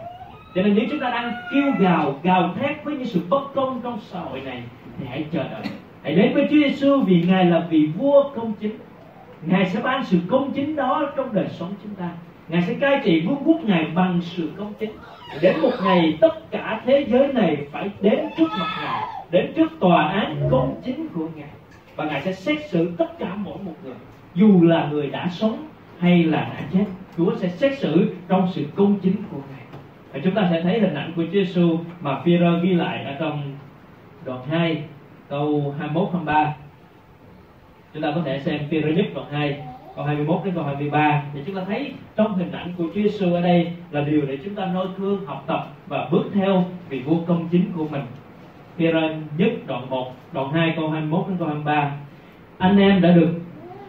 cho 0.54 0.62
nên 0.62 0.74
nếu 0.74 0.84
chúng 0.90 1.00
ta 1.00 1.10
đang 1.10 1.32
kêu 1.52 1.72
gào 1.78 2.20
gào 2.22 2.54
thét 2.60 2.84
với 2.84 2.94
những 2.96 3.06
sự 3.06 3.20
bất 3.28 3.54
công 3.54 3.80
trong 3.82 3.98
xã 4.00 4.20
hội 4.20 4.40
này, 4.40 4.62
thì 4.98 5.06
hãy 5.08 5.24
chờ 5.32 5.42
đợi. 5.42 5.62
Hãy 6.02 6.14
đến 6.14 6.34
với 6.34 6.46
Chúa 6.50 6.56
Giêsu 6.56 7.00
vì 7.00 7.22
ngài 7.28 7.44
là 7.44 7.66
vị 7.70 7.86
vua 7.86 8.30
công 8.36 8.52
chính. 8.60 8.76
Ngài 9.46 9.66
sẽ 9.66 9.80
ban 9.80 10.04
sự 10.04 10.18
công 10.30 10.52
chính 10.52 10.76
đó 10.76 11.12
trong 11.16 11.34
đời 11.34 11.46
sống 11.50 11.74
chúng 11.82 11.94
ta. 11.94 12.08
Ngài 12.48 12.62
sẽ 12.62 12.74
cai 12.74 13.00
trị 13.04 13.20
vương 13.20 13.42
quốc 13.44 13.64
ngài 13.64 13.84
bằng 13.84 14.20
sự 14.22 14.50
công 14.56 14.72
chính. 14.80 14.90
Đến 15.40 15.56
một 15.62 15.72
ngày, 15.84 16.18
tất 16.20 16.50
cả 16.50 16.82
thế 16.86 17.06
giới 17.08 17.32
này 17.32 17.66
phải 17.72 17.90
đến 18.00 18.18
trước 18.38 18.48
mặt 18.58 18.76
ngài, 18.82 19.02
đến 19.30 19.52
trước 19.56 19.72
tòa 19.80 20.08
án 20.08 20.48
công 20.50 20.80
chính 20.84 21.08
của 21.08 21.28
ngài. 21.34 21.48
Và 21.96 22.04
ngài 22.04 22.22
sẽ 22.22 22.32
xét 22.32 22.70
xử 22.70 22.92
tất 22.98 23.18
cả 23.18 23.34
mỗi 23.36 23.58
một 23.64 23.74
người, 23.84 23.94
dù 24.34 24.62
là 24.62 24.88
người 24.90 25.06
đã 25.06 25.28
sống 25.30 25.66
hay 25.98 26.24
là 26.24 26.40
đã 26.40 26.60
chết. 26.72 26.84
Chúa 27.16 27.36
sẽ 27.36 27.48
xét 27.48 27.78
xử 27.78 28.14
trong 28.28 28.48
sự 28.52 28.66
công 28.76 28.98
chính 29.02 29.16
của 29.30 29.38
ngài 29.50 29.51
và 30.12 30.20
chúng 30.24 30.34
ta 30.34 30.48
sẽ 30.50 30.60
thấy 30.62 30.80
hình 30.80 30.94
ảnh 30.94 31.12
của 31.16 31.22
Chúa 31.22 31.32
Giêsu 31.32 31.78
mà 32.00 32.20
Phi-rơ 32.24 32.60
ghi 32.62 32.74
lại 32.74 33.04
ở 33.04 33.14
trong 33.18 33.42
đoạn 34.24 34.40
2 34.50 34.82
câu 35.28 35.74
21 35.78 36.08
23 36.12 36.54
chúng 37.94 38.02
ta 38.02 38.12
có 38.14 38.20
thể 38.24 38.40
xem 38.40 38.60
Phi-rơ 38.70 38.88
nhất 38.88 39.06
đoạn 39.14 39.26
2 39.30 39.62
câu 39.96 40.04
21 40.04 40.40
đến 40.44 40.54
câu 40.54 40.64
23 40.64 41.22
thì 41.34 41.40
chúng 41.46 41.56
ta 41.56 41.62
thấy 41.66 41.92
trong 42.16 42.34
hình 42.34 42.52
ảnh 42.52 42.72
của 42.78 42.84
Chúa 42.94 43.02
Giêsu 43.02 43.34
ở 43.34 43.40
đây 43.40 43.72
là 43.90 44.00
điều 44.00 44.20
để 44.20 44.38
chúng 44.44 44.54
ta 44.54 44.66
noi 44.66 44.86
gương, 44.98 45.26
học 45.26 45.44
tập 45.46 45.68
và 45.86 46.08
bước 46.10 46.24
theo 46.34 46.64
vị 46.88 47.00
vua 47.00 47.16
công 47.26 47.48
chính 47.48 47.72
của 47.76 47.88
mình. 47.88 48.02
Phi-rơ 48.76 49.14
nhất 49.38 49.52
đoạn 49.66 49.90
1 49.90 50.12
đoạn 50.32 50.52
2 50.52 50.72
câu 50.76 50.90
21 50.90 51.24
đến 51.28 51.36
câu 51.38 51.48
23 51.48 51.92
anh 52.62 52.78
em 52.78 53.00
đã 53.00 53.10
được 53.10 53.28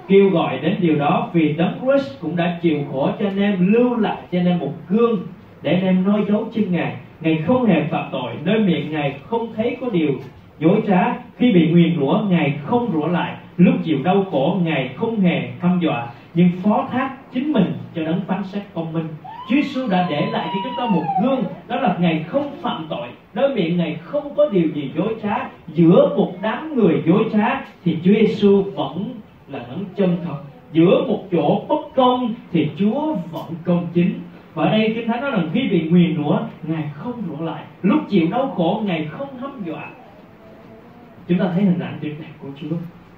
kêu 0.07 0.29
gọi 0.29 0.59
đến 0.59 0.75
điều 0.79 0.95
đó 0.95 1.29
vì 1.33 1.53
đấng 1.53 1.79
Christ 1.81 2.19
cũng 2.21 2.35
đã 2.35 2.59
chịu 2.61 2.79
khổ 2.91 3.09
cho 3.19 3.27
anh 3.27 3.39
em, 3.39 3.73
lưu 3.73 3.95
lại 3.95 4.17
cho 4.31 4.39
anh 4.39 4.45
em 4.45 4.59
một 4.59 4.71
gương 4.89 5.19
để 5.63 5.71
anh 5.71 5.83
em 5.83 6.03
dối 6.05 6.25
dấu 6.27 6.47
chân 6.53 6.71
ngài 6.71 6.95
ngài 7.23 7.37
không 7.37 7.65
hề 7.65 7.83
phạm 7.83 8.09
tội, 8.11 8.33
nơi 8.43 8.59
miệng 8.59 8.91
ngài 8.91 9.19
không 9.29 9.53
thấy 9.55 9.77
có 9.81 9.89
điều. 9.89 10.11
Dối 10.59 10.81
trá, 10.87 11.13
khi 11.37 11.51
bị 11.51 11.71
nguyền 11.71 11.99
rủa 11.99 12.21
ngài 12.29 12.59
không 12.63 12.89
rủa 12.93 13.07
lại. 13.07 13.35
Lúc 13.57 13.75
chịu 13.83 13.97
đau 14.03 14.25
khổ 14.31 14.57
ngài 14.63 14.89
không 14.95 15.19
hề 15.19 15.49
hăm 15.59 15.79
dọa. 15.79 16.07
Nhưng 16.33 16.49
phó 16.63 16.87
thác 16.91 17.31
chính 17.33 17.53
mình 17.53 17.73
cho 17.95 18.03
đấng 18.03 18.21
phán 18.27 18.43
xét 18.43 18.63
công 18.73 18.93
minh. 18.93 19.07
Chúa 19.49 19.55
Giêsu 19.55 19.87
đã 19.87 20.07
để 20.09 20.27
lại 20.31 20.47
cho 20.47 20.59
chúng 20.63 20.73
ta 20.77 20.85
một 20.85 21.03
gương, 21.23 21.43
đó 21.67 21.75
là 21.75 21.97
ngài 21.99 22.23
không 22.23 22.51
phạm 22.61 22.85
tội. 22.89 23.07
Nơi 23.33 23.55
miệng 23.55 23.77
ngài 23.77 23.95
không 23.95 24.35
có 24.35 24.49
điều 24.49 24.69
gì 24.75 24.91
dối 24.95 25.15
trá. 25.23 25.49
Giữa 25.67 26.13
một 26.17 26.33
đám 26.41 26.75
người 26.75 27.03
dối 27.05 27.25
trá, 27.33 27.61
thì 27.85 27.97
Chúa 28.03 28.13
Giêsu 28.13 28.63
vẫn 28.75 29.13
là 29.47 29.59
đấng 29.59 29.85
chân 29.95 30.17
thật. 30.25 30.37
Giữa 30.73 31.05
một 31.07 31.23
chỗ 31.31 31.65
bất 31.69 31.95
công, 31.95 32.33
thì 32.51 32.69
Chúa 32.79 33.15
vẫn 33.31 33.45
công 33.65 33.87
chính 33.93 34.13
và 34.53 34.63
ở 34.63 34.71
đây 34.71 34.93
kinh 34.95 35.07
thánh 35.07 35.21
nói 35.21 35.31
rằng 35.31 35.49
khi 35.53 35.67
bị 35.67 35.89
nguyền 35.89 36.15
rủa, 36.17 36.39
ngài 36.63 36.91
không 36.93 37.23
rủa 37.27 37.45
lại. 37.45 37.63
Lúc 37.81 38.01
chịu 38.09 38.27
đau 38.31 38.53
khổ, 38.57 38.81
ngài 38.85 39.05
không 39.05 39.37
hăm 39.37 39.63
dọa. 39.65 39.89
Chúng 41.27 41.39
ta 41.39 41.51
thấy 41.53 41.63
hình 41.63 41.79
ảnh 41.79 41.97
tuyệt 42.01 42.19
đẹp 42.19 42.31
của 42.39 42.47
Chúa. 42.61 42.75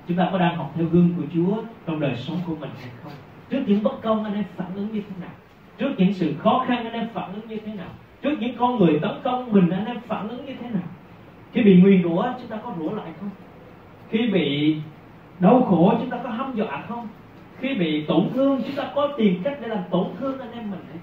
Chúng 0.08 0.18
ta 0.18 0.30
có 0.32 0.38
đang 0.38 0.56
học 0.56 0.72
theo 0.76 0.86
gương 0.86 1.10
của 1.18 1.24
Chúa 1.34 1.62
trong 1.86 2.00
đời 2.00 2.16
sống 2.16 2.38
của 2.48 2.56
mình 2.56 2.70
hay 2.80 2.90
không? 3.04 3.12
Trước 3.50 3.64
những 3.68 3.84
bất 3.84 4.02
công 4.02 4.24
anh 4.24 4.34
em 4.34 4.44
phản 4.56 4.68
ứng 4.76 4.92
như 4.94 5.02
thế 5.02 5.16
nào? 5.22 5.30
Trước 5.78 5.94
những 5.98 6.14
sự 6.14 6.34
khó 6.40 6.66
khăn 6.68 6.84
anh 6.84 6.94
em 6.94 7.08
phản 7.14 7.34
ứng 7.34 7.48
như 7.48 7.58
thế 7.66 7.74
nào? 7.74 7.90
Trước 8.22 8.36
những 8.40 8.58
con 8.58 8.80
người 8.80 9.00
tấn 9.02 9.12
công 9.24 9.52
mình 9.52 9.70
anh 9.70 9.86
em 9.86 10.00
phản 10.08 10.28
ứng 10.30 10.46
như 10.46 10.54
thế 10.62 10.70
nào? 10.70 10.88
Khi 11.54 11.62
bị 11.62 11.82
nguyền 11.82 12.04
rủa, 12.04 12.24
chúng 12.40 12.48
ta 12.48 12.58
có 12.64 12.74
rủa 12.80 12.92
lại 12.92 13.12
không? 13.20 13.30
Khi 14.10 14.28
bị 14.28 14.78
đau 15.40 15.62
khổ, 15.70 15.94
chúng 16.00 16.10
ta 16.10 16.18
có 16.24 16.30
hăm 16.30 16.56
dọa 16.56 16.84
không? 16.88 17.08
Khi 17.60 17.74
bị 17.74 18.06
tổn 18.06 18.30
thương, 18.34 18.62
chúng 18.66 18.76
ta 18.76 18.92
có 18.96 19.14
tìm 19.18 19.42
cách 19.44 19.58
để 19.62 19.68
làm 19.68 19.84
tổn 19.90 20.08
thương 20.20 20.40
anh 20.40 20.52
em 20.52 20.72
mình 20.72 20.80
hay 20.90 20.95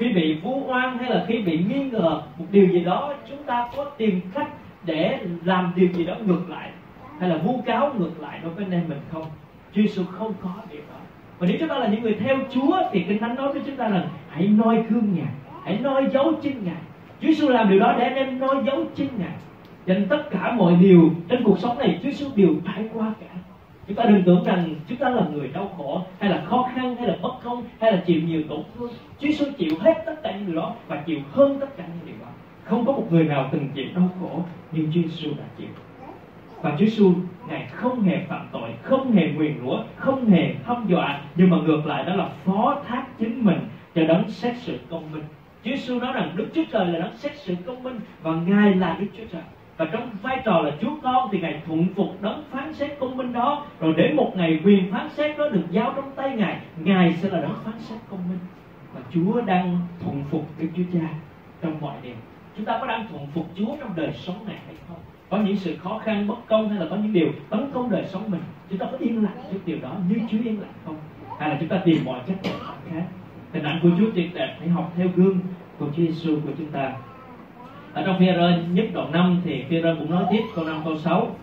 khi 0.00 0.08
bị 0.08 0.34
vu 0.34 0.62
oan 0.66 0.98
hay 0.98 1.10
là 1.10 1.24
khi 1.28 1.42
bị 1.42 1.64
nghi 1.68 1.84
ngờ 1.84 2.22
một 2.38 2.44
điều 2.50 2.66
gì 2.66 2.84
đó, 2.84 3.14
chúng 3.28 3.42
ta 3.42 3.68
có 3.76 3.84
tìm 3.84 4.20
cách 4.34 4.48
để 4.84 5.18
làm 5.44 5.72
điều 5.76 5.88
gì 5.88 6.04
đó 6.04 6.14
ngược 6.26 6.50
lại, 6.50 6.70
hay 7.18 7.28
là 7.28 7.36
vu 7.36 7.62
cáo 7.66 7.92
ngược 7.98 8.20
lại 8.20 8.40
đối 8.42 8.54
với 8.54 8.64
anh 8.64 8.72
em 8.72 8.82
mình 8.88 8.98
không? 9.12 9.24
Chúa 9.72 9.82
Giêsu 9.82 10.04
không 10.04 10.32
có 10.42 10.50
điều 10.72 10.80
đó. 10.80 10.98
Và 11.38 11.46
nếu 11.46 11.56
chúng 11.60 11.68
ta 11.68 11.78
là 11.78 11.88
những 11.88 12.02
người 12.02 12.14
theo 12.14 12.36
Chúa 12.54 12.82
thì 12.92 13.04
kinh 13.08 13.18
thánh 13.18 13.34
nói 13.34 13.52
với 13.52 13.62
chúng 13.66 13.76
ta 13.76 13.88
là 13.88 14.04
hãy 14.28 14.46
noi 14.46 14.84
gương 14.88 15.14
ngài, 15.14 15.32
hãy 15.64 15.78
noi 15.82 16.06
dấu 16.12 16.32
chân 16.42 16.64
ngài. 16.64 16.82
Chúa 17.20 17.28
Giêsu 17.28 17.48
làm 17.48 17.70
điều 17.70 17.80
đó 17.80 17.94
để 17.98 18.04
anh 18.04 18.14
em 18.14 18.38
noi 18.38 18.56
dấu 18.66 18.84
chân 18.94 19.08
ngài. 19.18 19.34
Dành 19.86 20.06
tất 20.08 20.30
cả 20.30 20.52
mọi 20.52 20.74
điều 20.80 21.10
trên 21.28 21.44
cuộc 21.44 21.58
sống 21.58 21.78
này 21.78 22.00
Chúa 22.02 22.10
Giêsu 22.10 22.26
đều 22.36 22.54
trải 22.66 22.84
qua 22.94 23.12
cả 23.20 23.29
chúng 23.90 23.96
ta 23.96 24.04
đừng 24.04 24.22
tưởng 24.22 24.44
rằng 24.44 24.74
chúng 24.88 24.98
ta 24.98 25.10
là 25.10 25.22
người 25.32 25.48
đau 25.48 25.70
khổ, 25.76 26.02
hay 26.18 26.30
là 26.30 26.42
khó 26.44 26.68
khăn, 26.74 26.96
hay 26.96 27.08
là 27.08 27.16
bất 27.22 27.32
công, 27.44 27.64
hay 27.80 27.92
là 27.92 28.02
chịu 28.06 28.22
nhiều 28.22 28.42
tổn 28.48 28.62
thương. 28.74 28.90
Chúa 29.18 29.28
Giêsu 29.28 29.44
chịu 29.58 29.74
hết 29.80 30.02
tất 30.06 30.22
cả 30.22 30.32
những 30.32 30.46
điều 30.46 30.56
đó 30.56 30.74
và 30.86 30.96
chịu 31.06 31.18
hơn 31.32 31.56
tất 31.60 31.76
cả 31.76 31.84
những 31.88 32.06
điều 32.06 32.16
đó. 32.20 32.26
Không 32.64 32.86
có 32.86 32.92
một 32.92 33.06
người 33.10 33.24
nào 33.24 33.48
từng 33.52 33.68
chịu 33.74 33.84
đau 33.94 34.08
khổ 34.20 34.42
nhưng 34.72 34.92
Chúa 34.94 35.00
Giêsu 35.00 35.30
đã 35.38 35.44
chịu. 35.58 35.68
Và 36.62 36.70
Chúa 36.70 36.84
Giêsu 36.84 37.12
ngài 37.48 37.66
không 37.66 38.02
hề 38.02 38.24
phạm 38.28 38.48
tội, 38.52 38.70
không 38.82 39.12
hề 39.12 39.28
nguyền 39.28 39.54
rủa, 39.64 39.82
không 39.96 40.26
hề 40.26 40.54
hăm 40.64 40.86
dọa, 40.88 41.20
nhưng 41.36 41.50
mà 41.50 41.56
ngược 41.56 41.86
lại 41.86 42.04
đó 42.04 42.14
là 42.14 42.28
phó 42.44 42.76
thác 42.86 43.06
chính 43.18 43.44
mình 43.44 43.58
cho 43.94 44.06
đấng 44.06 44.30
xét 44.30 44.56
sự 44.56 44.78
công 44.90 45.12
minh. 45.12 45.24
Chúa 45.64 45.70
Giêsu 45.70 46.00
nói 46.00 46.12
rằng 46.12 46.32
Đức 46.36 46.48
Chúa 46.54 46.64
Trời 46.72 46.86
là 46.86 46.98
đấng 46.98 47.16
xét 47.16 47.32
sự 47.36 47.54
công 47.66 47.82
minh 47.82 48.00
và 48.22 48.32
ngài 48.46 48.74
là 48.74 48.96
Đức 49.00 49.06
Chúa 49.18 49.24
Trời 49.32 49.42
và 49.80 49.86
trong 49.92 50.10
vai 50.22 50.42
trò 50.44 50.60
là 50.60 50.70
Chúa 50.80 50.90
con 51.02 51.28
thì 51.32 51.40
ngài 51.40 51.62
thuận 51.66 51.86
phục 51.96 52.22
đấng 52.22 52.44
phán 52.50 52.74
xét 52.74 52.98
công 53.00 53.16
minh 53.16 53.32
đó. 53.32 53.66
Rồi 53.80 53.94
đến 53.96 54.16
một 54.16 54.32
ngày 54.36 54.60
quyền 54.64 54.92
phán 54.92 55.08
xét 55.10 55.38
đó 55.38 55.48
được 55.48 55.64
giao 55.70 55.92
trong 55.96 56.10
tay 56.16 56.36
ngài 56.36 56.60
ngài 56.76 57.12
sẽ 57.12 57.28
là 57.28 57.40
đấng 57.40 57.54
phán 57.64 57.78
xét 57.78 57.98
công 58.10 58.28
minh. 58.28 58.38
Và 58.94 59.00
Chúa 59.10 59.40
đang 59.40 59.78
thuận 60.00 60.24
phục 60.30 60.46
Đức 60.58 60.68
Chúa 60.76 60.82
Cha 60.92 61.08
trong 61.62 61.80
mọi 61.80 61.96
điều. 62.02 62.14
Chúng 62.56 62.66
ta 62.66 62.78
có 62.80 62.86
đang 62.86 63.08
thuận 63.08 63.26
phục 63.34 63.46
Chúa 63.54 63.76
trong 63.80 63.90
đời 63.96 64.12
sống 64.12 64.36
này 64.46 64.56
hay 64.66 64.74
không? 64.88 64.98
Có 65.30 65.38
những 65.38 65.56
sự 65.56 65.76
khó 65.76 65.98
khăn, 65.98 66.26
bất 66.26 66.46
công 66.46 66.68
hay 66.68 66.78
là 66.78 66.86
có 66.90 66.96
những 66.96 67.12
điều 67.12 67.28
tấn 67.50 67.70
công 67.74 67.90
đời 67.90 68.04
sống 68.06 68.30
mình? 68.30 68.42
Chúng 68.70 68.78
ta 68.78 68.86
có 68.92 68.98
yên 69.00 69.22
lặng 69.24 69.42
trước 69.52 69.58
điều 69.66 69.78
đó 69.82 69.92
như 70.08 70.16
Chúa 70.30 70.38
yên 70.44 70.60
lặng 70.60 70.72
không? 70.84 70.96
Hay 71.38 71.48
là 71.48 71.56
chúng 71.60 71.68
ta 71.68 71.80
tìm 71.84 72.04
mọi 72.04 72.20
cách 72.26 72.36
khác? 72.90 73.04
Hình 73.52 73.64
ảnh 73.64 73.80
của 73.82 73.90
Chúa 73.98 74.06
tuyệt 74.14 74.34
đẹp, 74.34 74.56
hãy 74.58 74.68
học 74.68 74.92
theo 74.96 75.08
gương 75.16 75.38
của 75.78 75.86
Chúa 75.86 76.02
Giêsu 76.02 76.40
của 76.44 76.52
chúng 76.58 76.70
ta 76.70 76.92
ở 77.92 78.02
trong 78.06 78.18
Phi-rơ 78.18 78.62
nhất 78.72 78.86
đoạn 78.92 79.12
5 79.12 79.40
thì 79.44 79.64
Phi-rơ 79.68 79.96
cũng 79.98 80.10
nói 80.10 80.24
tiếp 80.30 80.42
câu 80.54 80.64
5 80.64 80.80
câu 80.84 80.98
6 80.98 81.36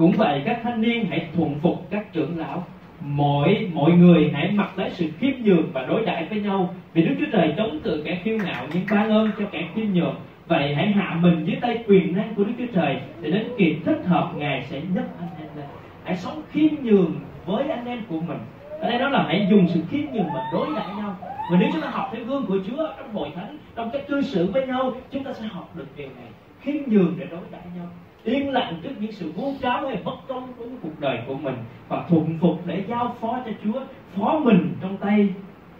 cũng 0.00 0.12
vậy, 0.12 0.42
các 0.44 0.60
thanh 0.62 0.80
niên 0.80 1.06
hãy 1.10 1.28
thuần 1.34 1.54
phục 1.62 1.90
các 1.90 2.12
trưởng 2.12 2.38
lão. 2.38 2.64
Mọi 3.00 3.68
mọi 3.72 3.92
người 3.92 4.30
hãy 4.34 4.50
mặc 4.50 4.78
lấy 4.78 4.90
sự 4.90 5.06
khiêm 5.18 5.34
nhường 5.44 5.70
và 5.72 5.86
đối 5.86 6.04
đãi 6.04 6.24
với 6.24 6.40
nhau. 6.40 6.74
Vì 6.92 7.02
Đức 7.02 7.14
Chúa 7.20 7.26
Trời 7.32 7.54
chống 7.56 7.80
cự 7.80 8.02
kẻ 8.04 8.20
kiêu 8.24 8.38
ngạo 8.44 8.66
nhưng 8.74 8.82
ban 8.90 9.10
ơn 9.10 9.30
cho 9.38 9.44
kẻ 9.52 9.68
khiêm 9.74 9.86
nhường. 9.92 10.14
Vậy 10.46 10.74
hãy 10.74 10.86
hạ 10.86 11.18
mình 11.22 11.44
dưới 11.44 11.56
tay 11.60 11.84
quyền 11.86 12.16
năng 12.16 12.34
của 12.34 12.44
Đức 12.44 12.52
Chúa 12.58 12.80
Trời 12.80 12.96
để 13.20 13.30
đến 13.30 13.44
kỳ 13.58 13.76
thích 13.84 14.02
hợp 14.06 14.32
ngài 14.36 14.66
sẽ 14.70 14.80
nhấc 14.94 15.04
anh 15.18 15.28
em 15.38 15.48
lên. 15.56 15.66
Hãy 16.04 16.16
sống 16.16 16.42
khiêm 16.52 16.70
nhường 16.82 17.14
với 17.46 17.68
anh 17.68 17.86
em 17.86 17.98
của 18.08 18.20
mình 18.20 18.38
ở 18.80 18.90
đây 18.90 18.98
đó 18.98 19.08
là 19.08 19.22
hãy 19.22 19.46
dùng 19.50 19.68
sự 19.68 19.80
khiêm 19.90 20.00
nhường 20.12 20.32
mà 20.34 20.50
đối 20.52 20.66
đãi 20.76 20.86
nhau. 20.96 21.16
Và 21.22 21.58
nếu 21.60 21.68
chúng 21.72 21.82
ta 21.82 21.90
học 21.90 22.10
theo 22.12 22.24
gương 22.24 22.46
của 22.46 22.58
Chúa 22.66 22.88
trong 22.98 23.12
hội 23.12 23.30
thánh, 23.34 23.58
trong 23.74 23.90
cách 23.90 24.02
cư 24.08 24.22
xử 24.22 24.50
với 24.52 24.66
nhau, 24.66 24.92
chúng 25.10 25.24
ta 25.24 25.32
sẽ 25.32 25.46
học 25.46 25.70
được 25.74 25.86
điều 25.96 26.08
này. 26.08 26.28
Khiêm 26.60 26.82
nhường 26.86 27.14
để 27.18 27.26
đối 27.30 27.40
đãi 27.50 27.62
nhau. 27.76 27.86
Yên 28.24 28.52
lặng 28.52 28.74
trước 28.82 28.90
những 29.00 29.12
sự 29.12 29.32
vô 29.36 29.52
cáo 29.60 29.86
hay 29.86 29.98
bất 30.04 30.28
công 30.28 30.52
của 30.58 30.64
cuộc 30.82 31.00
đời 31.00 31.18
của 31.26 31.34
mình. 31.34 31.54
Và 31.88 32.04
thuận 32.08 32.38
phục 32.40 32.66
để 32.66 32.84
giao 32.88 33.16
phó 33.20 33.38
cho 33.44 33.50
Chúa, 33.64 33.80
phó 34.16 34.38
mình 34.38 34.74
trong 34.80 34.96
tay 34.96 35.28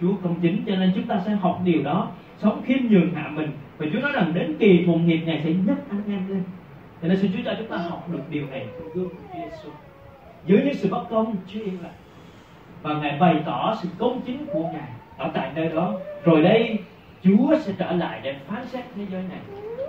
Chúa 0.00 0.12
công 0.22 0.40
chính. 0.42 0.62
Cho 0.66 0.76
nên 0.76 0.92
chúng 0.94 1.06
ta 1.06 1.20
sẽ 1.26 1.30
học 1.30 1.60
điều 1.64 1.82
đó. 1.82 2.08
Sống 2.38 2.62
khiêm 2.64 2.78
nhường 2.90 3.14
hạ 3.14 3.30
mình. 3.34 3.50
Và 3.78 3.86
Chúa 3.92 4.00
nói 4.00 4.12
rằng 4.12 4.32
đến 4.34 4.56
kỳ 4.58 4.84
thuận 4.86 5.06
nghiệp, 5.06 5.20
Ngài 5.26 5.40
sẽ 5.44 5.52
nhấc 5.52 5.90
anh 5.90 6.02
em 6.08 6.28
lên. 6.28 6.42
Cho 7.02 7.08
nên 7.08 7.18
xin 7.18 7.30
Chúa 7.36 7.42
cho 7.44 7.54
chúng 7.58 7.68
ta 7.68 7.76
học 7.76 8.08
được 8.12 8.22
điều 8.30 8.46
này 8.46 8.66
trong 8.78 8.88
gương 8.94 9.08
của 9.08 9.14
Chúa 9.32 9.38
Giêsu 9.38 9.70
dưới 10.46 10.62
những 10.64 10.74
sự 10.74 10.88
bất 10.90 11.04
công, 11.10 11.36
Chúa 11.46 11.60
yên 11.60 11.78
lặng 11.82 11.92
và 12.82 12.94
Ngài 12.94 13.18
bày 13.18 13.36
tỏ 13.46 13.76
sự 13.82 13.88
công 13.98 14.20
chính 14.26 14.46
của 14.52 14.62
Ngài 14.62 14.90
ở 15.16 15.30
tại 15.34 15.50
nơi 15.54 15.68
đó. 15.68 15.94
Rồi 16.24 16.42
đây, 16.42 16.78
Chúa 17.24 17.56
sẽ 17.60 17.72
trở 17.78 17.92
lại 17.92 18.20
để 18.22 18.36
phán 18.46 18.66
xét 18.66 18.84
thế 18.96 19.02
giới 19.12 19.22
này. 19.28 19.38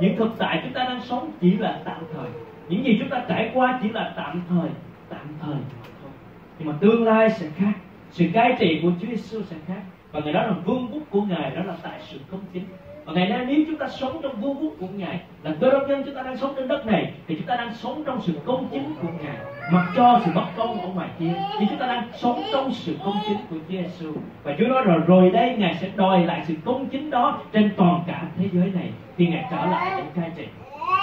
Những 0.02 0.18
thực 0.18 0.32
tại 0.38 0.60
chúng 0.64 0.74
ta 0.74 0.84
đang 0.84 1.02
sống 1.02 1.32
chỉ 1.42 1.58
là 1.58 1.82
tạm 1.86 2.04
thời. 2.14 2.30
Những 2.70 2.86
gì 2.86 2.98
chúng 3.00 3.10
ta 3.10 3.26
trải 3.28 3.52
qua 3.54 3.80
chỉ 3.84 3.90
là 3.90 4.14
tạm 4.16 4.42
thời 4.50 4.70
tạm 5.10 5.28
thời 5.42 5.56
mà 5.56 5.90
thôi. 6.02 6.12
Nhưng 6.60 6.68
mà 6.68 6.74
tương 6.80 7.04
lai 7.04 7.30
sẽ 7.30 7.48
khác. 7.58 7.74
Sự 8.12 8.26
cai 8.34 8.56
trị 8.60 8.80
của 8.84 8.92
Chúa 9.02 9.08
Giêsu 9.08 9.42
sẽ 9.42 9.56
khác 9.68 9.82
và 10.12 10.20
ngày 10.20 10.34
đó 10.34 10.42
là 10.42 10.54
vương 10.66 10.88
quốc 10.94 11.04
của 11.10 11.22
ngài 11.22 11.52
đó 11.56 11.62
là 11.64 11.74
tại 11.84 12.00
sự 12.00 12.18
công 12.32 12.42
chính. 12.54 12.66
Và 13.06 13.14
ngày 13.14 13.30
nay 13.30 13.46
nếu 13.48 13.64
chúng 13.68 13.78
ta 13.78 13.88
sống 13.88 14.20
trong 14.24 14.42
vương 14.42 14.56
quốc 14.56 14.74
của 14.80 14.88
ngài, 14.96 15.20
là 15.44 15.52
cơ 15.60 15.72
đốc 15.72 15.88
nhân 15.88 16.04
chúng 16.06 16.16
ta 16.16 16.22
đang 16.22 16.38
sống 16.38 16.54
trên 16.56 16.68
đất 16.68 16.86
này, 16.86 17.14
thì 17.28 17.36
chúng 17.36 17.48
ta 17.48 17.56
đang 17.56 17.74
sống 17.74 18.04
trong 18.06 18.22
sự 18.22 18.34
công 18.46 18.68
chính 18.72 18.96
của 19.02 19.08
ngài. 19.24 19.38
Mặc 19.72 19.92
cho 19.96 20.22
sự 20.26 20.32
bất 20.36 20.46
công 20.58 20.82
ở 20.82 20.88
ngoài 20.88 21.10
kia, 21.20 21.34
thì 21.60 21.66
chúng 21.70 21.80
ta 21.80 21.88
đang 21.88 22.08
sống 22.14 22.42
trong 22.54 22.74
sự 22.74 22.96
công 23.06 23.16
chính 23.28 23.38
của 23.50 23.56
Chúa 23.70 23.78
Giêsu 23.78 24.14
và 24.44 24.56
Chúa 24.60 24.68
nói 24.68 24.84
rồi 24.84 25.00
rồi 25.08 25.32
đây 25.32 25.56
ngài 25.58 25.76
sẽ 25.82 25.90
đòi 25.96 26.26
lại 26.26 26.44
sự 26.48 26.54
công 26.66 26.90
chính 26.90 27.10
đó 27.10 27.42
trên 27.52 27.72
toàn 27.78 28.04
cả 28.08 28.24
thế 28.38 28.50
giới 28.54 28.72
này. 28.76 28.90
Khi 29.18 29.28
ngài 29.28 29.46
trở 29.52 29.66
lại 29.66 29.92
để 29.98 30.04
cai 30.22 30.32
trị 30.38 30.46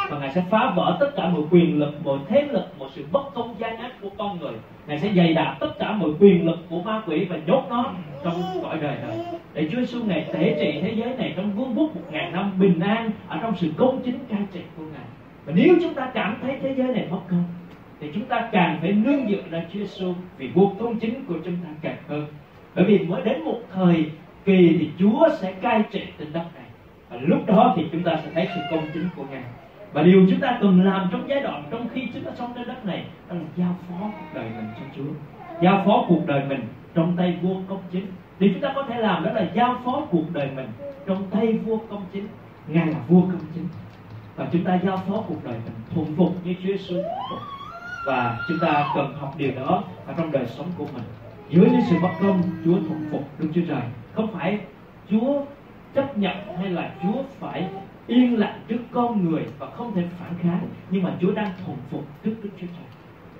và 0.08 0.18
ngài 0.18 0.30
sẽ 0.30 0.44
phá 0.50 0.72
vỡ 0.76 0.96
tất 1.00 1.10
cả 1.16 1.28
mọi 1.28 1.42
quyền 1.50 1.78
lực, 1.78 1.94
mọi 2.04 2.18
thế 2.28 2.42
lực, 2.42 2.64
mọi 2.78 2.88
sự 2.94 3.04
bất 3.12 3.34
công 3.34 3.54
gian 3.58 3.76
ác 3.76 3.92
của 4.02 4.08
con 4.18 4.38
người. 4.40 4.52
Ngài 4.86 4.98
sẽ 4.98 5.12
dày 5.16 5.34
đạp 5.34 5.56
tất 5.60 5.78
cả 5.78 5.92
mọi 5.92 6.10
quyền 6.20 6.46
lực 6.46 6.58
của 6.70 6.82
ma 6.82 7.02
quỷ 7.06 7.24
và 7.24 7.36
nhốt 7.46 7.66
nó 7.70 7.92
trong 8.24 8.42
cõi 8.62 8.78
đời 8.80 8.96
này 9.06 9.18
để 9.54 9.68
Chúa 9.72 9.78
Giêsu 9.78 10.04
ngài 10.04 10.26
thể 10.32 10.56
trị 10.60 10.80
thế 10.82 10.92
giới 10.96 11.16
này 11.16 11.32
trong 11.36 11.52
vương 11.52 11.74
quốc 11.76 11.96
một 11.96 12.02
ngàn 12.10 12.32
năm 12.32 12.52
bình 12.58 12.80
an 12.80 13.10
ở 13.28 13.38
trong 13.42 13.56
sự 13.56 13.72
công 13.76 14.02
chính 14.04 14.18
cai 14.30 14.40
trị 14.52 14.60
của 14.76 14.82
ngài. 14.82 15.06
Và 15.44 15.52
nếu 15.56 15.74
chúng 15.82 15.94
ta 15.94 16.10
cảm 16.14 16.36
thấy 16.42 16.56
thế 16.62 16.74
giới 16.74 16.88
này 16.88 17.06
bất 17.10 17.20
công, 17.30 17.44
thì 18.00 18.10
chúng 18.14 18.24
ta 18.24 18.48
càng 18.52 18.78
phải 18.80 18.92
nương 18.92 19.28
dựa 19.28 19.42
ra 19.50 19.64
Chúa 19.72 19.78
Giêsu 19.78 20.14
vì 20.38 20.48
vua 20.48 20.68
công 20.68 20.98
chính 20.98 21.24
của 21.24 21.34
chúng 21.44 21.56
ta 21.64 21.68
càng 21.82 21.96
hơn. 22.08 22.26
Bởi 22.74 22.84
vì 22.84 22.98
mới 22.98 23.22
đến 23.22 23.44
một 23.44 23.58
thời 23.74 24.10
kỳ 24.44 24.76
thì 24.80 24.90
Chúa 24.98 25.28
sẽ 25.40 25.52
cai 25.52 25.82
trị 25.90 26.02
trên 26.18 26.32
đất 26.32 26.44
này. 26.54 26.64
Và 27.10 27.16
lúc 27.20 27.46
đó 27.46 27.74
thì 27.76 27.82
chúng 27.92 28.02
ta 28.02 28.16
sẽ 28.24 28.30
thấy 28.34 28.48
sự 28.54 28.60
công 28.70 28.84
chính 28.94 29.08
của 29.16 29.24
ngài 29.30 29.42
và 29.92 30.02
điều 30.02 30.26
chúng 30.30 30.40
ta 30.40 30.58
cần 30.60 30.84
làm 30.84 31.08
trong 31.12 31.28
giai 31.28 31.40
đoạn 31.40 31.64
trong 31.70 31.88
khi 31.94 32.08
chúng 32.14 32.24
ta 32.24 32.30
sống 32.34 32.52
trên 32.56 32.68
đất 32.68 32.84
này, 32.84 33.04
đó 33.28 33.34
là 33.34 33.42
giao 33.56 33.76
phó 33.88 33.94
cuộc 34.00 34.26
đời 34.34 34.50
mình 34.56 34.66
cho 34.76 34.82
Chúa. 34.96 35.12
Giao 35.62 35.82
phó 35.86 36.04
cuộc 36.08 36.26
đời 36.26 36.42
mình 36.48 36.60
trong 36.94 37.16
tay 37.16 37.38
vua 37.42 37.54
công 37.68 37.82
chính. 37.90 38.06
Điều 38.38 38.50
chúng 38.52 38.62
ta 38.62 38.72
có 38.74 38.82
thể 38.82 39.00
làm 39.00 39.24
đó 39.24 39.32
là 39.32 39.46
giao 39.54 39.80
phó 39.84 40.02
cuộc 40.10 40.32
đời 40.32 40.50
mình 40.56 40.68
trong 41.06 41.30
tay 41.30 41.52
vua 41.52 41.78
công 41.90 42.04
chính. 42.12 42.26
Ngài 42.68 42.86
là 42.86 42.98
vua 43.08 43.20
công 43.20 43.40
chính. 43.54 43.68
Và 44.36 44.46
chúng 44.52 44.64
ta 44.64 44.78
giao 44.84 44.96
phó 44.96 45.22
cuộc 45.28 45.44
đời 45.44 45.54
mình 45.64 45.74
thuần 45.94 46.16
phục 46.16 46.46
như 46.46 46.54
Chúa 46.54 46.68
Giêsu 46.68 47.02
và 48.06 48.38
chúng 48.48 48.58
ta 48.60 48.92
cần 48.94 49.14
học 49.20 49.34
điều 49.38 49.52
đó 49.56 49.82
ở 50.06 50.14
trong 50.16 50.32
đời 50.32 50.46
sống 50.46 50.66
của 50.78 50.86
mình. 50.94 51.04
Dưới 51.50 51.70
những 51.70 51.80
sự 51.90 51.96
bất 52.02 52.08
công, 52.22 52.42
Chúa 52.64 52.78
thuần 52.88 53.08
phục 53.10 53.28
Đức 53.38 53.48
Chúa 53.54 53.60
Trời. 53.68 53.82
Không 54.14 54.32
phải 54.32 54.58
Chúa 55.10 55.42
chấp 55.94 56.18
nhận 56.18 56.36
hay 56.58 56.70
là 56.70 56.90
Chúa 57.02 57.22
phải 57.40 57.68
yên 58.08 58.38
lặng 58.38 58.60
trước 58.68 58.80
con 58.92 59.30
người 59.30 59.42
và 59.58 59.66
không 59.70 59.94
thể 59.94 60.02
phản 60.18 60.34
kháng. 60.42 60.68
Nhưng 60.90 61.02
mà 61.02 61.12
Chúa 61.20 61.32
đang 61.32 61.50
thuần 61.64 61.78
phục 61.90 62.04
trước 62.24 62.34
Đức 62.42 62.50
Chúa 62.60 62.66
Trời. 62.66 62.86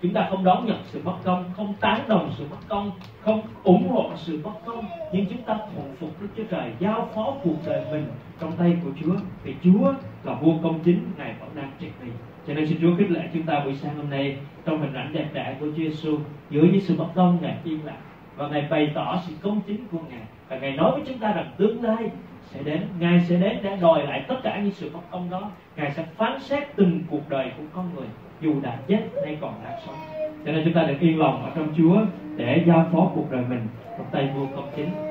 Chúng 0.03 0.13
ta 0.13 0.27
không 0.31 0.45
đón 0.45 0.67
nhận 0.67 0.79
sự 0.85 1.01
bất 1.05 1.17
công, 1.25 1.45
không 1.57 1.75
tán 1.81 2.01
đồng 2.09 2.31
sự 2.39 2.45
bất 2.51 2.69
công, 2.69 2.91
không 3.21 3.43
ủng 3.65 3.89
hộ 3.89 4.11
sự 4.17 4.41
bất 4.45 4.65
công. 4.67 4.85
Nhưng 5.13 5.27
chúng 5.27 5.43
ta 5.43 5.55
thuần 5.55 5.97
phục 6.01 6.21
Đức 6.21 6.29
Chúa 6.37 6.45
Trời, 6.51 6.73
giao 6.79 7.09
phó 7.15 7.35
cuộc 7.45 7.57
đời 7.67 7.85
mình 7.91 8.05
trong 8.41 8.53
tay 8.53 8.77
của 8.85 8.91
Chúa. 9.03 9.15
Vì 9.45 9.55
Chúa 9.65 9.93
là 10.25 10.35
vua 10.35 10.53
công 10.63 10.81
chính, 10.85 11.01
ngài 11.19 11.35
vẫn 11.41 11.51
đang 11.55 11.71
trị 11.81 11.87
vì 12.01 12.11
cho 12.47 12.55
nên 12.55 12.67
xin 12.67 12.79
Chúa 12.81 12.97
khích 12.97 13.11
lệ 13.11 13.29
chúng 13.33 13.43
ta 13.43 13.61
buổi 13.65 13.75
sáng 13.75 13.97
hôm 13.97 14.11
nay 14.11 14.37
trong 14.65 14.81
hình 14.81 14.95
ảnh 14.95 15.13
đẹp 15.13 15.29
đẽ 15.33 15.57
của 15.61 15.67
Chúa 15.67 15.83
Giêsu 15.83 16.19
giữa 16.51 16.63
những 16.63 16.81
sự 16.81 16.97
bất 16.97 17.09
công, 17.15 17.39
ngài 17.43 17.57
yên 17.65 17.85
lặng. 17.85 18.01
Và 18.37 18.49
ngài 18.49 18.67
bày 18.71 18.91
tỏ 18.95 19.23
sự 19.27 19.33
công 19.43 19.61
chính 19.67 19.85
của 19.93 19.99
ngài. 20.11 20.23
Và 20.49 20.59
ngài 20.59 20.73
nói 20.73 20.91
với 20.91 21.03
chúng 21.07 21.19
ta 21.19 21.33
rằng 21.33 21.51
tương 21.57 21.85
lai 21.85 22.11
sẽ 22.55 22.63
đến, 22.63 22.83
ngài 22.99 23.21
sẽ 23.21 23.37
đến 23.37 23.59
để 23.63 23.77
đòi 23.81 24.07
lại 24.07 24.25
tất 24.29 24.37
cả 24.43 24.61
những 24.63 24.73
sự 24.73 24.91
bất 24.95 25.01
công 25.11 25.31
đó. 25.31 25.51
Ngài 25.77 25.91
sẽ 25.91 26.05
phán 26.17 26.41
xét 26.41 26.77
từng 26.77 27.01
cuộc 27.11 27.29
đời 27.29 27.51
của 27.57 27.63
con 27.75 27.91
người, 27.95 28.07
dù 28.41 28.61
đã 28.63 28.79
chết 28.87 29.03
hay 29.25 29.37
còn 29.41 29.55
đang 29.65 29.79
sống. 29.87 29.97
Cho 30.45 30.53
nên 30.53 30.65
chúng 30.65 30.75
ta 30.75 30.83
được 30.83 30.97
yên 31.01 31.19
lòng 31.19 31.45
ở 31.45 31.51
trong 31.55 31.69
Chúa 31.77 32.01
để 32.37 32.65
giao 32.67 32.89
phó 32.93 33.11
cuộc 33.15 33.31
đời 33.31 33.43
mình 33.49 33.67
trong 33.99 34.07
tay 34.13 34.31
vua 34.35 34.47
công 34.57 34.71
chính. 34.77 35.09